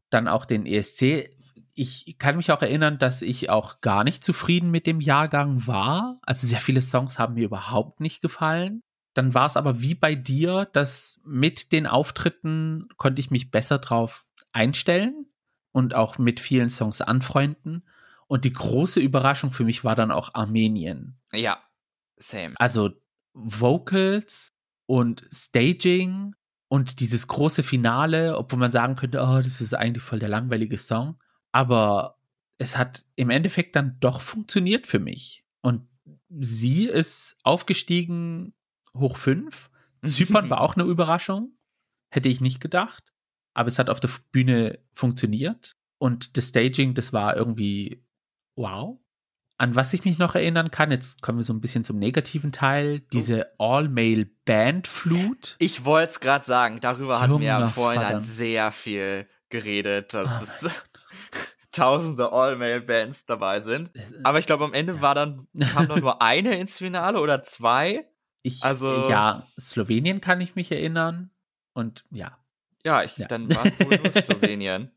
dann 0.10 0.28
auch 0.28 0.46
den 0.46 0.66
ESC. 0.66 1.30
Ich 1.74 2.16
kann 2.20 2.38
mich 2.38 2.52
auch 2.52 2.62
erinnern, 2.62 2.98
dass 3.00 3.22
ich 3.22 3.50
auch 3.50 3.82
gar 3.82 4.04
nicht 4.04 4.24
zufrieden 4.24 4.72
mit 4.72 4.88
dem 4.88 5.02
Jahrgang 5.02 5.68
war. 5.68 6.20
Also 6.24 6.48
sehr 6.48 6.60
viele 6.60 6.82
Songs 6.82 7.20
haben 7.20 7.34
mir 7.34 7.46
überhaupt 7.46 8.00
nicht 8.00 8.22
gefallen. 8.22 8.82
Dann 9.14 9.34
war 9.34 9.46
es 9.46 9.58
aber 9.58 9.82
wie 9.82 9.96
bei 9.96 10.16
dir, 10.16 10.66
dass 10.72 11.22
mit 11.26 11.72
den 11.72 11.88
Auftritten 11.88 12.88
konnte 12.98 13.20
ich 13.20 13.32
mich 13.32 13.52
besser 13.52 13.80
drauf 13.80 14.26
einstellen 14.52 15.26
und 15.72 15.96
auch 15.96 16.18
mit 16.18 16.40
vielen 16.40 16.70
Songs 16.70 17.02
anfreunden. 17.02 17.84
Und 18.28 18.44
die 18.46 18.54
große 18.54 19.00
Überraschung 19.00 19.52
für 19.52 19.64
mich 19.64 19.84
war 19.84 19.96
dann 19.96 20.12
auch 20.12 20.34
Armenien. 20.34 21.18
Ja, 21.36 21.64
same. 22.18 22.54
Also 22.58 22.92
Vocals 23.34 24.54
und 24.86 25.24
Staging 25.32 26.36
und 26.68 27.00
dieses 27.00 27.28
große 27.28 27.64
Finale, 27.64 28.38
obwohl 28.38 28.60
man 28.60 28.72
sagen 28.72 28.96
könnte, 28.96 29.22
oh, 29.22 29.42
das 29.42 29.62
ist 29.62 29.74
eigentlich 29.74 30.04
voll 30.04 30.20
der 30.20 30.30
langweilige 30.30 30.78
Song. 30.78 31.20
Aber 31.52 32.18
es 32.58 32.78
hat 32.78 33.06
im 33.16 33.30
Endeffekt 33.30 33.76
dann 33.76 33.98
doch 34.00 34.22
funktioniert 34.22 34.88
für 34.88 35.00
mich. 35.00 35.44
Und 35.62 35.88
sie 36.30 36.86
ist 36.86 37.38
aufgestiegen 37.44 38.54
hoch 38.94 39.18
5. 39.18 39.70
Zypern 40.06 40.50
war 40.50 40.62
auch 40.62 40.76
eine 40.76 40.86
Überraschung. 40.86 41.58
Hätte 42.10 42.30
ich 42.30 42.42
nicht 42.42 42.62
gedacht. 42.62 43.14
Aber 43.54 43.68
es 43.68 43.80
hat 43.80 43.90
auf 43.90 44.00
der 44.00 44.10
Bühne 44.32 44.80
funktioniert. 44.94 45.72
Und 45.98 46.38
das 46.38 46.50
Staging, 46.50 46.94
das 46.94 47.14
war 47.14 47.36
irgendwie 47.36 48.04
wow. 48.56 49.00
An 49.58 49.76
was 49.76 49.94
ich 49.94 50.04
mich 50.04 50.18
noch 50.18 50.36
erinnern 50.36 50.70
kann, 50.70 50.92
jetzt 50.92 51.22
kommen 51.22 51.38
wir 51.38 51.46
so 51.46 51.54
ein 51.54 51.62
bisschen 51.62 51.86
zum 51.86 51.98
negativen 51.98 52.52
Teil, 52.52 53.00
diese 53.14 53.54
All-Male-Band-Flut. 53.58 55.56
Ich 55.60 55.86
wollte 55.86 56.10
es 56.12 56.20
gerade 56.20 56.46
sagen, 56.46 56.82
darüber 56.82 57.22
hatten 57.22 57.40
wir 57.40 57.48
ja 57.48 57.68
vorhin 57.68 58.02
Vater. 58.02 58.20
sehr 58.22 58.72
viel 58.72 59.30
geredet, 59.50 60.14
dass 60.14 60.30
ah. 60.30 60.44
es 60.44 60.88
tausende 61.72 62.34
All-Male-Bands 62.34 63.26
dabei 63.28 63.62
sind. 63.62 63.92
Aber 64.24 64.40
ich 64.40 64.46
glaube, 64.46 64.66
am 64.66 64.74
Ende 64.74 65.02
war 65.02 65.16
dann, 65.16 65.48
kam 65.72 65.88
dann 65.88 66.00
nur 66.00 66.22
eine 66.22 66.58
ins 66.58 66.78
Finale 66.78 67.22
oder 67.22 67.42
zwei. 67.42 68.06
Ich, 68.42 68.62
also, 68.64 69.10
ja, 69.10 69.48
Slowenien 69.60 70.20
kann 70.20 70.42
ich 70.42 70.56
mich 70.56 70.72
erinnern. 70.72 71.32
Und 71.74 72.06
ja. 72.12 72.38
Ja, 72.84 73.04
ich, 73.04 73.18
ja. 73.18 73.28
dann 73.28 73.54
war 73.56 73.66
es 73.66 73.80
wohl 73.80 73.98
nur 73.98 74.12
Slowenien. 74.22 74.92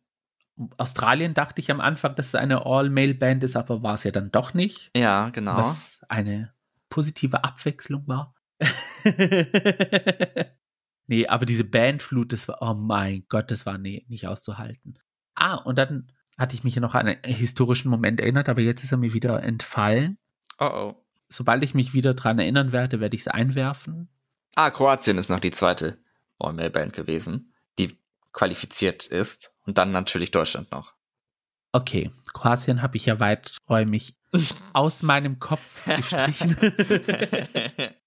Australien 0.77 1.35
dachte 1.35 1.61
ich 1.61 1.71
am 1.71 1.81
Anfang, 1.81 2.17
dass 2.17 2.29
es 2.29 2.35
eine 2.35 2.67
All-Male-Band 2.67 3.45
ist, 3.45 3.57
aber 3.57 3.83
war 3.83 3.95
es 3.95 4.05
ja 4.05 4.11
dann 4.11 4.31
doch 4.31 4.55
nicht. 4.55 4.91
Ja, 4.97 5.31
genau. 5.31 5.57
Was 5.57 6.01
eine 6.09 6.53
positive 6.89 7.45
Abwechslung 7.45 8.07
war. 8.07 8.35
nee, 11.07 11.27
aber 11.27 11.47
diese 11.47 11.65
Bandflut, 11.65 12.33
das 12.33 12.49
war, 12.49 12.59
oh 12.61 12.75
mein 12.75 13.25
Gott, 13.29 13.51
das 13.51 13.67
war 13.67 13.79
nee, 13.79 14.05
nicht 14.09 14.27
auszuhalten. 14.27 14.99
Ah, 15.35 15.55
und 15.55 15.79
dann 15.79 16.11
hatte 16.37 16.55
ich 16.55 16.65
mich 16.65 16.75
ja 16.75 16.81
noch 16.81 16.95
an 16.95 17.07
einen 17.07 17.23
historischen 17.23 17.91
Moment 17.91 18.21
erinnert, 18.21 18.49
aber 18.49 18.61
jetzt 18.61 18.83
ist 18.83 18.93
er 18.93 18.99
mir 18.99 19.13
wieder 19.13 19.43
entfallen. 19.43 20.19
Oh 20.59 20.67
oh 20.67 21.05
sobald 21.29 21.63
ich 21.63 21.75
mich 21.75 21.93
wieder 21.93 22.15
dran 22.15 22.39
erinnern 22.39 22.73
werde, 22.73 23.01
werde 23.01 23.15
ich 23.15 23.23
es 23.23 23.29
einwerfen. 23.29 24.09
Ah, 24.55 24.71
Kroatien 24.71 25.19
ist 25.19 25.31
noch 25.31 25.41
die 25.41 25.51
zweite 25.51 25.99
All-Mail-Band 26.39 26.93
gewesen, 26.93 27.53
die 27.79 27.99
qualifiziert 28.33 29.07
ist. 29.07 29.55
Und 29.67 29.79
dann 29.79 29.93
natürlich 29.93 30.31
Deutschland 30.31 30.71
noch. 30.71 30.95
Okay, 31.73 32.11
Kroatien 32.33 32.81
habe 32.81 32.97
ich 32.97 33.07
ja 33.07 33.21
weiträumig 33.21 34.15
aus 34.73 35.03
meinem 35.03 35.39
Kopf 35.39 35.85
gestrichen. 35.85 36.57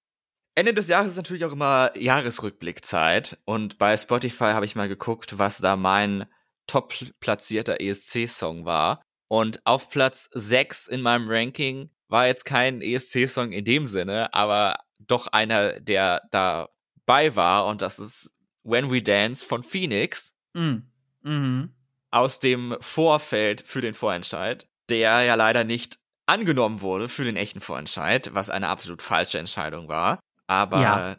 Ende 0.55 0.74
des 0.74 0.89
Jahres 0.89 1.11
ist 1.11 1.17
natürlich 1.17 1.45
auch 1.45 1.53
immer 1.53 1.95
Jahresrückblickzeit. 1.97 3.38
Und 3.45 3.78
bei 3.78 3.95
Spotify 3.95 4.51
habe 4.53 4.65
ich 4.65 4.76
mal 4.76 4.89
geguckt, 4.89 5.38
was 5.38 5.59
da 5.59 5.76
mein 5.76 6.26
top 6.67 6.93
platzierter 7.19 7.80
ESC-Song 7.80 8.65
war. 8.65 9.01
Und 9.28 9.65
auf 9.65 9.89
Platz 9.89 10.30
6 10.34 10.88
in 10.88 11.01
meinem 11.01 11.26
Ranking 11.28 11.89
war 12.09 12.28
jetzt 12.28 12.43
kein 12.43 12.82
ESC-Song 12.82 13.53
in 13.53 13.63
dem 13.63 13.86
Sinne, 13.86 14.34
aber 14.34 14.80
doch 14.99 15.28
einer, 15.28 15.80
der 15.80 16.22
dabei 16.32 17.36
war 17.36 17.65
und 17.67 17.82
das 17.82 17.99
ist 17.99 18.36
When 18.64 18.91
We 18.91 19.01
Dance 19.01 19.45
von 19.45 19.64
Phoenix. 19.64 20.34
Mm. 20.53 20.78
Mhm. 21.24 21.74
Aus 22.12 22.39
dem 22.39 22.76
Vorfeld 22.82 23.62
für 23.62 23.82
den 23.82 23.93
Vorentscheid. 23.93 24.68
der 24.89 25.22
ja 25.22 25.36
leider 25.36 25.64
nicht 25.64 25.99
angenommen 26.26 26.82
wurde 26.82 27.07
für 27.07 27.24
den 27.24 27.36
echten 27.38 27.62
Vorentscheid, 27.62 28.34
was 28.34 28.49
eine 28.49 28.68
absolut 28.68 29.01
falsche 29.01 29.39
Entscheidung 29.39 29.88
war. 29.88 30.20
Aber 30.47 30.82
ja. 30.82 31.18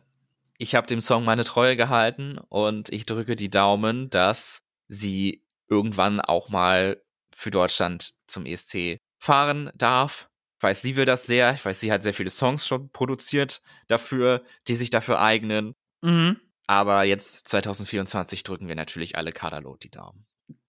ich 0.58 0.74
habe 0.74 0.86
dem 0.86 1.00
Song 1.00 1.24
meine 1.24 1.44
Treue 1.44 1.76
gehalten 1.76 2.38
und 2.48 2.90
ich 2.90 3.06
drücke 3.06 3.36
die 3.36 3.50
Daumen, 3.50 4.10
dass 4.10 4.62
sie 4.88 5.42
irgendwann 5.68 6.20
auch 6.20 6.50
mal 6.50 7.02
für 7.34 7.50
Deutschland 7.50 8.14
zum 8.26 8.44
ESC 8.44 8.98
fahren 9.18 9.70
darf. 9.74 10.28
Ich 10.58 10.62
weiß, 10.62 10.82
sie 10.82 10.96
will 10.96 11.06
das 11.06 11.26
sehr. 11.26 11.54
Ich 11.54 11.64
weiß, 11.64 11.80
sie 11.80 11.90
hat 11.90 12.02
sehr 12.02 12.14
viele 12.14 12.30
Songs 12.30 12.66
schon 12.66 12.90
produziert 12.90 13.62
dafür, 13.88 14.42
die 14.68 14.74
sich 14.74 14.90
dafür 14.90 15.20
eignen. 15.20 15.74
Mhm. 16.02 16.40
Aber 16.66 17.04
jetzt 17.04 17.48
2024 17.48 18.44
drücken 18.44 18.68
wir 18.68 18.74
natürlich 18.74 19.16
alle 19.16 19.32
Kaderlot 19.32 19.82
die 19.82 19.90
Daumen. 19.90 20.24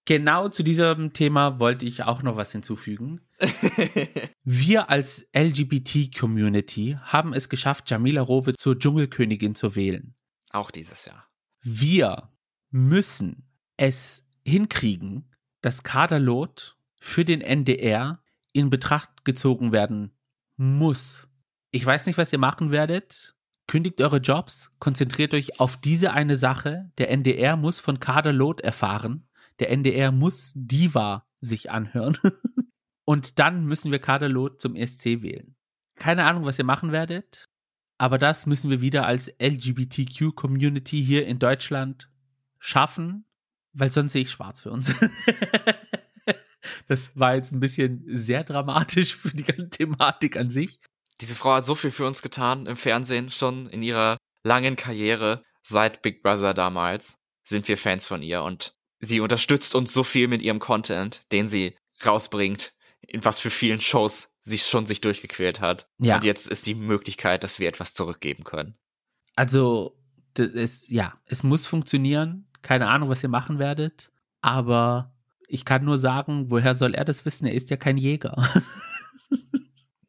Genau 0.06 0.50
zu 0.50 0.62
diesem 0.62 1.14
Thema 1.14 1.58
wollte 1.60 1.86
ich 1.86 2.02
auch 2.02 2.22
noch 2.22 2.36
was 2.36 2.52
hinzufügen. 2.52 3.22
wir 4.44 4.90
als 4.90 5.26
LGBT-Community 5.34 6.98
haben 7.00 7.32
es 7.32 7.48
geschafft, 7.48 7.90
Jamila 7.90 8.20
Rowe 8.20 8.54
zur 8.54 8.78
Dschungelkönigin 8.78 9.54
zu 9.54 9.76
wählen. 9.76 10.14
Auch 10.50 10.70
dieses 10.70 11.06
Jahr. 11.06 11.26
Wir 11.62 12.30
müssen 12.70 13.48
es 13.78 14.28
hinkriegen, 14.44 15.34
dass 15.62 15.82
Kaderlot 15.82 16.76
für 17.00 17.24
den 17.24 17.40
NDR 17.40 18.22
in 18.52 18.68
Betracht 18.68 19.24
gezogen 19.24 19.72
werden 19.72 20.12
muss. 20.56 21.26
Ich 21.70 21.84
weiß 21.84 22.06
nicht, 22.06 22.18
was 22.18 22.32
ihr 22.32 22.38
machen 22.38 22.70
werdet. 22.70 23.33
Kündigt 23.66 24.00
eure 24.00 24.18
Jobs, 24.18 24.74
konzentriert 24.78 25.34
euch 25.34 25.58
auf 25.58 25.76
diese 25.76 26.12
eine 26.12 26.36
Sache. 26.36 26.90
Der 26.98 27.10
NDR 27.10 27.56
muss 27.56 27.80
von 27.80 27.98
Kaderlot 27.98 28.60
erfahren. 28.60 29.26
Der 29.58 29.70
NDR 29.70 30.12
muss 30.12 30.52
Diva 30.54 31.26
sich 31.40 31.70
anhören. 31.70 32.18
Und 33.04 33.38
dann 33.38 33.64
müssen 33.64 33.92
wir 33.92 33.98
Kaderlot 33.98 34.60
zum 34.60 34.76
ESC 34.76 35.22
wählen. 35.22 35.54
Keine 35.96 36.24
Ahnung, 36.24 36.44
was 36.44 36.58
ihr 36.58 36.64
machen 36.64 36.92
werdet, 36.92 37.44
aber 37.98 38.18
das 38.18 38.46
müssen 38.46 38.70
wir 38.70 38.80
wieder 38.80 39.06
als 39.06 39.32
LGBTQ-Community 39.38 41.02
hier 41.02 41.26
in 41.26 41.38
Deutschland 41.38 42.10
schaffen, 42.58 43.24
weil 43.72 43.90
sonst 43.90 44.12
sehe 44.12 44.22
ich 44.22 44.30
schwarz 44.30 44.60
für 44.60 44.72
uns. 44.72 44.94
das 46.88 47.16
war 47.16 47.36
jetzt 47.36 47.52
ein 47.52 47.60
bisschen 47.60 48.02
sehr 48.06 48.42
dramatisch 48.42 49.14
für 49.14 49.30
die 49.30 49.44
ganze 49.44 49.70
Thematik 49.70 50.36
an 50.36 50.50
sich. 50.50 50.80
Diese 51.20 51.34
Frau 51.34 51.54
hat 51.54 51.64
so 51.64 51.74
viel 51.74 51.90
für 51.90 52.06
uns 52.06 52.22
getan 52.22 52.66
im 52.66 52.76
Fernsehen, 52.76 53.30
schon 53.30 53.68
in 53.68 53.82
ihrer 53.82 54.16
langen 54.44 54.76
Karriere 54.76 55.42
seit 55.62 56.02
Big 56.02 56.22
Brother 56.22 56.54
damals 56.54 57.16
sind 57.44 57.68
wir 57.68 57.78
Fans 57.78 58.06
von 58.06 58.22
ihr 58.22 58.42
und 58.42 58.74
sie 59.00 59.20
unterstützt 59.20 59.74
uns 59.74 59.92
so 59.92 60.02
viel 60.02 60.28
mit 60.28 60.42
ihrem 60.42 60.58
Content, 60.58 61.22
den 61.32 61.48
sie 61.48 61.76
rausbringt, 62.04 62.72
in 63.02 63.24
was 63.24 63.38
für 63.38 63.50
vielen 63.50 63.80
Shows 63.80 64.34
sie 64.40 64.58
schon 64.58 64.86
sich 64.86 65.00
durchgequält 65.00 65.60
hat. 65.60 65.88
Ja. 65.98 66.16
Und 66.16 66.24
jetzt 66.24 66.48
ist 66.48 66.66
die 66.66 66.74
Möglichkeit, 66.74 67.44
dass 67.44 67.58
wir 67.58 67.68
etwas 67.68 67.92
zurückgeben 67.92 68.44
können. 68.44 68.76
Also, 69.36 69.98
das 70.34 70.50
ist, 70.50 70.90
ja, 70.90 71.14
es 71.26 71.42
muss 71.42 71.66
funktionieren. 71.66 72.48
Keine 72.62 72.88
Ahnung, 72.88 73.08
was 73.08 73.22
ihr 73.22 73.28
machen 73.28 73.58
werdet. 73.58 74.10
Aber 74.40 75.14
ich 75.48 75.64
kann 75.64 75.84
nur 75.84 75.98
sagen, 75.98 76.50
woher 76.50 76.74
soll 76.74 76.94
er 76.94 77.04
das 77.04 77.24
wissen? 77.26 77.46
Er 77.46 77.54
ist 77.54 77.70
ja 77.70 77.76
kein 77.76 77.98
Jäger. 77.98 78.48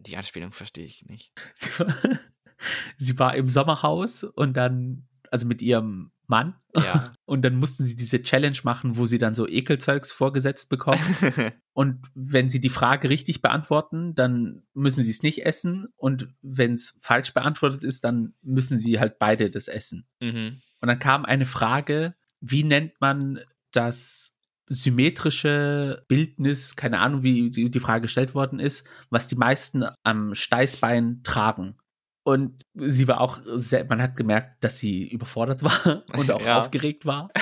Die 0.06 0.18
Anspielung 0.18 0.51
verstehe 0.51 0.86
ich 0.86 1.06
nicht. 1.06 1.32
Sie 1.56 1.80
war, 1.80 1.95
sie 2.97 3.20
war 3.20 3.36
im 3.36 3.49
Sommerhaus 3.49 4.24
und 4.24 4.56
dann, 4.56 5.08
also 5.32 5.45
mit 5.45 5.62
ihrem 5.62 6.12
Mann. 6.28 6.56
Ja. 6.76 7.14
Und 7.26 7.41
dann 7.43 7.56
mussten 7.56 7.84
sie 7.84 7.95
diese 7.95 8.22
Challenge 8.22 8.58
machen, 8.64 8.97
wo 8.97 9.06
sie 9.06 9.18
dann 9.18 9.34
so 9.34 9.47
Ekelzeugs 9.47 10.12
vorgesetzt 10.12 10.70
bekommen. 10.70 11.01
und 11.74 12.08
wenn 12.14 12.49
sie 12.49 12.60
die 12.60 12.70
Frage 12.70 13.10
richtig 13.10 13.41
beantworten, 13.41 14.14
dann 14.14 14.64
müssen 14.74 15.03
sie 15.03 15.10
es 15.10 15.24
nicht 15.24 15.43
essen. 15.45 15.88
Und 15.97 16.28
wenn 16.41 16.74
es 16.74 16.95
falsch 16.99 17.34
beantwortet 17.34 17.84
ist, 17.84 18.03
dann 18.03 18.36
müssen 18.43 18.78
sie 18.78 18.99
halt 18.99 19.18
beide 19.18 19.49
das 19.49 19.68
essen. 19.68 20.08
Mhm. 20.20 20.62
Und 20.82 20.88
dann 20.88 20.99
kam 20.99 21.26
eine 21.26 21.47
Frage, 21.47 22.14
wie 22.41 22.64
nennt 22.64 22.93
man 23.01 23.39
das 23.72 24.34
symmetrische 24.68 26.03
Bildnis, 26.07 26.76
keine 26.76 26.99
Ahnung, 26.99 27.24
wie 27.24 27.51
die 27.51 27.80
Frage 27.80 28.03
gestellt 28.03 28.34
worden 28.34 28.59
ist, 28.59 28.88
was 29.09 29.28
die 29.28 29.36
meisten 29.36 29.86
am 30.03 30.34
Steißbein 30.34 31.22
tragen. 31.24 31.78
Und 32.24 32.63
sie 32.74 33.07
war 33.07 33.22
auch, 33.22 33.39
sehr, 33.43 33.86
man 33.86 34.01
hat 34.01 34.16
gemerkt, 34.16 34.63
dass 34.63 34.80
sie 34.80 35.07
überfordert 35.07 35.63
war 35.63 36.03
und 36.18 36.32
auch 36.32 36.41
ja. 36.41 36.59
aufgeregt 36.59 37.05
war. 37.05 37.30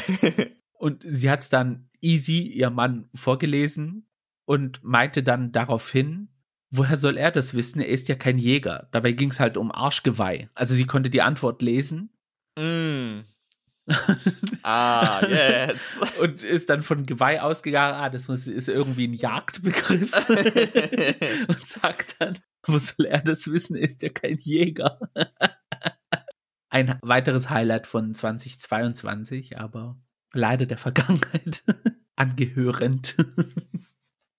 Und 0.83 1.01
sie 1.07 1.29
hat 1.29 1.41
es 1.41 1.47
dann 1.47 1.87
easy 2.01 2.41
ihr 2.41 2.69
Mann 2.69 3.07
vorgelesen 3.15 4.05
und 4.43 4.83
meinte 4.83 5.23
dann 5.23 5.53
daraufhin, 5.53 6.27
woher 6.71 6.97
soll 6.97 7.15
er 7.15 7.31
das 7.31 7.53
wissen? 7.53 7.79
Er 7.79 7.87
ist 7.87 8.09
ja 8.09 8.15
kein 8.15 8.37
Jäger. 8.37 8.89
Dabei 8.91 9.13
ging 9.13 9.31
es 9.31 9.39
halt 9.39 9.55
um 9.55 9.71
Arschgeweih. 9.71 10.49
Also 10.55 10.73
sie 10.73 10.85
konnte 10.85 11.09
die 11.09 11.21
Antwort 11.21 11.61
lesen. 11.61 12.09
Mm. 12.59 13.21
Ah, 14.63 15.25
jetzt. 15.27 16.19
und 16.19 16.43
ist 16.43 16.69
dann 16.69 16.83
von 16.83 17.05
Geweih 17.05 17.41
ausgegangen, 17.41 17.95
ah, 17.95 18.09
das 18.09 18.29
ist 18.29 18.69
irgendwie 18.69 19.07
ein 19.07 19.13
Jagdbegriff. 19.13 20.11
und 21.47 21.67
sagt 21.67 22.15
dann, 22.19 22.39
wo 22.65 22.77
soll 22.77 23.05
er 23.05 23.21
das 23.21 23.47
wissen? 23.47 23.75
Er 23.75 23.87
ist 23.87 24.01
ja 24.01 24.09
kein 24.09 24.37
Jäger. 24.37 24.99
Ein 26.69 26.97
weiteres 27.03 27.51
Highlight 27.51 27.85
von 27.85 28.15
2022, 28.15 29.59
aber 29.59 29.95
leider 30.33 30.65
der 30.65 30.79
Vergangenheit 30.79 31.63
angehörend. 32.15 33.15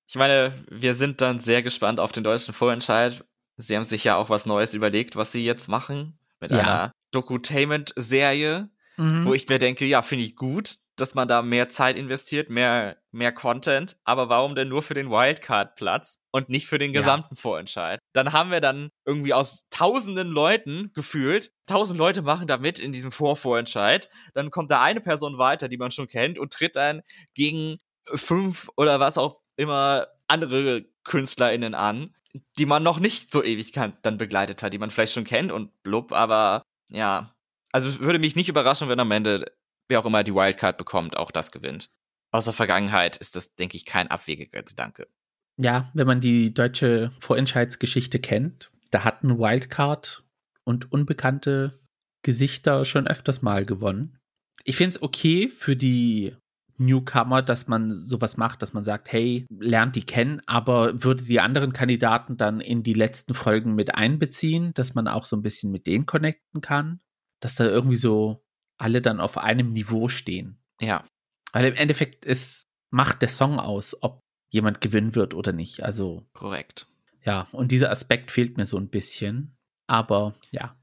Ich 0.09 0.17
meine, 0.17 0.53
wir 0.69 0.97
sind 0.97 1.21
dann 1.21 1.39
sehr 1.39 1.63
gespannt 1.63 2.01
auf 2.01 2.11
den 2.11 2.25
deutschen 2.25 2.53
Vorentscheid. 2.53 3.25
Sie 3.57 3.77
haben 3.77 3.85
sich 3.85 4.03
ja 4.03 4.17
auch 4.17 4.31
was 4.31 4.47
Neues 4.47 4.75
überlegt, 4.75 5.15
was 5.15 5.31
sie 5.31 5.45
jetzt 5.45 5.69
machen. 5.69 6.19
Mit 6.41 6.51
ja. 6.51 6.59
einer 6.59 6.93
Dokutainment-Serie, 7.13 8.69
mhm. 8.97 9.25
wo 9.25 9.35
ich 9.35 9.49
mir 9.49 9.59
denke, 9.59 9.85
ja, 9.85 10.03
finde 10.03 10.25
ich 10.25 10.37
gut 10.37 10.77
dass 10.97 11.15
man 11.15 11.27
da 11.27 11.43
mehr 11.43 11.69
Zeit 11.69 11.99
investiert, 11.99 12.51
mehr, 12.51 12.97
mehr 13.11 13.33
Content, 13.33 13.97
aber 14.05 14.29
warum 14.29 14.55
denn 14.55 14.69
nur 14.69 14.83
für 14.83 14.95
den 14.95 15.11
Wildcard-Platz 15.11 16.21
und 16.31 16.49
nicht 16.49 16.67
für 16.67 16.79
den 16.79 16.93
gesamten 16.93 17.35
ja. 17.35 17.41
Vorentscheid? 17.41 17.99
Dann 18.13 18.33
haben 18.33 18.51
wir 18.51 18.61
dann 18.61 18.91
irgendwie 19.05 19.35
aus 19.35 19.67
tausenden 19.71 20.29
Leuten 20.29 20.93
gefühlt, 20.95 21.53
tausend 21.67 21.99
Leute 21.99 22.23
machen 22.23 22.47
da 22.47 22.59
mit 22.59 22.79
in 22.79 22.93
diesem 22.93 23.11
Vorvorentscheid, 23.11 24.09
dann 24.35 24.51
kommt 24.51 24.71
da 24.71 24.83
eine 24.83 25.01
Person 25.01 25.39
weiter, 25.39 25.69
die 25.69 25.79
man 25.79 25.91
schon 25.91 26.09
kennt 26.09 26.39
und 26.39 26.53
tritt 26.53 26.77
dann 26.77 27.03
gegen 27.35 27.79
fünf 28.07 28.69
oder 28.77 29.01
was 29.01 29.19
auch 29.19 29.41
immer 29.57 30.07
andere 30.29 30.85
KünstlerInnen 31.05 31.75
an, 31.75 32.15
die 32.59 32.67
man 32.67 32.83
noch 32.83 32.99
nicht 32.99 33.33
so 33.33 33.43
ewig 33.43 33.73
kann, 33.73 33.97
dann 34.03 34.19
begleitet 34.19 34.63
hat, 34.63 34.73
die 34.73 34.79
man 34.79 34.91
vielleicht 34.91 35.15
schon 35.15 35.25
kennt 35.25 35.53
und 35.53 35.83
blub, 35.83 36.13
aber 36.13 36.63
ja. 36.89 37.34
Also 37.75 37.99
würde 37.99 38.21
mich 38.21 38.37
nicht 38.37 38.49
überraschen, 38.49 38.89
wenn 38.89 39.01
am 39.01 39.11
Ende 39.11 39.47
wer 39.89 39.99
auch 39.99 40.07
immer 40.07 40.23
die 40.23 40.33
Wildcard 40.33 40.79
bekommt, 40.79 41.17
auch 41.17 41.33
das 41.33 41.51
gewinnt. 41.51 41.91
Aus 42.31 42.45
der 42.45 42.55
Vergangenheit 42.55 43.17
ist 43.17 43.35
das, 43.35 43.57
denke 43.57 43.77
ich, 43.77 43.85
kein 43.85 44.09
abwegiger 44.09 44.63
Gedanke. 44.63 45.09
Ja, 45.57 45.91
wenn 45.93 46.07
man 46.07 46.21
die 46.21 46.55
deutsche 46.55 47.11
Vorentscheidsgeschichte 47.19 48.21
kennt, 48.21 48.71
da 48.93 49.03
hatten 49.03 49.39
Wildcard 49.39 50.25
und 50.63 50.93
unbekannte 50.93 51.81
Gesichter 52.23 52.85
schon 52.85 53.09
öfters 53.09 53.43
mal 53.43 53.67
gewonnen. 53.67 54.19
Ich 54.63 54.77
finde 54.77 54.91
es 54.91 55.03
okay 55.03 55.49
für 55.49 55.75
die 55.75 56.37
Newcomer, 56.79 57.43
dass 57.43 57.67
man 57.67 57.91
sowas 57.91 58.37
macht, 58.37 58.63
dass 58.63 58.73
man 58.73 58.85
sagt, 58.85 59.11
hey, 59.11 59.47
lernt 59.51 59.97
die 59.97 60.07
kennen, 60.07 60.41
aber 60.47 61.03
würde 61.03 61.25
die 61.25 61.41
anderen 61.41 61.73
Kandidaten 61.73 62.37
dann 62.37 62.61
in 62.61 62.85
die 62.85 62.95
letzten 62.95 63.35
Folgen 63.35 63.75
mit 63.75 63.97
einbeziehen, 63.97 64.73
dass 64.75 64.95
man 64.95 65.09
auch 65.09 65.27
so 65.27 65.37
ein 65.37 65.43
bisschen 65.43 65.73
mit 65.73 65.89
denen 65.89 66.07
connecten 66.07 66.61
kann, 66.61 67.01
dass 67.45 67.55
da 67.55 67.67
irgendwie 67.67 67.97
so 67.97 68.43
alle 68.79 69.03
dann 69.03 69.21
auf 69.21 69.37
einem 69.37 69.75
Niveau 69.75 70.09
stehen. 70.09 70.59
Ja. 70.81 71.05
Weil 71.53 71.67
im 71.67 71.75
Endeffekt 71.75 72.25
ist, 72.25 72.71
macht 72.91 73.21
der 73.21 73.29
Song 73.29 73.61
aus, 73.61 73.95
ob 74.01 74.21
jemand 74.49 74.81
gewinnen 74.81 75.15
wird 75.15 75.35
oder 75.35 75.53
nicht. 75.53 75.85
Also. 75.85 76.27
Korrekt. 76.33 76.87
Ja, 77.23 77.47
und 77.53 77.71
dieser 77.71 77.91
Aspekt 77.91 78.31
fehlt 78.31 78.57
mir 78.57 78.65
so 78.65 78.79
ein 78.79 78.89
bisschen. 78.89 79.59
Aber 79.87 80.33
ja. 80.53 80.75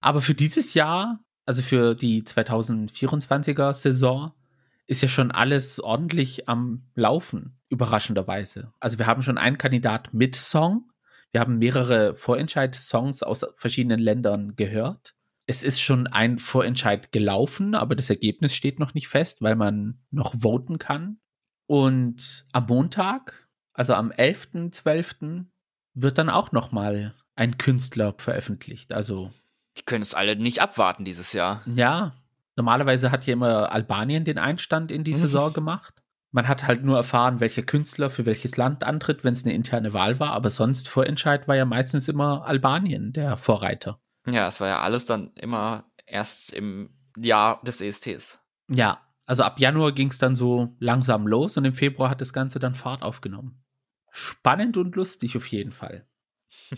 Aber 0.00 0.22
für 0.22 0.34
dieses 0.34 0.72
Jahr, 0.72 1.22
also 1.44 1.60
für 1.60 1.94
die 1.94 2.22
2024er 2.22 3.74
Saison, 3.74 4.32
ist 4.86 5.02
ja 5.02 5.08
schon 5.08 5.30
alles 5.30 5.80
ordentlich 5.80 6.48
am 6.48 6.88
Laufen, 6.94 7.60
überraschenderweise. 7.68 8.72
Also 8.80 8.98
wir 8.98 9.06
haben 9.06 9.20
schon 9.20 9.36
einen 9.36 9.58
Kandidat 9.58 10.14
mit 10.14 10.34
Song. 10.34 10.90
Wir 11.30 11.42
haben 11.42 11.58
mehrere 11.58 12.16
Vorentscheid-Songs 12.16 13.22
aus 13.22 13.44
verschiedenen 13.56 14.00
Ländern 14.00 14.56
gehört 14.56 15.14
es 15.50 15.64
ist 15.64 15.80
schon 15.80 16.06
ein 16.06 16.38
Vorentscheid 16.38 17.10
gelaufen, 17.10 17.74
aber 17.74 17.96
das 17.96 18.08
Ergebnis 18.08 18.54
steht 18.54 18.78
noch 18.78 18.94
nicht 18.94 19.08
fest, 19.08 19.42
weil 19.42 19.56
man 19.56 19.98
noch 20.12 20.32
voten 20.42 20.78
kann. 20.78 21.18
Und 21.66 22.44
am 22.52 22.66
Montag, 22.66 23.48
also 23.72 23.94
am 23.94 24.12
11.12., 24.12 25.46
wird 25.94 26.18
dann 26.18 26.30
auch 26.30 26.52
noch 26.52 26.70
mal 26.70 27.14
ein 27.34 27.58
Künstler 27.58 28.14
veröffentlicht. 28.16 28.92
Also 28.92 29.32
die 29.76 29.82
können 29.82 30.02
es 30.02 30.14
alle 30.14 30.36
nicht 30.36 30.62
abwarten 30.62 31.04
dieses 31.04 31.32
Jahr. 31.32 31.62
Ja, 31.66 32.14
normalerweise 32.54 33.10
hat 33.10 33.26
ja 33.26 33.32
immer 33.32 33.72
Albanien 33.72 34.24
den 34.24 34.38
Einstand 34.38 34.92
in 34.92 35.02
die 35.02 35.14
Saison 35.14 35.52
gemacht. 35.52 36.00
Man 36.30 36.46
hat 36.46 36.68
halt 36.68 36.84
nur 36.84 36.96
erfahren, 36.96 37.40
welcher 37.40 37.62
Künstler 37.62 38.08
für 38.08 38.24
welches 38.24 38.56
Land 38.56 38.84
antritt, 38.84 39.24
wenn 39.24 39.34
es 39.34 39.44
eine 39.44 39.52
interne 39.52 39.92
Wahl 39.92 40.20
war. 40.20 40.30
Aber 40.30 40.48
sonst 40.48 40.88
Vorentscheid 40.88 41.48
war 41.48 41.56
ja 41.56 41.64
meistens 41.64 42.06
immer 42.06 42.46
Albanien 42.46 43.12
der 43.12 43.36
Vorreiter. 43.36 43.98
Ja, 44.26 44.48
es 44.48 44.60
war 44.60 44.68
ja 44.68 44.80
alles 44.80 45.06
dann 45.06 45.32
immer 45.34 45.90
erst 46.06 46.52
im 46.52 46.90
Jahr 47.16 47.62
des 47.62 47.80
ESTs. 47.80 48.38
Ja, 48.68 49.00
also 49.26 49.44
ab 49.44 49.60
Januar 49.60 49.92
ging 49.92 50.08
es 50.08 50.18
dann 50.18 50.34
so 50.34 50.74
langsam 50.78 51.26
los 51.26 51.56
und 51.56 51.64
im 51.64 51.72
Februar 51.72 52.10
hat 52.10 52.20
das 52.20 52.32
Ganze 52.32 52.58
dann 52.58 52.74
Fahrt 52.74 53.02
aufgenommen. 53.02 53.62
Spannend 54.10 54.76
und 54.76 54.96
lustig 54.96 55.36
auf 55.36 55.46
jeden 55.46 55.72
Fall. 55.72 56.06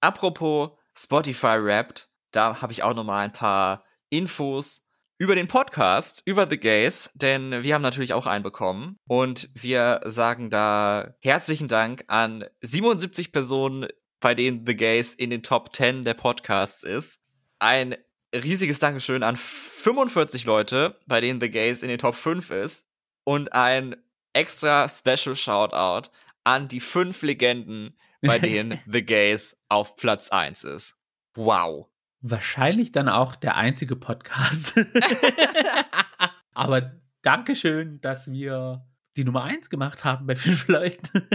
Apropos 0.00 0.70
Spotify 0.96 1.62
Wrapped, 1.62 2.08
da 2.30 2.62
habe 2.62 2.72
ich 2.72 2.82
auch 2.82 2.94
noch 2.94 3.04
mal 3.04 3.20
ein 3.20 3.32
paar 3.32 3.84
Infos 4.08 4.86
über 5.18 5.34
den 5.34 5.48
Podcast, 5.48 6.22
über 6.24 6.48
The 6.48 6.58
Gays, 6.58 7.10
denn 7.14 7.62
wir 7.62 7.74
haben 7.74 7.82
natürlich 7.82 8.12
auch 8.14 8.26
einen 8.26 8.42
bekommen 8.42 8.98
und 9.06 9.48
wir 9.54 10.00
sagen 10.04 10.50
da 10.50 11.14
herzlichen 11.20 11.68
Dank 11.68 12.04
an 12.08 12.44
77 12.60 13.32
Personen, 13.32 13.86
bei 14.24 14.34
denen 14.34 14.66
The 14.66 14.74
Gays 14.74 15.12
in 15.12 15.28
den 15.28 15.42
Top 15.42 15.76
10 15.76 16.02
der 16.02 16.14
Podcasts 16.14 16.82
ist. 16.82 17.20
Ein 17.58 17.94
riesiges 18.34 18.78
Dankeschön 18.78 19.22
an 19.22 19.36
45 19.36 20.46
Leute, 20.46 20.98
bei 21.06 21.20
denen 21.20 21.42
The 21.42 21.50
Gays 21.50 21.82
in 21.82 21.90
den 21.90 21.98
Top 21.98 22.14
5 22.14 22.48
ist 22.48 22.88
und 23.24 23.52
ein 23.52 23.96
extra 24.32 24.88
Special 24.88 25.36
Shoutout 25.36 26.08
an 26.42 26.68
die 26.68 26.80
fünf 26.80 27.20
Legenden, 27.20 27.98
bei 28.22 28.38
denen 28.38 28.80
The 28.86 29.04
Gays 29.04 29.58
auf 29.68 29.94
Platz 29.96 30.30
1 30.30 30.64
ist. 30.64 30.96
Wow. 31.34 31.90
Wahrscheinlich 32.22 32.92
dann 32.92 33.10
auch 33.10 33.36
der 33.36 33.58
einzige 33.58 33.94
Podcast. 33.94 34.72
Aber 36.54 36.98
Dankeschön, 37.20 38.00
dass 38.00 38.32
wir 38.32 38.86
die 39.18 39.24
Nummer 39.24 39.44
1 39.44 39.68
gemacht 39.68 40.06
haben 40.06 40.26
bei 40.26 40.34
fünf 40.34 40.66
Leuten. 40.68 41.28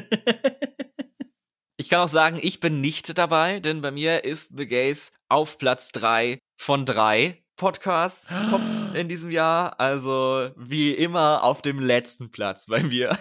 Ich 1.80 1.88
kann 1.88 2.02
auch 2.02 2.10
sagen, 2.10 2.40
ich 2.42 2.60
bin 2.60 2.82
nicht 2.82 3.18
dabei, 3.18 3.62
denn 3.62 3.82
bei 3.82 3.92
mir 3.92 4.26
ist 4.26 4.52
The 4.58 4.68
Gays 4.68 5.14
auf 5.30 5.58
Platz 5.58 5.94
3 5.94 6.38
von 6.58 6.86
3 6.86 7.42
Podcasts 7.56 8.28
top 8.50 8.62
in 8.96 9.08
diesem 9.08 9.32
Jahr. 9.32 9.80
Also 9.80 10.52
wie 10.58 10.92
immer 10.92 11.42
auf 11.42 11.62
dem 11.62 11.80
letzten 11.80 12.32
Platz 12.32 12.66
bei 12.66 12.84
mir. 12.84 13.18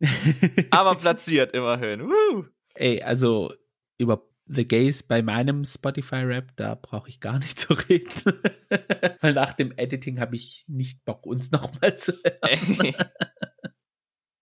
Aber 0.70 0.94
platziert 0.94 1.52
immerhin. 1.52 2.08
Woo. 2.08 2.46
Ey, 2.74 3.02
also 3.02 3.52
über 3.98 4.26
The 4.46 4.66
Gays 4.66 5.02
bei 5.02 5.20
meinem 5.20 5.66
Spotify-Rap, 5.66 6.56
da 6.56 6.76
brauche 6.76 7.10
ich 7.10 7.20
gar 7.20 7.38
nicht 7.38 7.58
zu 7.58 7.74
reden. 7.74 8.10
Weil 9.20 9.34
nach 9.34 9.52
dem 9.52 9.70
Editing 9.76 10.18
habe 10.18 10.34
ich 10.34 10.64
nicht 10.66 11.04
Bock, 11.04 11.26
uns 11.26 11.50
nochmal 11.50 11.98
zu 11.98 12.12
hören. 12.24 12.94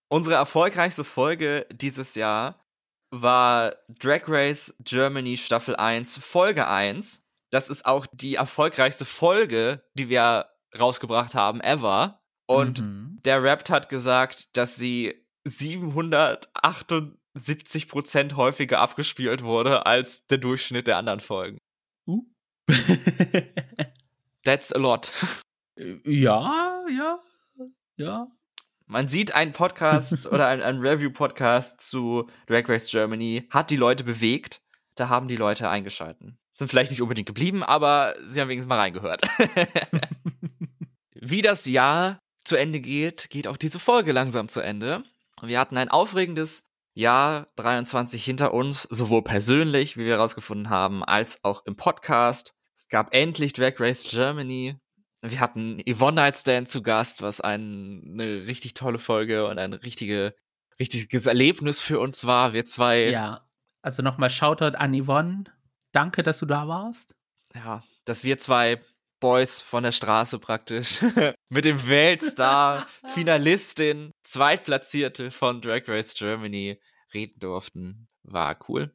Unsere 0.08 0.36
erfolgreichste 0.36 1.02
Folge 1.02 1.66
dieses 1.72 2.14
Jahr 2.14 2.64
war 3.22 3.76
Drag 3.88 4.28
Race 4.28 4.74
Germany 4.80 5.36
Staffel 5.36 5.76
1, 5.76 6.18
Folge 6.18 6.66
1. 6.66 7.22
Das 7.50 7.68
ist 7.68 7.86
auch 7.86 8.06
die 8.06 8.34
erfolgreichste 8.36 9.04
Folge, 9.04 9.82
die 9.94 10.08
wir 10.08 10.46
rausgebracht 10.78 11.34
haben, 11.34 11.60
ever. 11.60 12.20
Und 12.46 12.80
mhm. 12.80 13.18
der 13.24 13.42
Rap 13.42 13.68
hat 13.70 13.88
gesagt, 13.88 14.56
dass 14.56 14.76
sie 14.76 15.14
778 15.44 17.16
70 17.36 18.36
häufiger 18.36 18.78
abgespielt 18.80 19.42
wurde 19.42 19.84
als 19.86 20.26
der 20.26 20.38
Durchschnitt 20.38 20.86
der 20.86 20.96
anderen 20.96 21.20
Folgen. 21.20 21.58
Uh. 22.06 22.24
That's 24.44 24.72
a 24.72 24.78
lot. 24.78 25.12
Ja, 26.04 26.84
ja, 26.88 27.20
ja. 27.96 28.28
Man 28.86 29.08
sieht 29.08 29.34
einen 29.34 29.52
Podcast 29.52 30.26
oder 30.32 30.46
ein, 30.46 30.62
ein 30.62 30.78
Review-Podcast 30.78 31.80
zu 31.80 32.28
Drag 32.46 32.68
Race 32.68 32.90
Germany, 32.90 33.48
hat 33.50 33.70
die 33.70 33.76
Leute 33.76 34.04
bewegt, 34.04 34.62
da 34.94 35.08
haben 35.08 35.26
die 35.26 35.36
Leute 35.36 35.68
eingeschalten. 35.68 36.38
Sind 36.52 36.68
vielleicht 36.68 36.92
nicht 36.92 37.02
unbedingt 37.02 37.26
geblieben, 37.26 37.62
aber 37.62 38.14
sie 38.24 38.40
haben 38.40 38.48
wenigstens 38.48 38.68
mal 38.68 38.78
reingehört. 38.78 39.22
Wie 41.14 41.42
das 41.42 41.66
Jahr 41.66 42.20
zu 42.44 42.56
Ende 42.56 42.80
geht, 42.80 43.28
geht 43.28 43.48
auch 43.48 43.56
diese 43.56 43.78
Folge 43.78 44.12
langsam 44.12 44.48
zu 44.48 44.60
Ende. 44.60 45.02
Wir 45.42 45.58
hatten 45.58 45.76
ein 45.76 45.90
aufregendes 45.90 46.62
Jahr 46.94 47.48
23 47.56 48.24
hinter 48.24 48.54
uns, 48.54 48.84
sowohl 48.84 49.22
persönlich, 49.22 49.96
wie 49.96 50.04
wir 50.04 50.14
herausgefunden 50.14 50.70
haben, 50.70 51.04
als 51.04 51.44
auch 51.44 51.66
im 51.66 51.76
Podcast. 51.76 52.54
Es 52.74 52.88
gab 52.88 53.14
endlich 53.14 53.52
Drag 53.52 53.78
Race 53.80 54.06
Germany. 54.08 54.76
Wir 55.30 55.40
hatten 55.40 55.82
Yvonne 55.86 56.16
Nightstand 56.16 56.68
zu 56.68 56.82
Gast, 56.82 57.22
was 57.22 57.40
ein, 57.40 58.02
eine 58.12 58.46
richtig 58.46 58.74
tolle 58.74 58.98
Folge 58.98 59.46
und 59.46 59.58
ein 59.58 59.72
richtige, 59.72 60.34
richtiges 60.78 61.26
Erlebnis 61.26 61.80
für 61.80 62.00
uns 62.00 62.26
war. 62.26 62.52
Wir 62.52 62.66
zwei. 62.66 63.08
Ja, 63.10 63.46
also 63.82 64.02
nochmal 64.02 64.30
Shoutout 64.30 64.76
an 64.76 65.00
Yvonne. 65.00 65.44
Danke, 65.92 66.22
dass 66.22 66.38
du 66.38 66.46
da 66.46 66.68
warst. 66.68 67.14
Ja, 67.54 67.82
dass 68.04 68.24
wir 68.24 68.38
zwei 68.38 68.80
Boys 69.20 69.62
von 69.62 69.82
der 69.82 69.92
Straße 69.92 70.38
praktisch 70.38 71.00
mit 71.48 71.64
dem 71.64 71.88
Weltstar, 71.88 72.86
Finalistin, 73.06 74.12
Zweitplatzierte 74.22 75.30
von 75.30 75.60
Drag 75.62 75.88
Race 75.88 76.14
Germany 76.14 76.80
reden 77.14 77.38
durften. 77.40 78.08
War 78.22 78.58
cool. 78.68 78.92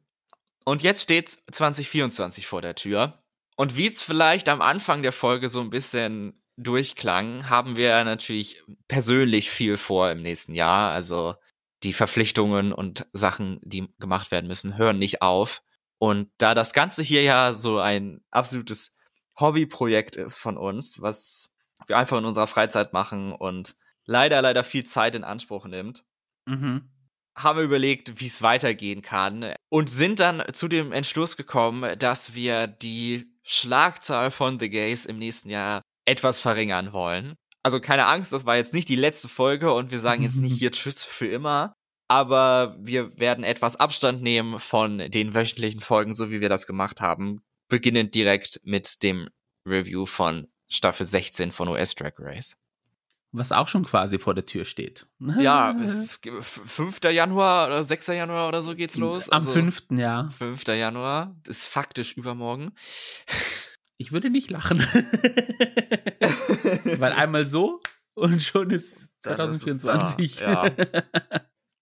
Und 0.64 0.82
jetzt 0.82 1.02
steht's 1.02 1.42
2024 1.50 2.46
vor 2.46 2.62
der 2.62 2.74
Tür. 2.74 3.21
Und 3.56 3.76
wie 3.76 3.86
es 3.86 4.02
vielleicht 4.02 4.48
am 4.48 4.62
Anfang 4.62 5.02
der 5.02 5.12
Folge 5.12 5.48
so 5.48 5.60
ein 5.60 5.70
bisschen 5.70 6.42
durchklang, 6.56 7.48
haben 7.48 7.76
wir 7.76 8.04
natürlich 8.04 8.62
persönlich 8.88 9.50
viel 9.50 9.76
vor 9.76 10.10
im 10.10 10.22
nächsten 10.22 10.54
Jahr. 10.54 10.92
Also 10.92 11.34
die 11.82 11.92
Verpflichtungen 11.92 12.72
und 12.72 13.06
Sachen, 13.12 13.58
die 13.62 13.88
gemacht 13.98 14.30
werden 14.30 14.46
müssen, 14.46 14.76
hören 14.76 14.98
nicht 14.98 15.22
auf. 15.22 15.62
Und 15.98 16.30
da 16.38 16.54
das 16.54 16.72
Ganze 16.72 17.02
hier 17.02 17.22
ja 17.22 17.54
so 17.54 17.78
ein 17.78 18.20
absolutes 18.30 18.96
Hobbyprojekt 19.38 20.16
ist 20.16 20.36
von 20.36 20.56
uns, 20.56 21.00
was 21.00 21.54
wir 21.86 21.96
einfach 21.96 22.18
in 22.18 22.24
unserer 22.24 22.46
Freizeit 22.46 22.92
machen 22.92 23.32
und 23.32 23.76
leider, 24.04 24.42
leider 24.42 24.64
viel 24.64 24.84
Zeit 24.84 25.14
in 25.14 25.24
Anspruch 25.24 25.66
nimmt, 25.66 26.04
mhm 26.46 26.88
haben 27.34 27.58
wir 27.58 27.64
überlegt, 27.64 28.20
wie 28.20 28.26
es 28.26 28.42
weitergehen 28.42 29.02
kann 29.02 29.54
und 29.68 29.88
sind 29.88 30.20
dann 30.20 30.42
zu 30.52 30.68
dem 30.68 30.92
Entschluss 30.92 31.36
gekommen, 31.36 31.98
dass 31.98 32.34
wir 32.34 32.66
die 32.66 33.31
Schlagzahl 33.42 34.30
von 34.30 34.58
The 34.58 34.70
Gays 34.70 35.06
im 35.06 35.18
nächsten 35.18 35.50
Jahr 35.50 35.82
etwas 36.04 36.40
verringern 36.40 36.92
wollen. 36.92 37.34
Also 37.62 37.80
keine 37.80 38.06
Angst, 38.06 38.32
das 38.32 38.46
war 38.46 38.56
jetzt 38.56 38.74
nicht 38.74 38.88
die 38.88 38.96
letzte 38.96 39.28
Folge 39.28 39.72
und 39.72 39.90
wir 39.90 40.00
sagen 40.00 40.22
jetzt 40.22 40.38
nicht 40.38 40.56
hier 40.58 40.72
Tschüss 40.72 41.04
für 41.04 41.26
immer, 41.26 41.74
aber 42.08 42.76
wir 42.80 43.18
werden 43.18 43.44
etwas 43.44 43.76
Abstand 43.76 44.22
nehmen 44.22 44.58
von 44.58 44.98
den 44.98 45.34
wöchentlichen 45.34 45.80
Folgen, 45.80 46.14
so 46.14 46.30
wie 46.30 46.40
wir 46.40 46.48
das 46.48 46.66
gemacht 46.66 47.00
haben, 47.00 47.40
beginnend 47.68 48.14
direkt 48.14 48.60
mit 48.64 49.02
dem 49.02 49.28
Review 49.66 50.06
von 50.06 50.48
Staffel 50.68 51.06
16 51.06 51.52
von 51.52 51.68
US 51.68 51.94
Drag 51.94 52.14
Race. 52.18 52.56
Was 53.34 53.50
auch 53.50 53.66
schon 53.66 53.84
quasi 53.84 54.18
vor 54.18 54.34
der 54.34 54.44
Tür 54.44 54.66
steht. 54.66 55.06
Ja, 55.38 55.74
5. 56.40 57.00
Januar 57.10 57.68
oder 57.68 57.82
6. 57.82 58.08
Januar 58.08 58.48
oder 58.48 58.60
so 58.60 58.76
geht's 58.76 58.98
los. 58.98 59.30
Am 59.30 59.46
also 59.46 59.52
5. 59.52 59.84
Ja. 59.92 60.28
5. 60.28 60.66
Januar 60.68 61.34
ist 61.48 61.66
faktisch 61.66 62.12
übermorgen. 62.12 62.72
Ich 63.96 64.12
würde 64.12 64.28
nicht 64.28 64.50
lachen. 64.50 64.80
Weil 66.98 67.12
einmal 67.12 67.46
so 67.46 67.80
und 68.14 68.42
schon 68.42 68.70
ist 68.70 69.22
2024. 69.22 70.18
Ist, 70.18 70.40
ja. 70.40 70.70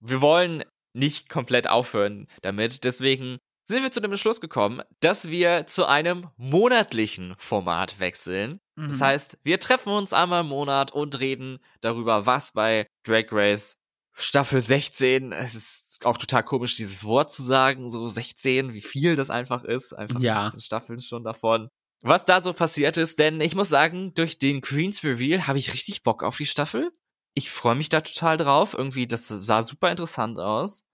Wir 0.01 0.20
wollen 0.20 0.64
nicht 0.92 1.28
komplett 1.28 1.68
aufhören 1.68 2.28
damit. 2.42 2.84
Deswegen 2.84 3.38
sind 3.64 3.82
wir 3.82 3.90
zu 3.90 4.01
dem 4.01 4.11
Beschluss 4.11 4.40
gekommen, 4.40 4.82
dass 5.01 5.28
wir 5.28 5.66
zu 5.66 5.86
einem 5.86 6.28
monatlichen 6.36 7.34
Format 7.38 8.01
wechseln. 8.01 8.61
Mhm. 8.81 8.89
Das 8.89 9.01
heißt, 9.01 9.39
wir 9.43 9.61
treffen 9.61 9.93
uns 9.93 10.12
einmal 10.12 10.43
im 10.43 10.49
Monat 10.49 10.93
und 10.93 11.18
reden 11.20 11.59
darüber, 11.81 12.26
was 12.26 12.53
bei 12.53 12.87
Drag 13.05 13.26
Race 13.31 13.81
Staffel 14.12 14.61
16, 14.61 15.33
es 15.33 15.55
ist 15.55 16.05
auch 16.05 16.18
total 16.18 16.43
komisch, 16.43 16.74
dieses 16.76 17.05
Wort 17.05 17.33
zu 17.33 17.43
sagen, 17.43 17.89
so 17.89 18.07
16, 18.07 18.74
wie 18.74 18.81
viel 18.81 19.16
das 19.16 19.31
einfach 19.31 19.64
ist. 19.64 19.93
Einfach 19.93 20.20
ja. 20.20 20.43
16 20.43 20.61
Staffeln 20.61 21.01
schon 21.01 21.24
davon. 21.24 21.68
Was 22.03 22.24
da 22.24 22.41
so 22.41 22.53
passiert 22.53 22.97
ist, 22.97 23.18
denn 23.18 23.41
ich 23.41 23.55
muss 23.55 23.68
sagen, 23.68 24.14
durch 24.14 24.39
den 24.39 24.61
Queens 24.62 25.05
Reveal 25.05 25.47
habe 25.47 25.59
ich 25.59 25.72
richtig 25.72 26.03
Bock 26.03 26.22
auf 26.22 26.37
die 26.37 26.47
Staffel. 26.47 26.91
Ich 27.35 27.51
freue 27.51 27.76
mich 27.76 27.89
da 27.89 28.01
total 28.01 28.37
drauf. 28.37 28.74
Irgendwie, 28.76 29.07
das 29.07 29.28
sah 29.28 29.62
super 29.62 29.91
interessant 29.91 30.39
aus. 30.39 30.85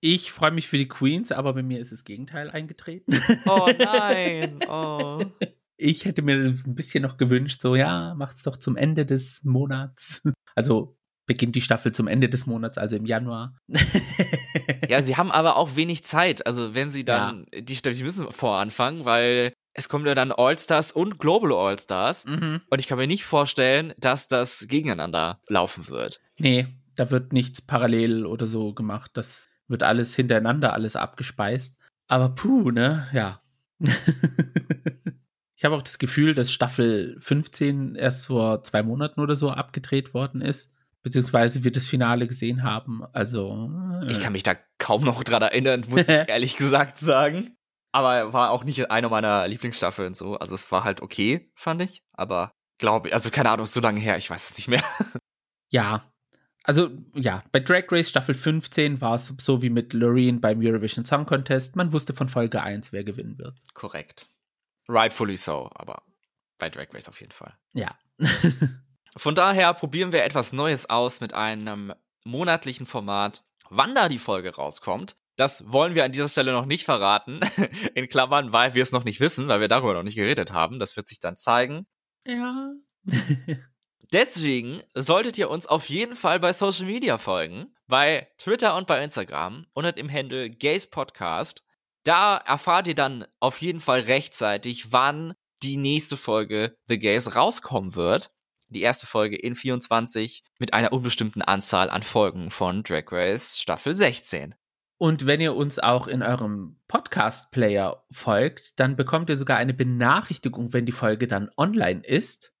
Ich 0.00 0.32
freue 0.32 0.50
mich 0.50 0.68
für 0.68 0.78
die 0.78 0.88
Queens, 0.88 1.32
aber 1.32 1.54
bei 1.54 1.62
mir 1.62 1.80
ist 1.80 1.92
das 1.92 2.04
Gegenteil 2.04 2.50
eingetreten. 2.50 3.20
Oh 3.46 3.68
nein. 3.78 4.60
Oh. 4.68 5.24
Ich 5.76 6.04
hätte 6.04 6.22
mir 6.22 6.36
ein 6.36 6.74
bisschen 6.74 7.02
noch 7.02 7.16
gewünscht, 7.16 7.60
so 7.60 7.74
ja, 7.74 8.14
macht's 8.14 8.42
doch 8.42 8.56
zum 8.56 8.76
Ende 8.76 9.06
des 9.06 9.40
Monats. 9.44 10.22
Also 10.56 10.96
beginnt 11.26 11.56
die 11.56 11.60
Staffel 11.60 11.90
zum 11.90 12.06
Ende 12.06 12.28
des 12.28 12.46
Monats, 12.46 12.78
also 12.78 12.94
im 12.94 13.06
Januar. 13.06 13.56
ja, 14.88 15.02
sie 15.02 15.16
haben 15.16 15.32
aber 15.32 15.56
auch 15.56 15.74
wenig 15.74 16.04
Zeit. 16.04 16.46
Also 16.46 16.76
wenn 16.76 16.90
sie 16.90 17.04
dann, 17.04 17.46
ja. 17.52 17.60
die, 17.60 17.74
die 17.74 18.04
müssen 18.04 18.30
voranfangen, 18.30 19.04
weil 19.04 19.52
es 19.72 19.88
kommen 19.88 20.06
ja 20.06 20.14
dann 20.14 20.30
All-Stars 20.30 20.92
und 20.92 21.18
Global 21.18 21.52
All-Stars. 21.52 22.26
Mhm. 22.26 22.60
Und 22.70 22.78
ich 22.78 22.86
kann 22.86 22.98
mir 22.98 23.08
nicht 23.08 23.24
vorstellen, 23.24 23.92
dass 23.98 24.28
das 24.28 24.66
gegeneinander 24.68 25.40
laufen 25.48 25.88
wird. 25.88 26.20
Nee, 26.38 26.68
da 26.94 27.10
wird 27.10 27.32
nichts 27.32 27.60
parallel 27.60 28.26
oder 28.26 28.46
so 28.46 28.72
gemacht. 28.72 29.10
Das 29.14 29.48
wird 29.66 29.82
alles 29.82 30.14
hintereinander, 30.14 30.72
alles 30.72 30.94
abgespeist. 30.94 31.76
Aber 32.06 32.28
puh, 32.30 32.70
ne? 32.70 33.08
Ja. 33.12 33.40
ich 35.56 35.64
habe 35.64 35.76
auch 35.76 35.82
das 35.82 35.98
Gefühl, 35.98 36.34
dass 36.34 36.52
Staffel 36.52 37.16
15 37.20 37.94
erst 37.94 38.26
vor 38.26 38.62
zwei 38.62 38.82
Monaten 38.82 39.20
oder 39.20 39.34
so 39.34 39.50
abgedreht 39.50 40.14
worden 40.14 40.40
ist. 40.40 40.72
Beziehungsweise 41.02 41.64
wir 41.64 41.72
das 41.72 41.86
Finale 41.86 42.26
gesehen 42.26 42.62
haben. 42.62 43.04
Also. 43.12 43.70
äh, 44.02 44.10
Ich 44.10 44.20
kann 44.20 44.32
mich 44.32 44.42
da 44.42 44.54
kaum 44.78 45.04
noch 45.04 45.22
dran 45.22 45.42
erinnern, 45.42 45.84
muss 45.88 46.02
ich 46.02 46.08
ehrlich 46.28 46.56
gesagt 46.56 46.98
sagen. 46.98 47.56
Aber 47.92 48.32
war 48.32 48.50
auch 48.50 48.64
nicht 48.64 48.90
eine 48.90 49.08
meiner 49.08 49.46
Lieblingsstaffeln 49.46 50.14
so. 50.14 50.36
Also 50.36 50.54
es 50.54 50.72
war 50.72 50.82
halt 50.82 51.02
okay, 51.02 51.52
fand 51.54 51.82
ich. 51.82 52.02
Aber 52.12 52.52
glaube 52.78 53.08
ich, 53.08 53.14
also 53.14 53.30
keine 53.30 53.50
Ahnung, 53.50 53.64
ist 53.64 53.74
so 53.74 53.80
lange 53.80 54.00
her, 54.00 54.16
ich 54.16 54.30
weiß 54.30 54.50
es 54.50 54.56
nicht 54.56 54.68
mehr. 54.68 54.82
Ja. 55.70 56.04
Also, 56.62 56.90
ja, 57.14 57.42
bei 57.50 57.58
Drag 57.58 57.84
Race 57.90 58.08
Staffel 58.08 58.34
15 58.34 59.00
war 59.00 59.16
es 59.16 59.34
so 59.40 59.60
wie 59.60 59.70
mit 59.70 59.92
Loreen 59.92 60.40
beim 60.40 60.60
Eurovision 60.62 61.04
Song 61.04 61.26
Contest. 61.26 61.74
Man 61.74 61.92
wusste 61.92 62.14
von 62.14 62.28
Folge 62.28 62.62
1, 62.62 62.92
wer 62.92 63.02
gewinnen 63.02 63.38
wird. 63.38 63.60
Korrekt. 63.74 64.28
Rightfully 64.88 65.36
so, 65.36 65.70
aber 65.74 66.02
bei 66.58 66.70
Drag 66.70 66.92
Race 66.92 67.08
auf 67.08 67.20
jeden 67.20 67.32
Fall. 67.32 67.54
Ja. 67.72 67.96
Von 69.16 69.34
daher 69.34 69.72
probieren 69.74 70.12
wir 70.12 70.24
etwas 70.24 70.52
Neues 70.52 70.90
aus 70.90 71.20
mit 71.20 71.34
einem 71.34 71.92
monatlichen 72.24 72.86
Format. 72.86 73.44
Wann 73.70 73.94
da 73.94 74.08
die 74.08 74.18
Folge 74.18 74.54
rauskommt, 74.54 75.16
das 75.36 75.70
wollen 75.72 75.94
wir 75.94 76.04
an 76.04 76.12
dieser 76.12 76.28
Stelle 76.28 76.52
noch 76.52 76.66
nicht 76.66 76.84
verraten. 76.84 77.40
In 77.94 78.08
Klammern, 78.08 78.52
weil 78.52 78.74
wir 78.74 78.82
es 78.82 78.92
noch 78.92 79.04
nicht 79.04 79.20
wissen, 79.20 79.48
weil 79.48 79.60
wir 79.60 79.68
darüber 79.68 79.94
noch 79.94 80.02
nicht 80.02 80.16
geredet 80.16 80.52
haben. 80.52 80.78
Das 80.78 80.96
wird 80.96 81.08
sich 81.08 81.20
dann 81.20 81.36
zeigen. 81.36 81.86
ja. 82.24 82.72
Deswegen 84.12 84.82
solltet 84.94 85.38
ihr 85.38 85.50
uns 85.50 85.66
auf 85.66 85.88
jeden 85.88 86.14
Fall 86.14 86.38
bei 86.38 86.52
Social 86.52 86.86
Media 86.86 87.18
folgen. 87.18 87.74
Bei 87.88 88.28
Twitter 88.38 88.76
und 88.76 88.86
bei 88.86 89.02
Instagram 89.02 89.66
unter 89.72 89.90
dem 89.92 90.12
Handle 90.12 90.50
Gays 90.50 90.86
Podcast. 90.86 91.64
Da 92.04 92.36
erfahrt 92.36 92.86
ihr 92.86 92.94
dann 92.94 93.26
auf 93.40 93.60
jeden 93.62 93.80
Fall 93.80 94.00
rechtzeitig, 94.00 94.92
wann 94.92 95.34
die 95.62 95.78
nächste 95.78 96.18
Folge 96.18 96.76
The 96.86 96.98
Gays 96.98 97.34
rauskommen 97.34 97.94
wird. 97.94 98.30
Die 98.68 98.82
erste 98.82 99.06
Folge 99.06 99.36
in 99.36 99.54
24 99.54 100.42
mit 100.58 100.74
einer 100.74 100.92
unbestimmten 100.92 101.42
Anzahl 101.42 101.88
an 101.88 102.02
Folgen 102.02 102.50
von 102.50 102.82
Drag 102.82 103.04
Race 103.10 103.58
Staffel 103.58 103.94
16. 103.94 104.54
Und 104.98 105.26
wenn 105.26 105.40
ihr 105.40 105.54
uns 105.54 105.78
auch 105.78 106.06
in 106.06 106.22
eurem 106.22 106.78
Podcast-Player 106.88 108.04
folgt, 108.10 108.78
dann 108.78 108.96
bekommt 108.96 109.30
ihr 109.30 109.36
sogar 109.36 109.56
eine 109.56 109.74
Benachrichtigung, 109.74 110.72
wenn 110.72 110.86
die 110.86 110.92
Folge 110.92 111.26
dann 111.26 111.50
online 111.56 112.04
ist. 112.04 112.52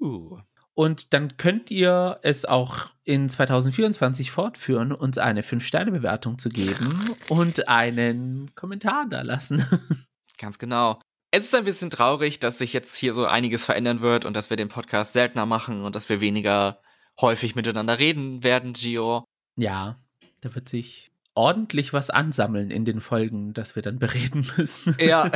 Uh. 0.00 0.38
Und 0.74 1.12
dann 1.12 1.36
könnt 1.36 1.70
ihr 1.70 2.20
es 2.22 2.44
auch 2.44 2.86
in 3.04 3.28
2024 3.28 4.30
fortführen, 4.30 4.92
uns 4.92 5.18
eine 5.18 5.42
5-Sterne-Bewertung 5.42 6.38
zu 6.38 6.48
geben 6.48 7.14
und 7.28 7.68
einen 7.68 8.54
Kommentar 8.54 9.06
da 9.08 9.22
lassen. 9.22 9.66
Ganz 10.38 10.58
genau. 10.58 11.00
Es 11.32 11.44
ist 11.44 11.54
ein 11.54 11.64
bisschen 11.64 11.90
traurig, 11.90 12.40
dass 12.40 12.58
sich 12.58 12.72
jetzt 12.72 12.96
hier 12.96 13.14
so 13.14 13.26
einiges 13.26 13.64
verändern 13.64 14.00
wird 14.00 14.24
und 14.24 14.34
dass 14.34 14.50
wir 14.50 14.56
den 14.56 14.68
Podcast 14.68 15.12
seltener 15.12 15.46
machen 15.46 15.84
und 15.84 15.94
dass 15.94 16.08
wir 16.08 16.20
weniger 16.20 16.80
häufig 17.20 17.54
miteinander 17.54 17.98
reden 17.98 18.42
werden, 18.42 18.72
Gio. 18.72 19.24
ja, 19.56 20.00
da 20.40 20.54
wird 20.54 20.68
sich 20.68 21.12
ordentlich 21.34 21.92
was 21.92 22.10
ansammeln 22.10 22.70
in 22.70 22.84
den 22.84 23.00
Folgen, 23.00 23.52
das 23.52 23.76
wir 23.76 23.82
dann 23.82 23.98
bereden 23.98 24.46
müssen. 24.56 24.96
Ja, 25.00 25.30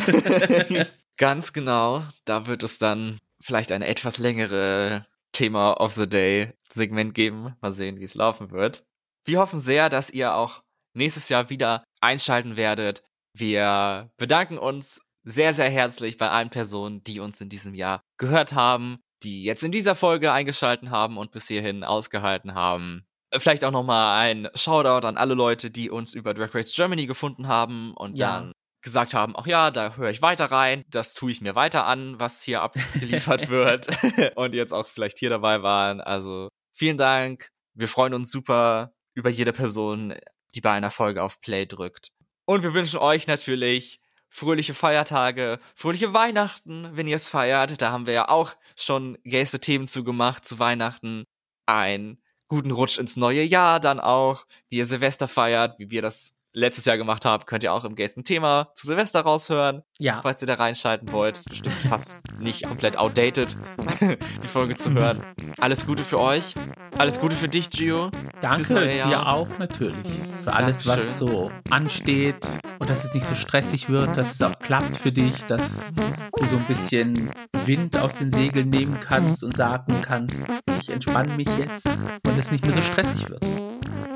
ganz 1.16 1.53
genau. 1.53 2.03
Da 2.24 2.47
wird 2.47 2.62
es 2.62 2.78
dann 2.78 3.18
vielleicht 3.41 3.72
eine 3.72 3.87
etwas 3.87 4.18
längere 4.18 5.07
Thema 5.35 5.74
of 5.80 5.93
the 5.95 6.09
Day 6.09 6.53
Segment 6.70 7.14
geben. 7.14 7.55
Mal 7.61 7.72
sehen, 7.72 7.99
wie 8.01 8.05
es 8.05 8.14
laufen 8.14 8.51
wird. 8.51 8.85
Wir 9.26 9.39
hoffen 9.39 9.59
sehr, 9.59 9.91
dass 9.91 10.11
ihr 10.11 10.35
auch 10.35 10.61
nächstes 10.95 11.28
Jahr 11.28 11.51
wieder 11.51 11.85
einschalten 12.01 12.57
werdet. 12.57 13.03
Wir 13.37 14.11
bedanken 14.16 14.59
uns 14.59 15.01
sehr, 15.24 15.55
sehr 15.55 15.70
herzlich 15.70 16.16
bei 16.18 16.30
allen 16.30 16.51
Personen, 16.51 17.03
die 17.03 17.20
uns 17.20 17.41
in 17.41 17.49
diesem 17.49 17.74
Jahr 17.74 18.03
gehört 18.18 18.53
haben, 18.53 18.99
die 19.22 19.43
jetzt 19.45 19.64
in 19.64 19.72
dieser 19.72 19.95
Folge 19.95 20.32
eingeschalten 20.32 20.91
haben 20.91 21.16
und 21.18 21.32
bis 21.32 21.49
hierhin 21.49 21.82
ausgehalten 21.82 22.55
haben. 22.55 23.05
Vielleicht 23.37 23.64
auch 23.64 23.72
nochmal 23.72 24.18
ein 24.20 24.49
Shoutout 24.55 25.07
an 25.07 25.16
alle 25.16 25.35
Leute, 25.35 25.70
die 25.70 25.91
uns 25.91 26.14
über 26.14 26.35
Drag 26.35 26.55
Race 26.55 26.74
Germany 26.74 27.07
gefunden 27.07 27.49
haben 27.49 27.95
und 27.95 28.14
Ja. 28.16 28.41
dann 28.41 28.53
gesagt 28.85 29.14
haben, 29.14 29.35
ach 29.37 29.47
ja, 29.47 29.70
da 29.72 29.97
höre 29.97 30.11
ich 30.11 30.22
weiter 30.22 30.47
rein, 30.47 30.85
das 30.89 31.14
tue 31.14 31.32
ich 31.32 31.41
mir 31.41 31.57
weiter 31.57 31.87
an, 31.87 32.20
was 32.20 32.43
hier 32.43 32.62
abgeliefert 32.62 33.49
wird 33.49 33.89
und 34.37 34.55
jetzt 34.55 34.72
auch 34.72 34.87
vielleicht 34.87 35.18
hier 35.18 35.30
dabei 35.30 35.62
waren. 35.62 36.01
Also 36.01 36.49
vielen 36.72 36.97
Dank. 36.97 37.49
Wir 37.74 37.89
freuen 37.89 38.14
uns 38.14 38.30
super 38.30 38.95
über 39.14 39.30
jede 39.30 39.53
Person, 39.53 40.14
die 40.55 40.61
bei 40.61 40.70
einer 40.70 40.91
Folge 40.91 41.22
auf 41.22 41.41
Play 41.41 41.66
drückt. 41.66 42.11
Und 42.45 42.62
wir 42.62 42.74
wünschen 42.74 42.99
euch 43.01 43.26
natürlich 43.26 44.01
fröhliche 44.28 44.74
Feiertage, 44.74 45.59
fröhliche 45.74 46.12
Weihnachten, 46.12 46.91
wenn 46.93 47.09
ihr 47.09 47.16
es 47.16 47.26
feiert. 47.26 47.80
Da 47.80 47.91
haben 47.91 48.07
wir 48.07 48.14
ja 48.14 48.28
auch 48.28 48.55
schon 48.76 49.16
gäste 49.24 49.61
Themen 49.61 49.87
zu 49.87 50.05
gemacht 50.05 50.45
zu 50.45 50.59
Weihnachten. 50.59 51.24
Einen 51.66 52.20
guten 52.49 52.70
Rutsch 52.70 52.99
ins 52.99 53.16
neue 53.16 53.43
Jahr 53.43 53.80
dann 53.80 54.01
auch, 54.01 54.45
wie 54.68 54.76
ihr 54.76 54.87
Silvester 54.87 55.28
feiert, 55.28 55.78
wie 55.78 55.91
wir 55.91 56.03
das 56.03 56.34
letztes 56.55 56.84
Jahr 56.84 56.96
gemacht 56.96 57.24
haben, 57.24 57.44
könnt 57.46 57.64
ihr 57.64 57.72
auch 57.72 57.84
im 57.84 57.94
Gästen 57.94 58.24
Thema 58.24 58.68
zu 58.74 58.86
Silvester 58.86 59.20
raushören, 59.20 59.82
Ja, 59.98 60.20
falls 60.22 60.42
ihr 60.42 60.46
da 60.46 60.55
reinschalten 60.55 61.11
wollt. 61.12 61.36
Ist 61.36 61.48
bestimmt 61.50 61.74
fast 61.88 62.20
nicht 62.38 62.66
komplett 62.66 62.96
outdated, 62.96 63.57
die 64.42 64.48
Folge 64.48 64.76
zu 64.76 64.92
hören. 64.92 65.22
Alles 65.61 65.86
Gute 65.86 66.05
für 66.05 66.20
euch. 66.20 66.55
Alles 66.98 67.20
Gute 67.20 67.34
für 67.34 67.48
dich, 67.48 67.70
Gio. 67.70 68.11
danke 68.40 68.86
dir 69.05 69.26
auch 69.26 69.48
natürlich 69.59 70.07
für 70.44 70.52
alles, 70.52 70.86
was 70.86 71.18
so 71.18 71.50
ansteht 71.70 72.36
und 72.78 72.88
dass 72.88 73.02
es 73.05 73.12
nicht 73.14 73.26
so 73.26 73.34
stressig 73.34 73.88
wird, 73.88 74.16
dass 74.16 74.34
es 74.34 74.42
auch 74.42 74.57
klappt 74.61 74.96
für 74.96 75.11
dich, 75.11 75.42
dass 75.46 75.90
du 76.36 76.46
so 76.46 76.57
ein 76.57 76.64
bisschen 76.66 77.30
Wind 77.64 77.98
aus 77.98 78.18
den 78.18 78.30
Segeln 78.30 78.68
nehmen 78.68 79.00
kannst 79.00 79.42
und 79.42 79.57
sagen 79.57 80.00
kannst, 80.02 80.42
ich 80.78 80.90
entspanne 80.90 81.34
mich 81.36 81.48
jetzt 81.59 81.86
und 81.86 82.38
es 82.38 82.50
nicht 82.52 82.64
mehr 82.64 82.74
so 82.74 82.82
stressig 82.82 83.28
wird. 83.28 83.44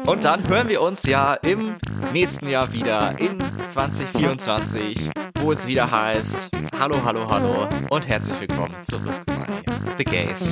Und 0.07 0.25
dann 0.25 0.47
hören 0.49 0.69
wir 0.69 0.81
uns 0.83 1.05
ja 1.05 1.35
im 1.35 1.77
nächsten 2.13 2.49
Jahr 2.49 2.73
wieder 2.73 3.19
in 3.19 3.39
2024, 3.69 5.11
wo 5.41 5.53
es 5.53 5.67
wieder 5.67 5.91
heißt 5.91 6.51
Hallo, 6.79 6.97
hallo, 7.05 7.29
hallo 7.29 7.69
und 7.91 8.09
herzlich 8.09 8.41
willkommen 8.41 8.75
zurück 8.83 9.21
bei 9.27 9.63
The 9.97 10.05
Gays. 10.05 10.49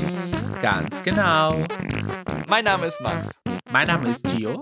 Ganz 0.61 1.01
genau. 1.03 1.65
Mein 2.49 2.65
Name 2.65 2.87
ist 2.87 3.01
Max 3.01 3.41
Mein 3.71 3.87
Name 3.87 4.11
ist 4.11 4.25
Gio. 4.25 4.61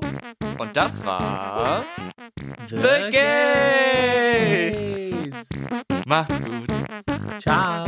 und 0.59 0.77
das 0.77 1.05
war 1.05 1.83
The, 2.69 2.77
The 2.77 3.11
Gays. 3.11 4.77
Gays. 4.77 5.49
Macht's 6.07 6.41
gut. 6.43 6.71
Ciao. 7.39 7.85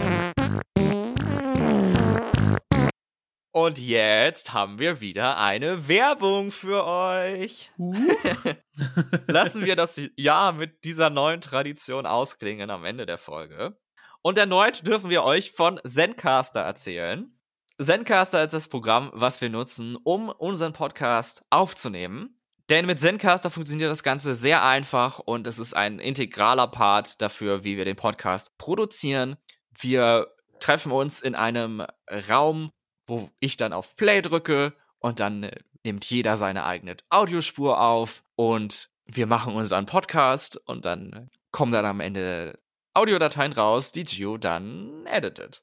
Und 3.57 3.79
jetzt 3.79 4.53
haben 4.53 4.79
wir 4.79 5.01
wieder 5.01 5.39
eine 5.39 5.89
Werbung 5.89 6.51
für 6.51 6.85
euch. 6.85 7.71
Lassen 9.29 9.65
wir 9.65 9.77
das 9.77 9.99
Jahr 10.15 10.53
mit 10.53 10.85
dieser 10.85 11.09
neuen 11.09 11.41
Tradition 11.41 12.05
ausklingen 12.05 12.69
am 12.69 12.85
Ende 12.85 13.07
der 13.07 13.17
Folge. 13.17 13.79
Und 14.21 14.37
erneut 14.37 14.87
dürfen 14.87 15.09
wir 15.09 15.25
euch 15.25 15.53
von 15.53 15.81
Zencaster 15.87 16.61
erzählen. 16.61 17.35
Zencaster 17.81 18.43
ist 18.43 18.53
das 18.53 18.69
Programm, 18.69 19.11
was 19.15 19.41
wir 19.41 19.49
nutzen, 19.49 19.97
um 20.05 20.29
unseren 20.29 20.75
Podcast 20.75 21.43
aufzunehmen. 21.49 22.39
Denn 22.69 22.85
mit 22.85 23.01
Zencaster 23.01 23.49
funktioniert 23.49 23.91
das 23.91 24.03
Ganze 24.03 24.35
sehr 24.35 24.65
einfach 24.65 25.19
und 25.19 25.47
es 25.47 25.59
ist 25.59 25.75
ein 25.75 25.99
integraler 25.99 26.67
Part 26.67 27.23
dafür, 27.23 27.65
wie 27.65 27.79
wir 27.79 27.87
den 27.87 27.97
Podcast 27.97 28.59
produzieren. 28.59 29.37
Wir 29.81 30.27
treffen 30.61 30.93
uns 30.93 31.23
in 31.23 31.35
einem 31.35 31.83
Raum, 32.29 32.71
wo 33.07 33.31
ich 33.41 33.57
dann 33.57 33.73
auf 33.73 33.97
Play 33.97 34.23
drücke 34.23 34.73
und 34.99 35.21
dann 35.21 35.45
äh, 35.45 35.61
nimmt 35.85 36.05
jeder 36.05 36.37
seine 36.37 36.65
eigene 36.65 36.97
Audiospur 37.11 37.81
auf 37.81 38.23
und 38.35 38.91
wir 39.07 39.27
machen 39.27 39.55
unseren 39.55 39.87
Podcast 39.87 40.57
und 40.67 40.85
dann 40.85 41.31
kommen 41.53 41.73
dann 41.73 41.85
am 41.85 42.01
Ende 42.01 42.59
Audiodateien 42.95 43.53
raus, 43.53 43.93
die 43.93 44.05
Gio 44.05 44.37
dann 44.37 45.07
editet. 45.07 45.63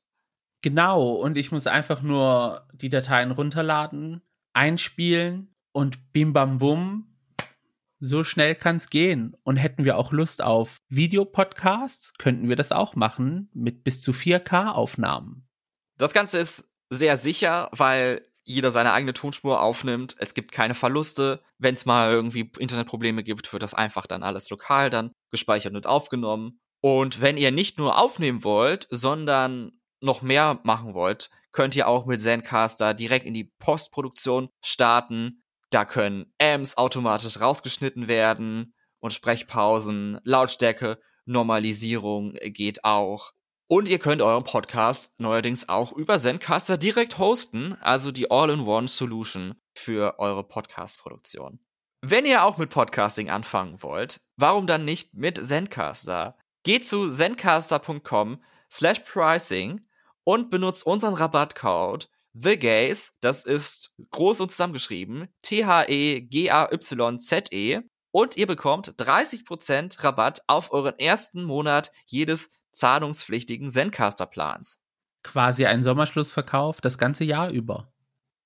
Genau, 0.62 1.12
und 1.12 1.38
ich 1.38 1.52
muss 1.52 1.68
einfach 1.68 2.02
nur 2.02 2.68
die 2.74 2.89
Dateien 2.89 3.32
runterladen, 3.32 4.22
einspielen 4.54 5.54
und 5.74 6.14
bim 6.14 6.32
bam 6.32 6.58
bum. 6.58 7.18
So 8.00 8.24
schnell 8.24 8.56
kann's 8.56 8.89
gehen. 8.89 9.36
Und 9.44 9.58
hätten 9.58 9.84
wir 9.84 9.98
auch 9.98 10.12
Lust 10.12 10.41
auf 10.41 10.82
Videopodcasts, 10.89 12.14
könnten 12.18 12.50
wir 12.50 12.56
das 12.56 12.72
auch 12.72 12.96
machen 12.96 13.50
mit 13.54 13.84
bis 13.84 14.02
zu 14.02 14.12
4K-Aufnahmen. 14.12 15.48
Das 15.98 16.14
Ganze 16.14 16.39
ist 16.39 16.70
sehr 16.94 17.18
sicher, 17.18 17.70
weil 17.72 18.26
jeder 18.44 18.72
seine 18.72 18.91
eigene 18.94 19.14
Tonspur 19.14 19.62
aufnimmt. 19.62 20.16
Es 20.20 20.34
gibt 20.34 20.52
keine 20.52 20.76
Verluste. 20.76 21.41
Wenn 21.58 21.76
es 21.76 21.86
mal 21.86 22.12
irgendwie 22.12 22.52
Internetprobleme 22.60 23.24
gibt, 23.24 23.52
wird 23.54 23.64
das 23.64 23.74
einfach 23.74 24.06
dann 24.06 24.24
alles 24.24 24.50
lokal 24.50 24.89
dann 24.89 25.12
gespeichert 25.32 25.76
und 25.76 25.88
aufgenommen. 25.88 26.60
Und 26.82 27.22
wenn 27.22 27.38
ihr 27.38 27.52
nicht 27.52 27.78
nur 27.78 27.98
aufnehmen 27.98 28.44
wollt, 28.44 28.88
sondern 28.89 29.72
noch 30.02 30.22
mehr 30.22 30.60
machen 30.64 30.94
wollt, 30.94 31.30
könnt 31.54 31.76
ihr 31.76 31.88
auch 31.88 32.06
mit 32.06 32.20
Zencaster 32.20 32.94
direkt 32.94 33.26
in 33.26 33.34
die 33.34 33.54
Postproduktion 33.60 34.50
starten. 34.62 35.44
Da 35.70 35.86
können 35.86 36.34
Amps 36.41 36.76
automatisch 36.76 37.39
rausgeschnitten 37.39 38.10
werden 38.10 38.76
und 39.00 39.14
Sprechpausen, 39.14 40.20
Lautstärke, 40.26 41.00
Normalisierung 41.26 42.34
geht 42.34 42.84
auch. 42.84 43.32
Und 43.68 43.88
ihr 43.88 43.99
könnt 43.99 44.22
euren 44.22 44.43
Podcast 44.43 45.20
neuerdings 45.20 45.70
auch 45.70 45.93
über 45.93 46.20
Zencaster 46.20 46.78
direkt 46.78 47.18
hosten, 47.18 47.76
also 47.82 48.11
die 48.11 48.30
All-in-One-Solution 48.30 49.55
für 49.74 50.20
eure 50.20 50.43
Podcast-Produktion. 50.43 51.59
Wenn 52.01 52.26
ihr 52.26 52.43
auch 52.43 52.57
mit 52.57 52.70
Podcasting 52.70 53.30
anfangen 53.30 53.82
wollt, 53.82 54.20
warum 54.36 54.68
dann 54.68 54.84
nicht 54.84 55.14
mit 55.14 55.38
Zencaster? 55.38 56.38
Geht 56.64 56.86
zu 56.86 57.09
zencaster.com 57.09 58.43
slash 58.70 58.99
pricing 58.99 59.88
und 60.26 60.49
benutzt 60.49 60.86
unseren 60.86 61.14
Rabattcode 61.14 62.09
TheGaze, 62.34 63.11
das 63.22 63.45
ist 63.45 63.93
groß 64.09 64.41
und 64.41 64.49
zusammengeschrieben, 64.49 65.30
T-H-E-G-A-Y-Z-E 65.43 66.18
-E, 67.78 67.84
und 68.11 68.38
ihr 68.38 68.47
bekommt 68.47 68.89
30% 69.01 70.03
Rabatt 70.03 70.41
auf 70.47 70.72
euren 70.72 70.97
ersten 70.99 71.43
Monat 71.43 71.91
jedes 72.05 72.49
zahlungspflichtigen 72.74 73.71
Zencaster-Plans. 73.71 74.82
Quasi 75.24 75.65
ein 75.65 75.82
Sommerschlussverkauf 75.82 76.82
das 76.82 76.97
ganze 76.97 77.24
Jahr 77.24 77.49
über. 77.49 77.93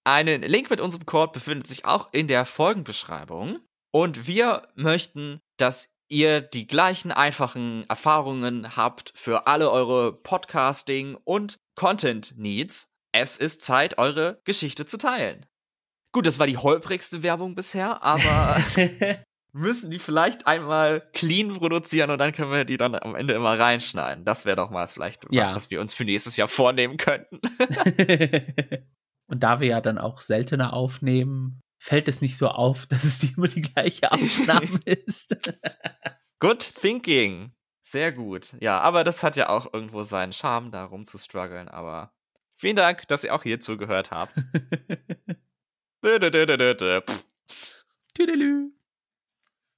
Einen 0.04 0.44
Link 0.44 0.70
mit 0.70 0.80
unserem 0.80 1.06
Code 1.06 1.32
befindet 1.34 1.68
sich 1.68 1.86
auch 1.86 2.10
in 2.14 2.28
der 2.28 2.46
Folgenbeschreibung. 2.46 3.60
Und 3.92 4.28
wir 4.28 4.68
möchten, 4.76 5.40
dass 5.58 5.90
ihr 6.10 6.42
die 6.42 6.68
gleichen 6.68 7.12
einfachen 7.12 7.84
Erfahrungen 7.90 8.78
habt 8.78 9.12
für 9.16 9.48
alle 9.48 9.72
eure 9.72 10.14
Podcasting 10.14 11.16
und 11.24 11.60
Content 11.76 12.38
Needs. 12.38 12.90
Es 13.12 13.38
ist 13.38 13.62
Zeit, 13.62 13.98
eure 13.98 14.42
Geschichte 14.46 14.86
zu 14.86 14.98
teilen. 14.98 15.46
Gut, 16.14 16.26
das 16.26 16.40
war 16.40 16.48
die 16.48 16.58
holprigste 16.58 17.24
Werbung 17.24 17.56
bisher, 17.56 18.02
aber 18.02 18.62
müssen 19.54 19.90
die 19.92 20.00
vielleicht 20.00 20.46
einmal 20.48 21.02
clean 21.14 21.54
produzieren 21.54 22.10
und 22.12 22.20
dann 22.20 22.32
können 22.34 22.52
wir 22.52 22.66
die 22.66 22.78
dann 22.78 22.96
am 22.96 23.16
Ende 23.16 23.34
immer 23.34 23.58
reinschneiden. 23.58 24.24
Das 24.26 24.46
wäre 24.46 24.56
doch 24.56 24.70
mal 24.70 24.88
vielleicht 24.88 25.26
Ja. 25.32 25.44
was, 25.46 25.56
was 25.56 25.72
wir 25.72 25.82
uns 25.82 25.94
für 25.94 26.06
nächstes 26.06 26.38
Jahr 26.38 26.48
vornehmen 26.48 26.98
könnten. 26.98 27.40
Und 29.30 29.42
da 29.44 29.60
wir 29.60 29.68
ja 29.68 29.82
dann 29.82 29.98
auch 29.98 30.22
seltener 30.22 30.72
aufnehmen, 30.74 31.60
fällt 31.80 32.08
es 32.08 32.22
nicht 32.22 32.38
so 32.38 32.48
auf, 32.48 32.86
dass 32.86 33.04
es 33.04 33.22
immer 33.36 33.48
die 33.50 33.62
gleiche 33.62 34.10
Aufnahme 34.12 34.70
ist. 34.86 35.36
Good 36.40 36.60
thinking. 36.76 37.52
Sehr 37.82 38.12
gut. 38.12 38.56
Ja, 38.62 38.80
aber 38.80 39.04
das 39.04 39.24
hat 39.24 39.36
ja 39.36 39.50
auch 39.50 39.74
irgendwo 39.74 40.04
seinen 40.04 40.32
Charme, 40.34 40.72
da 40.72 40.86
rumzustruggeln. 40.86 41.68
Aber 41.68 42.14
vielen 42.56 42.76
Dank, 42.78 43.08
dass 43.10 43.24
ihr 43.24 43.34
auch 43.36 43.44
hier 43.44 43.60
zugehört 43.60 44.12
habt. 44.12 44.36
Tüdelü. 48.14 48.72